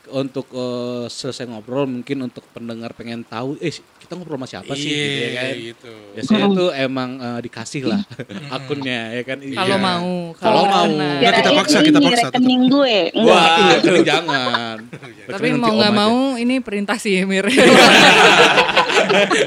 untuk 0.08 0.46
eh, 0.50 1.04
selesai 1.06 1.44
ngobrol 1.44 1.84
mungkin 1.84 2.22
untuk 2.22 2.44
pendengar 2.48 2.92
pengen 2.92 3.22
tahu 3.22 3.56
eh 3.58 3.70
kita 3.72 4.12
ngobrol 4.12 4.36
sama 4.36 4.46
siapa 4.46 4.72
sih 4.72 4.86
gitu 4.86 5.16
ya 5.16 5.30
kan. 5.32 5.44
Iya, 5.46 5.64
gitu. 5.68 5.92
Biasanya 6.12 6.46
tuh 6.52 6.70
emang 6.72 7.10
eh, 7.16 7.40
dikasih 7.40 7.82
lah 7.86 8.00
akunnya 8.56 9.00
ya 9.12 9.22
kan. 9.22 9.38
Kalau 9.38 9.76
Iya. 9.76 9.78
mau. 9.78 10.10
Kalau 10.34 10.62
mau. 10.64 10.86
Nggak, 10.86 11.32
kita 11.38 11.50
paksa, 11.54 11.78
kita 11.80 11.98
paksa, 11.98 12.28
rekening 12.28 12.62
gue. 12.66 12.96
Enggak. 13.12 13.32
Wah, 13.32 13.46
itu 13.78 13.86
rekening 13.86 14.04
jangan. 14.04 14.76
Tapi 15.24 15.48
mau 15.54 15.72
nggak 15.72 15.94
mau 15.94 16.16
ini 16.34 16.54
perintah 16.58 16.96
sih 16.96 17.22
Mire. 17.22 17.48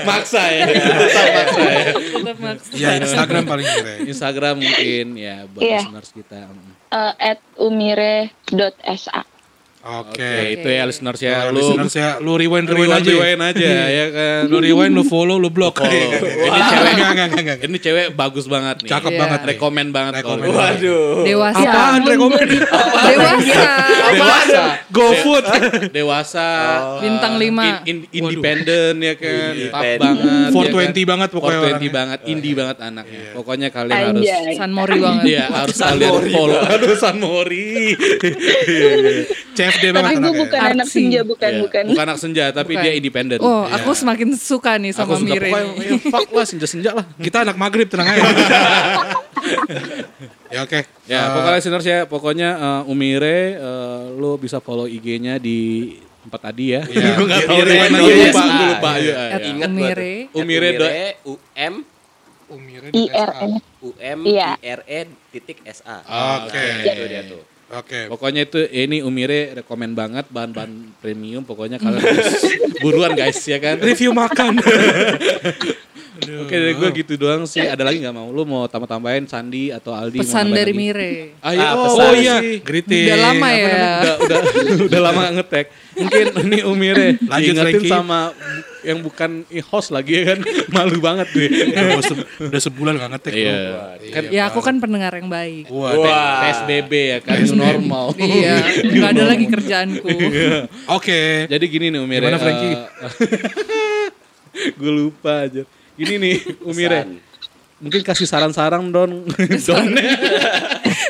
maksa 0.06 0.42
ya. 0.48 0.66
Tetap 0.68 0.98
maksa 1.34 1.62
ya. 1.64 1.84
Tetap 1.94 2.38
maksa. 2.40 2.70
Iya 2.72 2.90
Instagram 3.00 3.44
paling 3.46 3.68
keren. 3.68 3.98
Instagram 4.06 4.56
mungkin 4.58 5.06
ya 5.16 5.36
buat 5.50 5.62
Iya. 5.62 5.80
listeners 5.82 6.10
kita. 6.12 6.38
Eh, 6.92 7.14
at 7.20 7.40
umire.sa. 7.58 9.20
Oke. 9.86 10.18
Oke, 10.18 10.34
itu 10.52 10.66
ya 10.66 10.82
listeners 10.84 11.22
ya. 11.22 11.46
Lu 11.46 11.54
Lu 11.54 11.58
listeners 11.62 11.94
ya, 11.94 12.10
lu 12.18 12.34
rewind 12.34 12.66
rewind 12.66 12.90
rewind 12.90 13.06
aja. 13.06 13.12
rewind 13.14 13.42
aja 13.46 13.70
ya 13.86 14.06
kan. 14.10 14.42
Lu 14.50 14.58
rewind, 14.58 14.92
lu 14.92 15.06
follow, 15.06 15.38
lu 15.38 15.48
block. 15.48 15.78
Follow. 15.78 15.94
Ini 16.26 16.60
cewek 16.66 16.92
enggak 16.92 17.10
enggak 17.14 17.28
enggak 17.28 17.42
enggak. 17.46 17.58
Ini 17.62 17.78
cewek 17.80 18.06
bagus 18.12 18.46
banget 18.46 18.82
nih. 18.82 18.90
Cakep 18.90 19.12
Iya. 19.12 19.20
banget 19.22 19.40
nih. 19.40 19.50
Rekomen 19.54 19.88
banget. 19.90 20.14
Rekomen 20.18 20.42
kalau- 20.42 20.58
banget. 20.58 20.82
Waduh. 20.82 21.22
Dewasa. 21.22 21.60
Apaan 21.70 22.02
rekomen? 22.02 22.48
Dewasa. 23.06 23.64
Dewasa. 24.10 24.64
GoFood. 24.90 25.44
Dewasa. 25.92 26.48
Bintang 27.00 27.34
lima. 27.38 27.86
In, 27.86 28.10
in- 28.10 28.10
independen 28.12 28.94
ya 29.00 29.14
kan. 29.14 29.54
Top 29.54 29.86
Independen. 29.86 30.02
banget. 30.02 30.50
420 30.98 31.06
banget 31.06 31.30
pokoknya 31.30 31.60
420 31.60 31.70
orangnya. 31.70 31.92
banget. 31.94 32.20
Indie 32.26 32.54
banget 32.54 32.78
anaknya. 32.82 33.22
Pokoknya 33.34 33.68
kalian 33.70 33.98
harus. 34.18 34.26
San 34.58 34.72
Mori 34.72 34.98
banget. 34.98 35.24
Iya 35.30 35.44
harus 35.48 35.78
kalian 35.78 36.14
follow. 36.32 36.58
Aduh 36.66 36.96
San 36.96 37.18
Mori. 37.20 37.94
CFD 39.56 39.75
Tapi 39.78 39.92
banget 39.92 40.12
gue 40.12 40.22
anaknya. 40.22 40.42
bukan 40.42 40.60
anak 40.72 40.88
senja, 40.88 41.20
bukan, 41.22 41.50
Iya, 41.50 41.62
bukan. 41.62 41.84
Bukan 41.88 42.04
anak 42.04 42.18
senja 42.18 42.44
tapi 42.50 42.74
Bukan. 42.74 42.84
dia 42.84 42.94
independen. 42.94 43.38
Oh, 43.40 43.64
Iya. 43.64 43.76
aku 43.78 43.90
semakin 43.92 44.28
suka 44.34 44.72
nih 44.76 44.92
sama 44.92 45.06
Aku 45.06 45.14
suka 45.18 45.28
Mire. 45.30 45.48
pokoknya 45.48 45.74
ya, 45.78 45.98
fuck 46.06 46.30
lah 46.32 46.46
senja-senja 46.46 46.92
lah. 46.92 47.06
Kita 47.16 47.38
anak 47.42 47.56
maghrib 47.56 47.86
tenang 47.86 48.08
aja. 48.10 48.24
ya 50.50 50.60
oke. 50.62 50.80
Ya, 51.06 51.20
Eh, 51.20 51.28
pokoknya 51.32 51.56
listeners 51.56 51.86
ya, 51.86 52.00
pokoknya 52.04 52.50
eh, 52.52 52.82
Umire 52.88 53.40
eh, 53.56 54.02
lu 54.12 54.36
bisa 54.36 54.58
follow 54.58 54.86
IG-nya 54.86 55.38
di 55.38 55.92
tempat 56.22 56.42
tadi 56.44 56.66
ya. 56.72 56.82
Iya. 56.84 57.14
Gue 57.16 57.28
deh, 57.62 57.78
dot 57.78 58.02
gue 58.02 58.14
lupa, 58.24 58.42
SA. 58.42 58.46
gue 58.52 58.68
lupa. 58.72 58.92
Iya. 58.96 59.14
Iya, 59.14 59.26
iya. 59.32 59.38
Ingat. 59.48 59.70
Umire. 59.70 60.14
Umire 60.34 60.70
dot- 60.74 60.96
U 61.24 61.34
M 61.54 61.74
Umire 62.46 62.88
I 62.88 62.94
di 62.94 63.04
R 63.08 63.32
SA. 63.32 63.42
N. 63.44 63.52
U 63.82 63.90
M 63.96 64.20
Iya. 64.24 64.50
I 64.56 64.66
R 64.72 64.82
E 64.86 65.00
titik 65.32 65.58
S 65.64 65.80
A. 65.82 65.98
Oke. 66.40 66.58
Nah, 66.58 66.82
itu 66.84 67.04
dia 67.06 67.22
tuh. 67.26 67.42
Oke. 67.74 68.06
Pokoknya 68.14 68.46
itu 68.46 68.62
ini 68.70 69.02
Umire 69.02 69.58
rekomen 69.58 69.98
banget 69.98 70.30
bahan-bahan 70.30 70.94
premium. 71.02 71.42
Pokoknya 71.42 71.82
kalian 71.82 72.04
harus 72.04 72.46
buruan 72.84 73.18
guys 73.18 73.42
ya 73.42 73.58
kan. 73.58 73.82
Review 73.82 74.14
makan. 74.14 74.62
Oke 76.16 76.56
dari 76.56 76.74
gue 76.74 76.90
gitu 77.04 77.14
doang 77.20 77.44
sih. 77.44 77.64
Ada 77.64 77.84
lagi 77.84 78.00
nggak 78.00 78.16
mau? 78.16 78.32
Lu 78.32 78.48
mau 78.48 78.64
tambah-tambahin 78.72 79.28
Sandi 79.28 79.68
atau 79.70 79.92
Aldi? 79.92 80.24
mau 80.24 80.26
Pesan 80.26 80.48
dari 80.56 80.72
lagi? 80.72 80.80
Mire. 80.80 81.12
Ah, 81.44 81.52
iya. 81.52 81.68
Ah, 81.68 81.74
oh, 81.76 81.84
pesan. 81.92 82.06
Oh 82.06 82.14
iya, 82.16 82.36
sih. 82.40 82.56
greeting. 82.64 83.06
Udah 83.12 83.20
lama 83.20 83.48
ya. 83.52 83.68
udah 83.76 84.16
udah 84.24 84.40
udah 84.88 85.00
lama 85.04 85.22
ngetek. 85.36 85.66
Mungkin 85.96 86.26
ini 86.48 86.60
Umire 86.64 87.08
diingetin 87.20 87.84
sama 87.88 88.32
yang 88.86 89.02
bukan 89.02 89.44
host 89.68 89.90
lagi 89.92 90.22
ya 90.22 90.24
kan. 90.36 90.40
Malu 90.76 90.98
banget 91.02 91.28
gue. 91.34 91.48
Ya, 91.52 91.98
gua 91.98 92.04
se- 92.06 92.28
udah 92.40 92.62
sebulan 92.62 92.94
gak 93.02 93.12
ngetek. 93.18 93.34
Iya. 93.34 93.60
Kan 94.14 94.24
Ya 94.32 94.44
aku 94.48 94.60
kan 94.62 94.76
pendengar 94.80 95.12
yang 95.18 95.28
baik. 95.28 95.68
Wah, 95.68 95.92
Wah. 96.00 96.36
PSBB 96.48 96.92
ya 96.94 97.20
kan 97.20 97.44
new 97.44 97.58
normal. 97.58 98.16
iya, 98.22 98.62
nggak 98.82 99.10
ada 99.12 99.24
lagi 99.26 99.46
kerjaanku. 99.50 100.08
Oke. 100.92 101.50
Jadi 101.50 101.66
gini 101.68 101.92
nih 101.92 102.00
Umire. 102.00 102.24
Gimana, 102.24 102.40
Frankie? 102.40 102.76
gue 104.80 104.92
lupa 104.92 105.46
aja. 105.50 105.64
Gini 105.96 106.16
nih 106.20 106.36
Umire. 106.68 107.08
Mungkin 107.80 108.02
kasih 108.04 108.28
saran-saran 108.28 108.84
don. 108.92 109.24
don. 109.68 109.86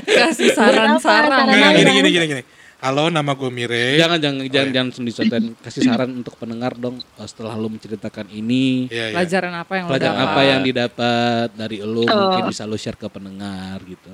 Kasih 0.06 0.50
saran-saran. 0.54 1.46
Gini 1.74 1.92
gini 2.02 2.10
gini 2.10 2.26
gini. 2.28 2.44
Halo, 2.76 3.10
nama 3.10 3.34
gue 3.34 3.50
Mire. 3.50 3.98
jangan 3.98 4.22
jangan 4.22 4.46
jangan 4.46 4.70
jangan 4.70 4.90
sendiri 4.94 5.42
kasih 5.58 5.90
saran 5.90 6.22
untuk 6.22 6.38
pendengar 6.38 6.78
dong 6.78 7.02
eh, 7.02 7.26
setelah 7.26 7.58
lu 7.58 7.72
menceritakan 7.72 8.30
ini. 8.30 8.86
Iya, 8.94 9.10
iya. 9.10 9.16
Pelajaran 9.18 9.54
apa 9.58 9.74
yang 9.74 9.86
lo 9.86 9.90
Pelajaran 9.90 10.14
dapat? 10.14 10.30
apa 10.30 10.42
yang 10.46 10.62
didapat 10.62 11.48
dari 11.58 11.78
lu 11.82 12.06
Oh. 12.06 12.14
mungkin 12.14 12.44
bisa 12.54 12.70
lu 12.70 12.78
share 12.78 13.00
ke 13.00 13.10
pendengar 13.10 13.82
gitu. 13.82 14.12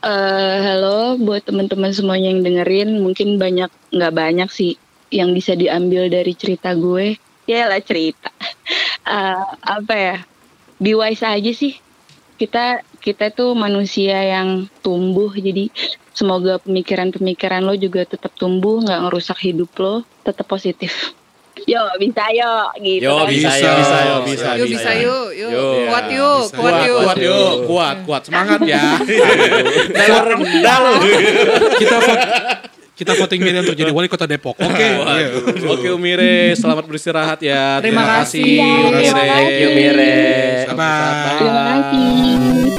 Eh, 0.00 0.58
halo 0.64 1.20
buat 1.20 1.44
teman-teman 1.44 1.92
semuanya 1.92 2.32
yang 2.32 2.40
dengerin, 2.40 3.04
mungkin 3.04 3.36
banyak 3.36 3.68
nggak 3.92 4.12
banyak 4.16 4.48
sih 4.48 4.80
yang 5.12 5.36
bisa 5.36 5.52
diambil 5.52 6.08
dari 6.08 6.32
cerita 6.32 6.72
gue. 6.72 7.20
Ya 7.44 7.68
lah 7.68 7.82
cerita. 7.84 8.32
Eh, 9.06 9.44
apa 9.64 9.94
ya? 9.96 10.16
Be 10.80 10.96
wise 10.96 11.24
aja 11.24 11.52
sih. 11.52 11.76
Kita 12.40 12.80
kita 13.00 13.32
tuh 13.32 13.52
manusia 13.52 14.16
yang 14.16 14.68
tumbuh, 14.80 15.32
jadi 15.32 15.68
semoga 16.16 16.60
pemikiran-pemikiran 16.60 17.64
lo 17.64 17.76
juga 17.76 18.04
tetap 18.04 18.32
tumbuh, 18.36 18.80
nggak 18.80 19.08
ngerusak 19.08 19.40
hidup 19.40 19.72
lo, 19.80 20.04
tetap 20.24 20.48
positif. 20.48 21.12
Yo 21.68 21.80
bisa 22.00 22.24
yo 22.32 22.72
gitu. 22.80 23.04
Yo, 23.04 23.14
kan. 23.20 23.28
bisa, 23.28 23.50
Bisa, 23.52 23.68
yo, 23.68 23.76
bisa, 23.76 23.98
yo, 24.00 24.16
bisa, 24.24 24.48
Yuk 24.56 24.68
bisa 24.72 24.90
yuk, 24.96 25.26
yuk. 25.36 25.52
Kuat 25.90 26.06
bisa. 26.08 26.16
kuat 26.16 26.54
Kuat, 26.56 26.80
yuk. 26.88 26.98
kuat 27.04 27.16
yuk, 27.20 27.52
kuat, 27.68 27.96
kuat. 28.08 28.22
Semangat 28.24 28.60
ya. 28.64 28.96
Dalam 30.00 30.24
rendah. 30.24 30.78
Kita 31.76 31.96
kita 33.00 33.16
voting 33.16 33.40
Miriam 33.40 33.64
untuk 33.64 33.72
jadi 33.80 33.88
wali 33.88 34.12
kota 34.12 34.28
Depok. 34.28 34.60
Oke. 34.68 34.84
Iya. 34.84 35.28
Oke 35.72 35.88
Umire, 35.88 36.52
selamat 36.52 36.84
beristirahat 36.84 37.40
ya. 37.40 37.80
Terima 37.80 38.04
kasih. 38.20 38.44
Terima 38.44 38.92
Umire. 38.92 39.08
kasih. 39.08 39.32
Thank 39.32 39.56
you, 39.56 39.70
Mire. 39.72 40.12
Bye. 40.76 41.36
Terima 41.40 41.62
kasih. 41.64 42.69